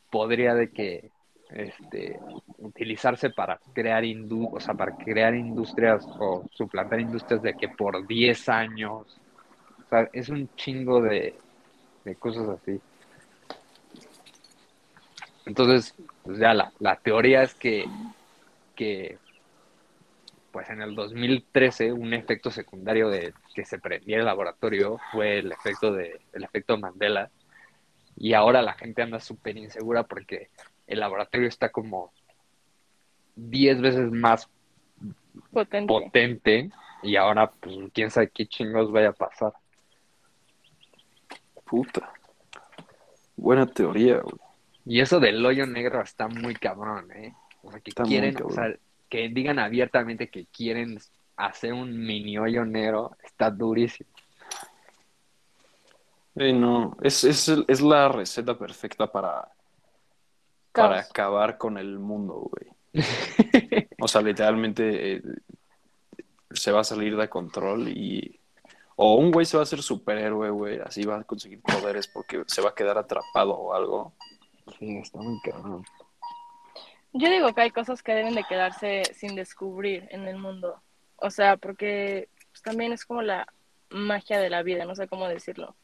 podría 0.09 0.53
de 0.55 0.71
que, 0.71 1.11
este, 1.49 2.19
utilizarse 2.57 3.29
para 3.29 3.59
crear 3.73 4.03
indu 4.03 4.49
o 4.55 4.59
sea, 4.59 4.73
para 4.73 4.95
crear 4.95 5.35
industrias 5.35 6.03
o 6.19 6.45
suplantar 6.51 6.99
industrias 6.99 7.43
de 7.43 7.53
que 7.53 7.69
por 7.69 8.07
10 8.07 8.49
años, 8.49 9.19
o 9.85 9.89
sea, 9.89 10.09
es 10.13 10.29
un 10.29 10.49
chingo 10.55 11.01
de, 11.01 11.35
de 12.05 12.15
cosas 12.15 12.49
así. 12.49 12.79
Entonces, 15.45 15.95
pues 16.23 16.39
ya 16.39 16.53
la, 16.53 16.71
la 16.79 16.95
teoría 16.97 17.43
es 17.43 17.53
que, 17.53 17.85
que, 18.75 19.17
pues 20.51 20.69
en 20.69 20.81
el 20.81 20.95
2013, 20.95 21.91
un 21.91 22.13
efecto 22.13 22.51
secundario 22.51 23.09
de 23.09 23.33
que 23.53 23.65
se 23.65 23.79
prendía 23.79 24.17
el 24.17 24.25
laboratorio 24.25 24.99
fue 25.11 25.39
el 25.39 25.51
efecto 25.51 25.91
de, 25.91 26.21
el 26.31 26.43
efecto 26.43 26.77
Mandela. 26.77 27.29
Y 28.15 28.33
ahora 28.33 28.61
la 28.61 28.73
gente 28.73 29.01
anda 29.01 29.19
súper 29.19 29.57
insegura 29.57 30.03
porque 30.03 30.49
el 30.87 30.99
laboratorio 30.99 31.47
está 31.47 31.69
como 31.69 32.13
10 33.35 33.81
veces 33.81 34.11
más 34.11 34.47
Potente. 35.51 35.87
potente 35.87 36.69
y 37.01 37.15
ahora 37.15 37.51
pues 37.51 37.75
quién 37.91 38.11
sabe 38.11 38.29
qué 38.29 38.45
chingos 38.45 38.91
vaya 38.91 39.09
a 39.09 39.13
pasar. 39.13 39.53
Puta. 41.65 42.13
Buena 43.35 43.65
teoría, 43.65 44.19
güey. 44.19 44.42
Y 44.85 44.99
eso 44.99 45.19
del 45.19 45.45
hoyo 45.45 45.65
negro 45.65 46.01
está 46.01 46.27
muy 46.27 46.55
cabrón, 46.55 47.11
¿eh? 47.11 47.33
O 47.61 47.71
sea, 47.71 47.79
que 47.79 47.91
Está 47.91 48.03
quieren, 48.03 48.35
o 48.43 48.49
sea, 48.49 48.75
que 49.09 49.29
digan 49.29 49.59
abiertamente 49.59 50.29
que 50.29 50.45
quieren 50.45 50.99
hacer 51.37 51.73
un 51.73 52.05
mini 52.05 52.37
hoyo 52.37 52.65
negro, 52.65 53.15
está 53.23 53.49
durísimo. 53.49 54.09
No, 56.35 56.97
es, 57.01 57.23
es, 57.23 57.47
es 57.67 57.81
la 57.81 58.09
receta 58.09 58.57
perfecta 58.57 59.11
para, 59.11 59.47
para 60.71 60.99
acabar 60.99 61.57
con 61.57 61.77
el 61.77 61.99
mundo, 61.99 62.49
güey. 62.49 62.71
O 63.99 64.07
sea, 64.07 64.21
literalmente 64.21 65.13
eh, 65.13 65.21
se 66.51 66.71
va 66.71 66.81
a 66.81 66.83
salir 66.83 67.15
de 67.15 67.29
control 67.29 67.87
y... 67.87 68.37
O 68.95 69.15
un 69.15 69.31
güey 69.31 69.45
se 69.45 69.57
va 69.57 69.61
a 69.61 69.63
hacer 69.63 69.81
superhéroe, 69.81 70.49
güey, 70.49 70.79
así 70.79 71.03
va 71.03 71.19
a 71.19 71.23
conseguir 71.23 71.61
poderes 71.61 72.07
porque 72.07 72.43
se 72.47 72.61
va 72.61 72.69
a 72.69 72.75
quedar 72.75 72.97
atrapado 72.97 73.53
o 73.53 73.73
algo. 73.73 74.13
Sí, 74.79 74.97
está 74.97 75.19
muy 75.19 75.39
cabrón. 75.41 75.85
Yo 77.13 77.29
digo 77.29 77.53
que 77.53 77.61
hay 77.61 77.71
cosas 77.71 78.01
que 78.01 78.13
deben 78.13 78.33
de 78.33 78.43
quedarse 78.43 79.03
sin 79.13 79.35
descubrir 79.35 80.07
en 80.09 80.27
el 80.27 80.37
mundo. 80.37 80.81
O 81.17 81.29
sea, 81.29 81.57
porque 81.57 82.27
pues, 82.51 82.61
también 82.63 82.91
es 82.91 83.05
como 83.05 83.21
la 83.21 83.47
magia 83.89 84.39
de 84.39 84.49
la 84.49 84.63
vida, 84.63 84.85
no 84.85 84.95
sé 84.95 85.07
cómo 85.07 85.27
decirlo. 85.27 85.75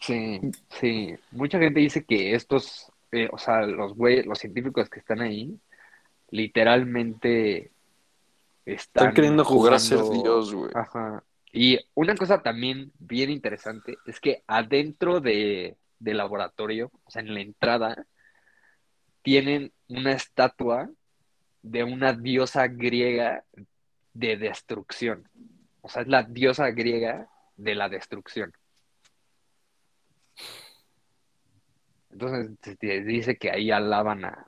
Sí, 0.00 0.40
sí. 0.70 1.14
Mucha 1.30 1.58
gente 1.58 1.80
dice 1.80 2.04
que 2.04 2.34
estos, 2.34 2.90
eh, 3.12 3.28
o 3.30 3.38
sea, 3.38 3.62
los 3.62 3.94
güey, 3.94 4.22
los 4.22 4.38
científicos 4.38 4.88
que 4.88 5.00
están 5.00 5.20
ahí, 5.20 5.58
literalmente 6.30 7.70
están 8.64 9.04
Están 9.04 9.14
queriendo 9.14 9.44
jugar 9.44 9.74
a 9.74 9.78
ser 9.78 10.00
Dios, 10.00 10.54
güey. 10.54 10.70
Ajá. 10.74 11.22
Y 11.52 11.78
una 11.94 12.16
cosa 12.16 12.42
también 12.42 12.92
bien 12.98 13.30
interesante 13.30 13.96
es 14.06 14.18
que 14.18 14.42
adentro 14.46 15.20
de, 15.20 15.76
del 15.98 16.18
laboratorio, 16.18 16.90
o 17.04 17.10
sea, 17.10 17.22
en 17.22 17.34
la 17.34 17.40
entrada, 17.40 18.06
tienen 19.22 19.72
una 19.88 20.12
estatua 20.12 20.90
de 21.62 21.84
una 21.84 22.12
diosa 22.12 22.68
griega 22.68 23.44
de 24.12 24.36
destrucción. 24.36 25.28
O 25.80 25.88
sea, 25.88 26.02
es 26.02 26.08
la 26.08 26.22
diosa 26.22 26.70
griega 26.70 27.28
de 27.56 27.74
la 27.74 27.88
destrucción. 27.88 28.52
Entonces 32.10 32.52
se 32.62 33.00
dice 33.00 33.36
que 33.36 33.50
ahí 33.50 33.70
alaban 33.70 34.24
a, 34.24 34.46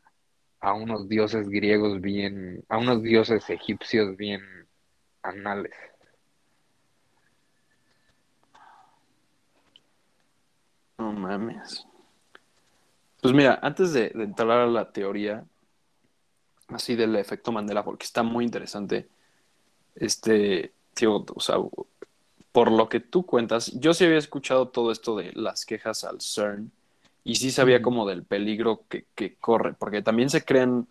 a 0.60 0.72
unos 0.72 1.08
dioses 1.08 1.48
griegos 1.48 2.00
bien, 2.00 2.64
a 2.68 2.78
unos 2.78 3.02
dioses 3.02 3.48
egipcios 3.50 4.16
bien 4.16 4.40
anales. 5.22 5.74
No 10.98 11.12
mames. 11.12 11.86
Pues 13.20 13.34
mira, 13.34 13.58
antes 13.62 13.92
de, 13.92 14.10
de 14.10 14.24
entrar 14.24 14.50
a 14.50 14.66
la 14.66 14.92
teoría 14.92 15.44
así 16.68 16.96
del 16.96 17.16
efecto 17.16 17.52
Mandela, 17.52 17.84
porque 17.84 18.04
está 18.04 18.22
muy 18.22 18.44
interesante, 18.44 19.08
este, 19.94 20.72
tío, 20.94 21.24
o 21.34 21.40
sea, 21.40 21.56
por 22.52 22.72
lo 22.72 22.88
que 22.88 23.00
tú 23.00 23.24
cuentas, 23.26 23.72
yo 23.78 23.94
sí 23.94 24.04
había 24.04 24.18
escuchado 24.18 24.68
todo 24.68 24.92
esto 24.92 25.16
de 25.16 25.32
las 25.34 25.66
quejas 25.66 26.04
al 26.04 26.20
CERN 26.20 26.72
y 27.24 27.36
sí 27.36 27.50
sabía 27.50 27.82
como 27.82 28.06
del 28.06 28.24
peligro 28.24 28.84
que, 28.88 29.06
que 29.14 29.36
corre, 29.36 29.74
porque 29.74 30.02
también 30.02 30.30
se 30.30 30.44
crean, 30.44 30.88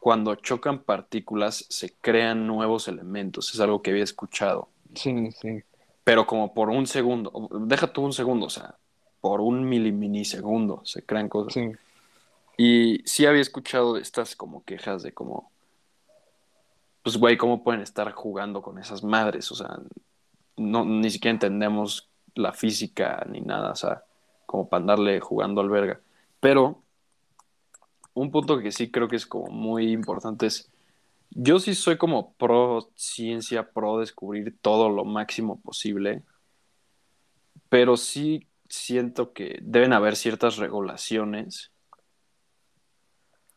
cuando 0.00 0.34
chocan 0.36 0.80
partículas, 0.84 1.66
se 1.68 1.94
crean 2.00 2.46
nuevos 2.46 2.88
elementos, 2.88 3.52
es 3.54 3.60
algo 3.60 3.82
que 3.82 3.90
había 3.90 4.04
escuchado 4.04 4.68
Sí, 4.94 5.30
sí. 5.32 5.62
pero 6.04 6.26
como 6.26 6.52
por 6.54 6.70
un 6.70 6.86
segundo, 6.86 7.48
deja 7.66 7.92
tú 7.92 8.02
un 8.04 8.12
segundo, 8.12 8.46
o 8.46 8.50
sea, 8.50 8.76
por 9.20 9.40
un 9.40 9.68
mili 9.68 9.92
minisegundo 9.92 10.82
se 10.84 11.04
crean 11.04 11.28
cosas. 11.28 11.54
Sí. 11.54 11.72
Y 12.56 13.02
sí 13.06 13.26
había 13.26 13.40
escuchado 13.40 13.96
estas 13.96 14.36
como 14.36 14.64
quejas 14.64 15.02
de 15.02 15.12
como, 15.12 15.50
pues 17.02 17.16
güey, 17.16 17.36
¿cómo 17.36 17.62
pueden 17.62 17.80
estar 17.80 18.12
jugando 18.12 18.60
con 18.60 18.78
esas 18.78 19.02
madres? 19.02 19.50
O 19.50 19.54
sea, 19.54 19.78
no, 20.56 20.84
ni 20.84 21.10
siquiera 21.10 21.32
entendemos 21.32 22.10
la 22.34 22.52
física 22.52 23.24
ni 23.30 23.40
nada, 23.40 23.72
o 23.72 23.76
sea, 23.76 24.04
como 24.46 24.68
para 24.68 24.82
andarle 24.82 25.20
jugando 25.20 25.60
al 25.60 25.70
verga. 25.70 26.00
Pero 26.40 26.82
un 28.14 28.30
punto 28.30 28.58
que 28.58 28.72
sí 28.72 28.90
creo 28.90 29.08
que 29.08 29.16
es 29.16 29.26
como 29.26 29.46
muy 29.46 29.92
importante 29.92 30.46
es, 30.46 30.70
yo 31.30 31.60
sí 31.60 31.74
soy 31.74 31.96
como 31.96 32.32
pro 32.34 32.90
ciencia, 32.94 33.70
pro 33.70 33.98
descubrir 33.98 34.58
todo 34.60 34.90
lo 34.90 35.04
máximo 35.04 35.60
posible, 35.60 36.22
pero 37.68 37.96
sí 37.96 38.46
siento 38.70 39.32
que 39.32 39.58
deben 39.62 39.92
haber 39.92 40.16
ciertas 40.16 40.56
regulaciones. 40.56 41.72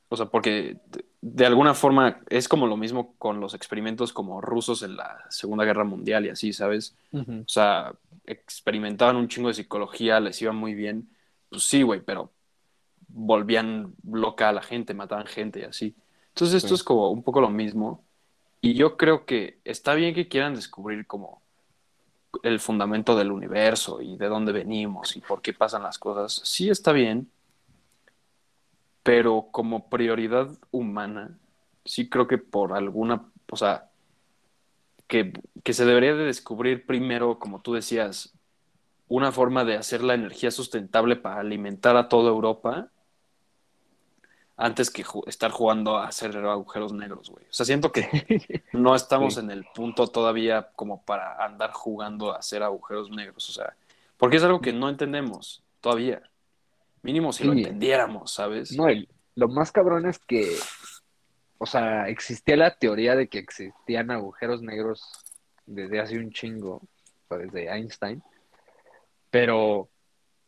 O 0.09 0.18
sea, 0.18 0.26
porque 0.26 0.78
de, 1.22 1.45
alguna 1.45 1.74
forma 1.74 2.20
es 2.30 2.47
como 2.47 2.68
lo 2.68 2.78
mismo 2.78 3.16
con 3.18 3.39
los 3.39 3.53
experimentos 3.53 4.11
como 4.11 4.41
rusos 4.41 4.84
en 4.84 4.97
la 4.97 5.24
Segunda 5.30 5.66
Guerra 5.66 5.86
Mundial 5.86 6.26
y 6.26 6.30
así, 6.30 6.51
¿sabes? 6.51 6.95
O 7.14 7.47
sea, 7.47 7.93
experimentaban 8.26 9.16
un 9.16 9.28
chingo 9.28 9.47
de 9.47 9.53
psicología, 9.55 10.20
les 10.20 10.41
iba 10.41 10.51
muy 10.51 10.74
bien. 10.74 11.09
Pues 11.49 11.64
sí, 11.64 11.84
güey, 11.84 12.01
pero 12.01 12.32
volvían 13.07 13.93
loca 14.03 14.49
a 14.49 14.53
la 14.53 14.61
gente, 14.61 14.93
mataban 14.93 15.28
gente 15.28 15.61
y 15.61 15.64
así. 15.64 15.95
Entonces 16.30 16.57
esto 16.57 16.70
Sí. 16.70 16.76
es 16.76 16.84
como 16.84 17.11
un 17.11 17.24
poco 17.24 17.41
lo 17.41 17.49
mismo. 17.49 18.03
Y 18.61 18.74
yo 18.74 18.97
creo 18.97 19.26
que 19.26 19.59
está 19.64 19.93
bien 19.93 20.16
que 20.16 20.28
quieran 20.28 20.55
descubrir 20.55 21.05
como 21.05 21.43
el 22.42 22.60
fundamento 22.60 23.16
del 23.16 23.32
universo 23.32 24.02
y 24.02 24.18
de 24.18 24.28
dónde 24.28 24.52
venimos 24.52 25.16
y 25.16 25.22
por 25.22 25.42
qué 25.42 25.54
pasan 25.54 25.84
las 25.84 26.00
cosas. 26.00 26.42
Sí 26.44 26.70
está 26.70 26.92
bien, 26.92 27.30
pero 29.04 29.48
como 29.52 29.90
prioridad 29.90 30.50
humana, 30.72 31.38
sí 31.86 32.10
creo 32.10 32.28
que 32.28 32.38
por 32.38 32.74
alguna, 32.74 33.30
o 33.52 33.56
sea, 33.56 33.90
que, 35.08 35.34
que 35.64 35.74
se 35.74 35.86
debería 35.86 36.16
de 36.16 36.26
descubrir 36.26 36.86
primero, 36.86 37.38
como 37.38 37.62
tú 37.62 37.74
decías, 37.74 38.34
una 39.08 39.32
forma 39.32 39.66
de 39.66 39.76
hacer 39.76 40.04
la 40.04 40.16
energía 40.16 40.50
sustentable 40.50 41.16
para 41.16 41.42
alimentar 41.42 41.98
a 41.98 42.10
toda 42.10 42.30
Europa 42.30 42.90
antes 44.56 44.89
que 44.91 45.04
ju- 45.04 45.24
estar 45.28 45.51
jugando 45.51 45.97
a 45.97 46.08
hacer 46.08 46.36
agujeros 46.38 46.93
negros, 46.93 47.30
güey. 47.30 47.43
O 47.45 47.54
sea, 47.54 47.66
siento 47.66 47.91
que 47.91 48.04
no 48.74 48.95
estamos 48.95 49.34
Sí. 49.36 49.39
en 49.39 49.51
el 49.51 49.66
punto 49.74 50.08
todavía 50.08 50.70
como 50.76 51.04
para 51.04 51.43
andar 51.43 51.72
jugando 51.72 52.32
a 52.32 52.38
hacer 52.38 52.62
agujeros 52.64 53.10
negros, 53.10 53.49
o 53.49 53.54
sea, 53.54 53.76
porque 54.18 54.38
es 54.38 54.43
algo 54.43 54.62
que 54.62 54.72
no 54.74 54.89
entendemos 54.89 55.64
todavía. 55.82 56.22
Mínimo 57.01 57.34
si 57.34 57.43
lo 57.43 57.54
entendiéramos, 57.54 58.32
¿sabes? 58.32 58.72
No, 58.78 58.88
el- 58.88 59.10
lo 59.36 59.47
más 59.47 59.72
cabrón 59.72 60.06
es 60.08 60.20
que, 60.20 60.56
o 61.58 61.66
sea, 61.66 62.08
existía 62.08 62.56
la 62.56 62.76
teoría 62.76 63.16
de 63.16 63.28
que 63.28 63.39
existían 63.39 64.12
agujeros 64.12 64.62
negros 64.62 65.04
desde 65.66 65.99
hace 65.99 66.18
un 66.20 66.32
chingo, 66.32 66.76
o 66.76 67.28
sea, 67.28 67.38
desde 67.39 67.70
Einstein, 67.74 68.22
pero 69.30 69.89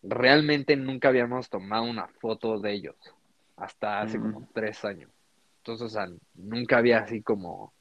realmente 0.03 0.75
nunca 0.75 1.07
habíamos 1.07 1.49
tomado 1.49 1.83
una 1.83 2.07
foto 2.19 2.59
de 2.59 2.73
ellos 2.73 2.95
hasta 3.57 4.01
hace 4.01 4.19
Ujú. 4.19 4.31
como 4.33 4.47
tres 4.53 4.83
años. 4.85 5.11
Entonces, 5.59 5.85
o 5.87 5.89
sea, 5.89 6.07
nunca 6.35 6.77
había 6.77 6.99
así 6.99 7.21
como 7.21 7.73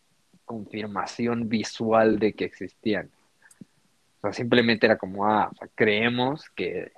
confirmación 0.45 1.49
visual 1.49 2.19
de 2.19 2.35
que 2.35 2.45
existían. 2.45 3.11
O 4.19 4.23
sea, 4.23 4.33
simplemente 4.33 4.87
era 4.87 4.97
como, 4.99 5.27
ah, 5.27 5.49
o 5.53 5.57
sea, 5.57 5.69
creemos 5.75 6.49
que 6.51 6.93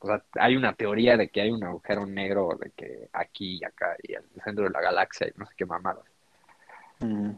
o 0.00 0.06
sea, 0.06 0.24
hay 0.34 0.56
una 0.56 0.74
teoría 0.74 1.16
de 1.16 1.28
que 1.28 1.40
hay 1.40 1.50
un 1.50 1.64
agujero 1.64 2.06
negro 2.06 2.50
de 2.60 2.70
que 2.72 3.08
aquí 3.12 3.58
y 3.60 3.64
acá 3.64 3.96
y 4.02 4.14
el 4.14 4.24
centro 4.44 4.64
de 4.64 4.70
la 4.70 4.80
galaxia 4.80 5.28
y 5.28 5.32
no 5.36 5.46
sé 5.46 5.54
qué 5.56 5.66
mamadas. 5.66 6.04
Mm, 7.00 7.32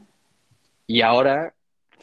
Y 0.86 1.02
ahora, 1.02 1.54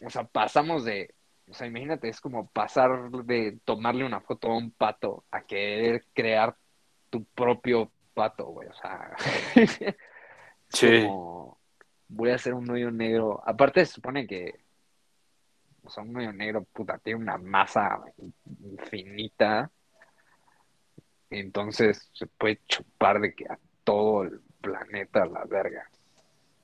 o 0.05 0.09
sea, 0.09 0.23
pasamos 0.25 0.85
de, 0.85 1.13
o 1.49 1.53
sea, 1.53 1.67
imagínate, 1.67 2.09
es 2.09 2.21
como 2.21 2.47
pasar 2.49 3.09
de 3.25 3.59
tomarle 3.65 4.05
una 4.05 4.21
foto 4.21 4.49
a 4.49 4.57
un 4.57 4.71
pato 4.71 5.25
a 5.31 5.41
querer 5.41 6.05
crear 6.13 6.55
tu 7.09 7.25
propio 7.25 7.91
pato, 8.17 8.45
güey. 8.47 8.67
O 8.67 8.73
sea, 8.73 9.15
Sí. 10.69 11.03
como, 11.05 11.59
voy 12.07 12.31
a 12.31 12.35
hacer 12.35 12.53
un 12.55 12.69
hoyo 12.69 12.89
negro. 12.91 13.41
Aparte, 13.45 13.85
se 13.85 13.93
supone 13.93 14.25
que, 14.25 14.65
o 15.83 15.89
sea, 15.89 16.03
un 16.03 16.17
hoyo 16.17 16.33
negro, 16.33 16.63
puta, 16.73 16.97
tiene 16.97 17.19
una 17.21 17.37
masa 17.37 18.01
infinita. 18.63 19.69
Entonces 21.29 22.09
se 22.13 22.25
puede 22.25 22.59
chupar 22.67 23.19
de 23.21 23.35
que 23.35 23.45
a 23.45 23.59
todo 23.83 24.23
el 24.23 24.41
planeta 24.61 25.25
la 25.25 25.45
verga. 25.45 25.89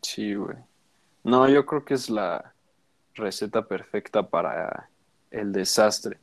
Sí, 0.01 0.33
güey. 0.33 0.57
No, 1.23 1.47
yo 1.47 1.65
creo 1.65 1.85
que 1.85 1.93
es 1.93 2.09
la 2.09 2.53
receta 3.13 3.67
perfecta 3.67 4.27
para 4.27 4.89
el 5.31 5.51
desastre. 5.53 6.17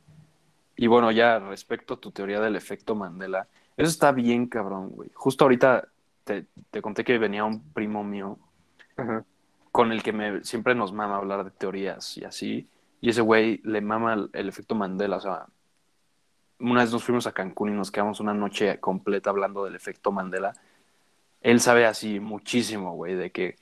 Y 0.75 0.87
bueno, 0.87 1.11
ya 1.11 1.39
respecto 1.39 1.95
a 1.95 1.99
tu 1.99 2.11
teoría 2.11 2.39
del 2.39 2.55
efecto 2.55 2.95
Mandela, 2.95 3.47
eso 3.77 3.89
está 3.89 4.11
bien 4.11 4.47
cabrón, 4.47 4.89
güey. 4.89 5.09
Justo 5.13 5.45
ahorita 5.45 5.87
te, 6.23 6.45
te 6.69 6.81
conté 6.81 7.03
que 7.03 7.17
venía 7.17 7.43
un 7.45 7.61
primo 7.73 8.03
mío 8.03 8.37
Ajá. 8.97 9.25
con 9.71 9.91
el 9.91 10.03
que 10.03 10.13
me, 10.13 10.43
siempre 10.43 10.75
nos 10.75 10.93
mama 10.93 11.17
hablar 11.17 11.43
de 11.43 11.51
teorías 11.51 12.17
y 12.17 12.25
así. 12.25 12.67
Y 12.99 13.09
ese 13.09 13.21
güey 13.21 13.61
le 13.63 13.81
mama 13.81 14.13
el, 14.13 14.29
el 14.33 14.49
efecto 14.49 14.75
Mandela. 14.75 15.17
O 15.17 15.21
sea, 15.21 15.47
una 16.59 16.81
vez 16.81 16.91
nos 16.91 17.03
fuimos 17.03 17.25
a 17.27 17.31
Cancún 17.31 17.69
y 17.69 17.73
nos 17.73 17.91
quedamos 17.91 18.19
una 18.19 18.33
noche 18.33 18.79
completa 18.79 19.29
hablando 19.29 19.65
del 19.65 19.75
efecto 19.75 20.11
Mandela. 20.11 20.53
Él 21.41 21.59
sabe 21.59 21.85
así 21.85 22.19
muchísimo, 22.19 22.93
güey, 22.93 23.15
de 23.15 23.31
que 23.31 23.55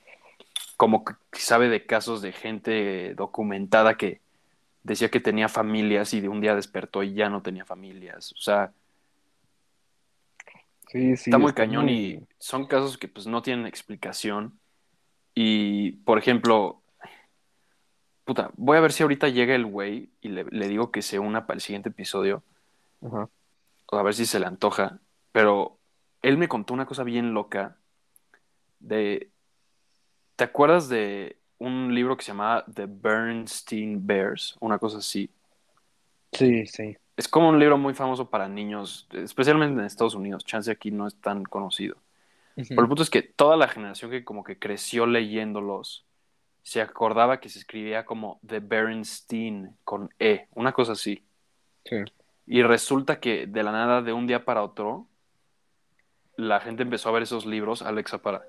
como 0.76 1.04
que 1.04 1.14
sabe 1.32 1.68
de 1.68 1.86
casos 1.86 2.22
de 2.22 2.32
gente 2.32 3.14
documentada 3.14 3.96
que 3.96 4.20
decía 4.82 5.10
que 5.10 5.20
tenía 5.20 5.48
familias 5.48 6.14
y 6.14 6.20
de 6.20 6.28
un 6.28 6.40
día 6.40 6.54
despertó 6.54 7.02
y 7.02 7.14
ya 7.14 7.28
no 7.28 7.42
tenía 7.42 7.64
familias. 7.64 8.32
O 8.32 8.40
sea, 8.40 8.72
Sí, 10.90 11.16
sí, 11.16 11.30
está 11.30 11.38
muy 11.38 11.50
está 11.50 11.62
cañón 11.62 11.84
muy- 11.84 11.92
y 11.94 12.26
son 12.38 12.66
casos 12.66 12.98
que 12.98 13.06
pues 13.06 13.26
no 13.26 13.42
tienen 13.42 13.66
explicación. 13.66 14.58
Y, 15.34 15.92
por 16.02 16.18
ejemplo, 16.18 16.82
puta, 18.24 18.50
voy 18.56 18.76
a 18.76 18.80
ver 18.80 18.92
si 18.92 19.02
ahorita 19.02 19.28
llega 19.28 19.54
el 19.54 19.66
güey 19.66 20.10
y 20.20 20.28
le, 20.28 20.44
le 20.50 20.68
digo 20.68 20.90
que 20.90 21.02
se 21.02 21.18
una 21.18 21.46
para 21.46 21.56
el 21.56 21.60
siguiente 21.60 21.90
episodio, 21.90 22.42
o 23.00 23.96
a 23.96 24.02
ver 24.02 24.14
si 24.14 24.26
se 24.26 24.40
le 24.40 24.46
antoja, 24.46 24.98
pero 25.32 25.78
él 26.22 26.36
me 26.38 26.48
contó 26.48 26.74
una 26.74 26.86
cosa 26.86 27.04
bien 27.04 27.32
loca 27.34 27.76
de... 28.80 29.30
¿Te 30.36 30.44
acuerdas 30.44 30.88
de 30.88 31.38
un 31.58 31.94
libro 31.94 32.16
que 32.16 32.24
se 32.24 32.32
llamaba 32.32 32.64
The 32.72 32.86
Bernstein 32.88 34.06
Bears? 34.06 34.56
Una 34.60 34.78
cosa 34.78 34.98
así. 34.98 35.30
Sí, 36.32 36.66
sí. 36.66 36.96
Es 37.20 37.28
como 37.28 37.50
un 37.50 37.58
libro 37.58 37.76
muy 37.76 37.92
famoso 37.92 38.30
para 38.30 38.48
niños, 38.48 39.06
especialmente 39.12 39.78
en 39.78 39.84
Estados 39.84 40.14
Unidos. 40.14 40.42
Chance 40.42 40.70
aquí 40.70 40.90
no 40.90 41.06
es 41.06 41.14
tan 41.16 41.42
conocido. 41.42 41.98
Pero 42.56 42.80
el 42.80 42.88
punto 42.88 43.02
es 43.02 43.10
que 43.10 43.20
toda 43.20 43.58
la 43.58 43.68
generación 43.68 44.10
que 44.10 44.24
como 44.24 44.42
que 44.42 44.58
creció 44.58 45.04
leyéndolos 45.04 46.06
se 46.62 46.80
acordaba 46.80 47.38
que 47.38 47.50
se 47.50 47.58
escribía 47.58 48.06
como 48.06 48.40
The 48.46 48.60
Berenstein 48.60 49.76
con 49.84 50.08
E, 50.18 50.48
una 50.54 50.72
cosa 50.72 50.92
así. 50.92 51.22
Sí. 51.84 51.96
Y 52.46 52.62
resulta 52.62 53.20
que 53.20 53.46
de 53.46 53.64
la 53.64 53.72
nada, 53.72 54.00
de 54.00 54.14
un 54.14 54.26
día 54.26 54.46
para 54.46 54.62
otro, 54.62 55.06
la 56.36 56.58
gente 56.60 56.84
empezó 56.84 57.10
a 57.10 57.12
ver 57.12 57.24
esos 57.24 57.44
libros. 57.44 57.82
Alexa, 57.82 58.22
para. 58.22 58.44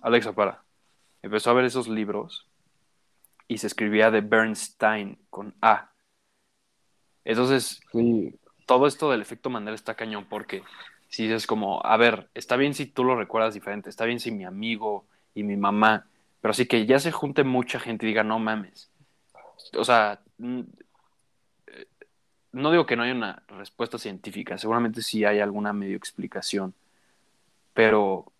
Alexa, 0.00 0.32
para. 0.32 0.62
Empezó 1.22 1.50
a 1.50 1.54
ver 1.54 1.64
esos 1.64 1.88
libros 1.88 2.46
y 3.48 3.58
se 3.58 3.66
escribía 3.66 4.12
The 4.12 4.20
Bernstein 4.20 5.18
con 5.28 5.56
A. 5.60 5.90
Entonces, 7.24 7.80
Sí, 7.92 8.34
todo 8.66 8.86
esto 8.86 9.10
del 9.10 9.20
efecto 9.20 9.50
Mandela 9.50 9.74
está 9.74 9.94
cañón 9.94 10.26
porque 10.28 10.62
si 11.08 11.24
dices 11.24 11.46
como, 11.46 11.84
a 11.84 11.96
ver, 11.96 12.28
está 12.34 12.56
bien 12.56 12.72
si 12.72 12.86
tú 12.86 13.02
lo 13.02 13.16
recuerdas 13.16 13.54
diferente, 13.54 13.90
está 13.90 14.04
bien 14.04 14.20
si 14.20 14.30
mi 14.30 14.44
amigo 14.44 15.04
y 15.34 15.42
mi 15.42 15.56
mamá, 15.56 16.06
pero 16.40 16.52
así 16.52 16.66
que 16.66 16.86
ya 16.86 17.00
se 17.00 17.10
junte 17.10 17.42
mucha 17.42 17.80
gente 17.80 18.06
y 18.06 18.10
diga, 18.10 18.22
no 18.22 18.38
mames. 18.38 18.90
O 19.76 19.84
sea, 19.84 20.20
eh, 20.38 21.86
no 22.52 22.70
digo 22.70 22.86
que 22.86 22.94
no 22.96 23.02
haya 23.02 23.12
una 23.12 23.42
respuesta 23.48 23.98
científica, 23.98 24.56
seguramente 24.56 25.02
sí 25.02 25.24
hay 25.24 25.40
alguna 25.40 25.72
medio 25.72 25.96
explicación, 25.96 26.72
pero 27.74 28.32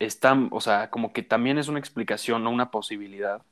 está, 0.00 0.36
o 0.50 0.60
sea, 0.60 0.90
como 0.90 1.12
que 1.12 1.22
también 1.22 1.58
es 1.58 1.68
una 1.68 1.78
explicación, 1.78 2.42
no 2.42 2.50
una 2.50 2.72
posibilidad, 2.72 3.42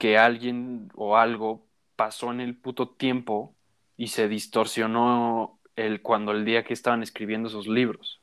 que 0.00 0.18
alguien 0.18 0.90
o 0.96 1.16
algo 1.16 1.62
pasó 2.00 2.30
en 2.30 2.40
el 2.40 2.56
puto 2.56 2.88
tiempo 2.88 3.54
y 3.98 4.06
se 4.06 4.26
distorsionó 4.26 5.60
el, 5.76 6.00
cuando 6.00 6.32
el 6.32 6.46
día 6.46 6.64
que 6.64 6.72
estaban 6.72 7.02
escribiendo 7.02 7.50
esos 7.50 7.66
libros. 7.66 8.22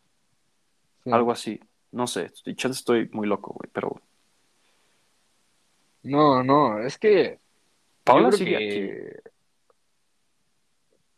sí. 1.04 1.12
Algo 1.12 1.32
así. 1.32 1.60
No 1.92 2.08
sé, 2.08 2.26
estoy, 2.26 2.56
chance 2.56 2.80
estoy 2.80 3.08
muy 3.12 3.28
loco, 3.28 3.54
güey, 3.54 3.70
pero 3.72 4.02
No, 6.02 6.42
no, 6.42 6.80
es 6.80 6.98
que 6.98 7.38
creo 8.04 8.32
sigue 8.32 8.58
que 8.58 9.22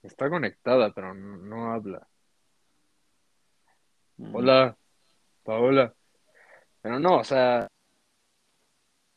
está 0.04 0.30
conectada, 0.30 0.92
pero 0.92 1.14
no, 1.14 1.38
no 1.38 1.72
habla. 1.72 2.06
Mm, 4.18 4.36
Hola, 4.36 4.78
Paola. 5.44 5.94
Pero 6.82 7.00
no, 7.00 7.20
o 7.20 7.24
sea, 7.24 7.70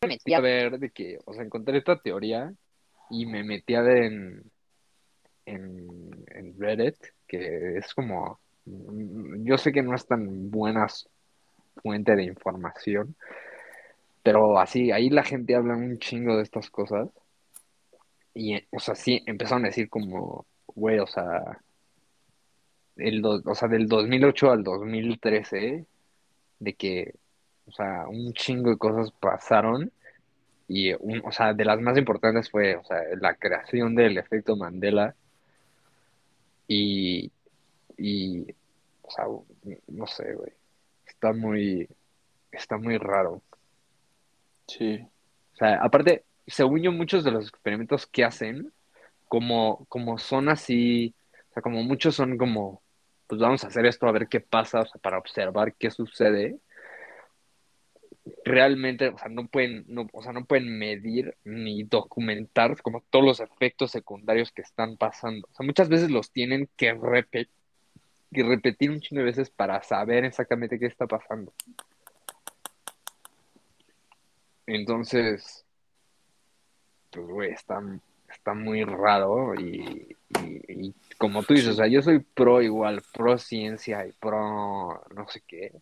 me 0.03 0.09
metí 0.11 0.33
a 0.33 0.39
ver 0.39 0.79
de 0.79 0.91
que, 0.91 1.19
o 1.25 1.35
sea, 1.35 1.43
encontré 1.43 1.79
esta 1.79 2.01
teoría 2.01 2.55
y 3.13 3.27
me 3.27 3.45
metí 3.45 3.75
a 3.77 3.83
ver 3.83 4.05
en, 4.05 4.51
en, 5.47 6.25
en 6.29 6.59
Reddit, 6.59 6.97
que 7.27 7.79
es 7.79 7.95
como, 7.95 8.41
mm, 8.67 9.45
yo 9.45 9.59
sé 9.59 9.73
que 9.73 9.83
no 9.83 9.95
es 9.95 10.07
tan 10.07 10.51
buena 10.51 10.87
fuente 11.83 12.15
de 12.17 12.25
información, 12.25 13.17
pero 14.23 14.59
así, 14.59 14.91
ahí 14.93 15.11
la 15.11 15.25
gente 15.25 15.55
habla 15.55 15.77
un 15.77 15.99
chingo 15.99 16.37
de 16.37 16.43
estas 16.43 16.71
cosas. 16.71 17.09
Y, 18.35 18.57
o 18.75 18.79
sea, 18.81 18.95
sí, 18.95 19.23
empezaron 19.27 19.65
a 19.65 19.69
decir 19.69 19.89
como, 19.89 20.47
güey, 20.75 20.99
o 20.99 21.07
sea, 21.07 21.61
el 22.97 23.23
do- 23.23 23.43
o 23.45 23.55
sea, 23.55 23.69
del 23.69 23.89
2008 23.89 24.51
al 24.51 24.63
2013, 24.65 25.87
de 26.61 26.75
que, 26.75 27.15
o 27.67 27.73
sea, 27.73 28.07
un 28.09 28.33
chingo 28.35 28.71
de 28.71 28.79
cosas 28.79 29.11
pasaron 29.13 29.93
y, 30.75 30.95
un, 30.95 31.21
o 31.25 31.33
sea, 31.33 31.53
de 31.53 31.67
las 31.67 31.81
más 31.81 31.99
importantes 31.99 32.51
fue, 32.51 32.77
o 32.77 32.85
sea, 32.85 33.03
la 33.21 33.35
creación 33.35 33.95
del 33.95 34.17
efecto 34.17 34.57
Mandela 34.57 35.15
y, 36.67 37.31
y, 37.99 38.47
o 39.03 39.11
sea, 39.11 39.27
no 39.89 40.07
sé, 40.07 40.35
güey, 40.35 40.53
está 41.07 41.35
muy, 41.35 41.87
está 42.51 42.79
muy 42.79 42.97
raro. 42.97 43.43
Sí. 44.67 45.07
O 45.53 45.57
sea, 45.57 45.79
aparte, 45.83 46.25
según 46.47 46.81
yo, 46.81 46.91
muchos 46.91 47.23
de 47.23 47.33
los 47.33 47.49
experimentos 47.49 48.07
que 48.07 48.25
hacen, 48.25 48.73
como, 49.29 49.85
como 49.91 50.17
son 50.17 50.49
así, 50.49 51.15
o 51.51 51.53
sea, 51.53 51.63
como 51.63 51.83
muchos 51.83 52.15
son 52.15 52.39
como, 52.39 52.81
pues 53.27 53.43
vamos 53.43 53.63
a 53.63 53.67
hacer 53.67 53.85
esto 53.85 54.07
a 54.07 54.13
ver 54.13 54.27
qué 54.29 54.41
pasa, 54.41 54.81
o 54.81 54.87
sea, 54.87 55.01
para 55.03 55.19
observar 55.19 55.75
qué 55.75 55.91
sucede. 55.91 56.57
Realmente, 58.45 59.09
o 59.09 59.19
sea, 59.19 59.29
no 59.29 59.47
pueden, 59.49 59.85
no, 59.89 60.07
o 60.13 60.23
sea, 60.23 60.33
no 60.33 60.45
pueden 60.45 60.79
medir 60.79 61.37
ni 61.45 61.83
documentar 61.83 62.81
como 62.81 63.03
todos 63.11 63.25
los 63.25 63.41
efectos 63.41 63.91
secundarios 63.91 64.53
que 64.53 64.63
están 64.63 64.97
pasando. 64.97 65.49
O 65.51 65.55
sea, 65.55 65.67
muchas 65.67 65.89
veces 65.89 66.11
los 66.11 66.31
tienen 66.31 66.69
que 66.77 66.95
repe- 66.95 67.49
que 68.33 68.43
repetir 68.45 68.91
un 68.91 69.01
chingo 69.01 69.21
de 69.21 69.27
veces 69.27 69.51
para 69.51 69.83
saber 69.83 70.25
exactamente 70.25 70.79
qué 70.79 70.87
está 70.87 71.07
pasando. 71.07 71.53
Entonces, 74.67 75.65
pues, 77.11 77.27
güey, 77.27 77.51
está, 77.51 77.83
está 78.29 78.55
muy 78.55 78.85
raro 78.85 79.55
y, 79.55 80.17
como 81.19 81.43
tú 81.43 81.55
dices, 81.55 81.71
o 81.71 81.75
sea, 81.75 81.89
yo 81.89 82.03
soy 82.03 82.21
pro 82.21 82.63
igual, 82.63 83.03
pro 83.13 83.37
ciencia 83.37 84.07
y 84.07 84.13
pro 84.13 85.03
no 85.15 85.29
sé 85.29 85.43
qué, 85.47 85.73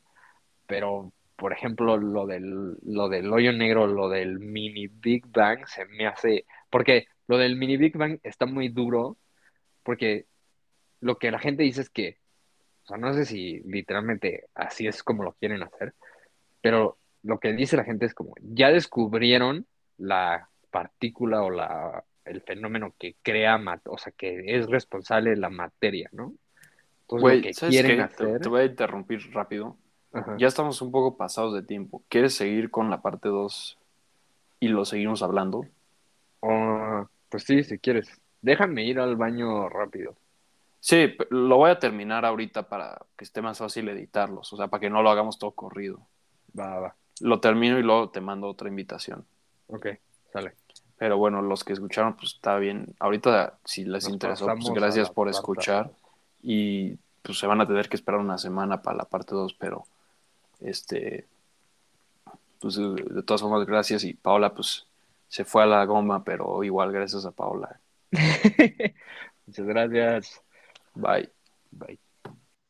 pero, 0.66 1.12
por 1.40 1.54
ejemplo, 1.54 1.96
lo 1.96 2.26
del, 2.26 2.76
lo 2.82 3.08
del 3.08 3.32
hoyo 3.32 3.50
negro, 3.54 3.86
lo 3.86 4.10
del 4.10 4.38
mini 4.38 4.88
Big 4.88 5.26
Bang, 5.26 5.66
se 5.66 5.86
me 5.86 6.06
hace, 6.06 6.44
porque 6.68 7.06
lo 7.28 7.38
del 7.38 7.56
mini 7.56 7.78
Big 7.78 7.96
Bang 7.96 8.20
está 8.22 8.44
muy 8.44 8.68
duro, 8.68 9.16
porque 9.82 10.26
lo 11.00 11.18
que 11.18 11.30
la 11.30 11.38
gente 11.38 11.62
dice 11.62 11.80
es 11.80 11.88
que, 11.88 12.18
o 12.84 12.88
sea, 12.88 12.98
no 12.98 13.14
sé 13.14 13.24
si 13.24 13.60
literalmente 13.60 14.48
así 14.54 14.86
es 14.86 15.02
como 15.02 15.24
lo 15.24 15.32
quieren 15.32 15.62
hacer, 15.62 15.94
pero 16.60 16.98
lo 17.22 17.40
que 17.40 17.54
dice 17.54 17.78
la 17.78 17.84
gente 17.84 18.04
es 18.04 18.12
como, 18.12 18.34
ya 18.42 18.70
descubrieron 18.70 19.66
la 19.96 20.50
partícula 20.70 21.42
o 21.42 21.48
la, 21.48 22.04
el 22.26 22.42
fenómeno 22.42 22.94
que 22.98 23.16
crea, 23.22 23.58
o 23.86 23.96
sea, 23.96 24.12
que 24.14 24.42
es 24.44 24.66
responsable 24.66 25.30
de 25.30 25.36
la 25.36 25.48
materia, 25.48 26.10
¿no? 26.12 26.34
Entonces, 27.02 27.22
Güey, 27.22 27.36
lo 27.38 27.42
que 27.44 27.54
¿sabes 27.54 27.74
quieren 27.74 27.92
qué? 27.92 27.96
Te, 27.96 28.02
hacer... 28.02 28.40
te 28.42 28.48
voy 28.50 28.60
a 28.60 28.64
interrumpir 28.66 29.32
rápido. 29.32 29.78
Ajá. 30.12 30.36
Ya 30.38 30.48
estamos 30.48 30.82
un 30.82 30.90
poco 30.90 31.16
pasados 31.16 31.54
de 31.54 31.62
tiempo. 31.62 32.02
¿Quieres 32.08 32.34
seguir 32.34 32.70
con 32.70 32.90
la 32.90 33.00
parte 33.00 33.28
2 33.28 33.78
y 34.58 34.68
lo 34.68 34.84
seguimos 34.84 35.22
hablando? 35.22 35.64
Oh, 36.40 37.06
pues 37.28 37.44
sí, 37.44 37.62
si 37.64 37.78
quieres. 37.78 38.20
Déjame 38.42 38.84
ir 38.84 38.98
al 38.98 39.16
baño 39.16 39.68
rápido. 39.68 40.14
Sí, 40.80 41.14
lo 41.28 41.56
voy 41.56 41.70
a 41.70 41.78
terminar 41.78 42.24
ahorita 42.24 42.62
para 42.64 42.98
que 43.16 43.24
esté 43.24 43.42
más 43.42 43.58
fácil 43.58 43.88
editarlos, 43.90 44.52
o 44.52 44.56
sea, 44.56 44.68
para 44.68 44.80
que 44.80 44.90
no 44.90 45.02
lo 45.02 45.10
hagamos 45.10 45.38
todo 45.38 45.50
corrido. 45.50 46.00
Va, 46.58 46.80
va. 46.80 46.96
Lo 47.20 47.38
termino 47.38 47.78
y 47.78 47.82
luego 47.82 48.08
te 48.08 48.22
mando 48.22 48.48
otra 48.48 48.68
invitación. 48.68 49.26
Ok, 49.68 49.88
sale. 50.32 50.54
Pero 50.96 51.18
bueno, 51.18 51.42
los 51.42 51.64
que 51.64 51.74
escucharon, 51.74 52.14
pues 52.14 52.34
está 52.34 52.56
bien. 52.56 52.94
Ahorita, 52.98 53.58
si 53.64 53.84
les 53.84 54.04
Nos 54.04 54.12
interesó, 54.12 54.46
pues 54.46 54.70
gracias 54.70 55.10
por 55.10 55.28
escuchar. 55.28 55.90
Y 56.42 56.96
pues 57.22 57.38
se 57.38 57.46
van 57.46 57.60
a 57.60 57.66
tener 57.66 57.88
que 57.88 57.96
esperar 57.96 58.20
una 58.20 58.38
semana 58.38 58.80
para 58.80 58.96
la 58.96 59.04
parte 59.04 59.34
2, 59.34 59.54
pero 59.54 59.84
este, 60.60 61.26
pues 62.60 62.76
de 62.76 63.22
todas 63.22 63.40
formas, 63.40 63.66
gracias. 63.66 64.04
Y 64.04 64.14
Paola, 64.14 64.54
pues 64.54 64.86
se 65.28 65.44
fue 65.44 65.62
a 65.62 65.66
la 65.66 65.84
goma, 65.84 66.24
pero 66.24 66.62
igual 66.64 66.92
gracias 66.92 67.24
a 67.24 67.32
Paola. 67.32 67.80
Muchas 69.46 69.66
gracias. 69.66 70.42
Bye. 70.94 71.30
Bye. 71.70 72.09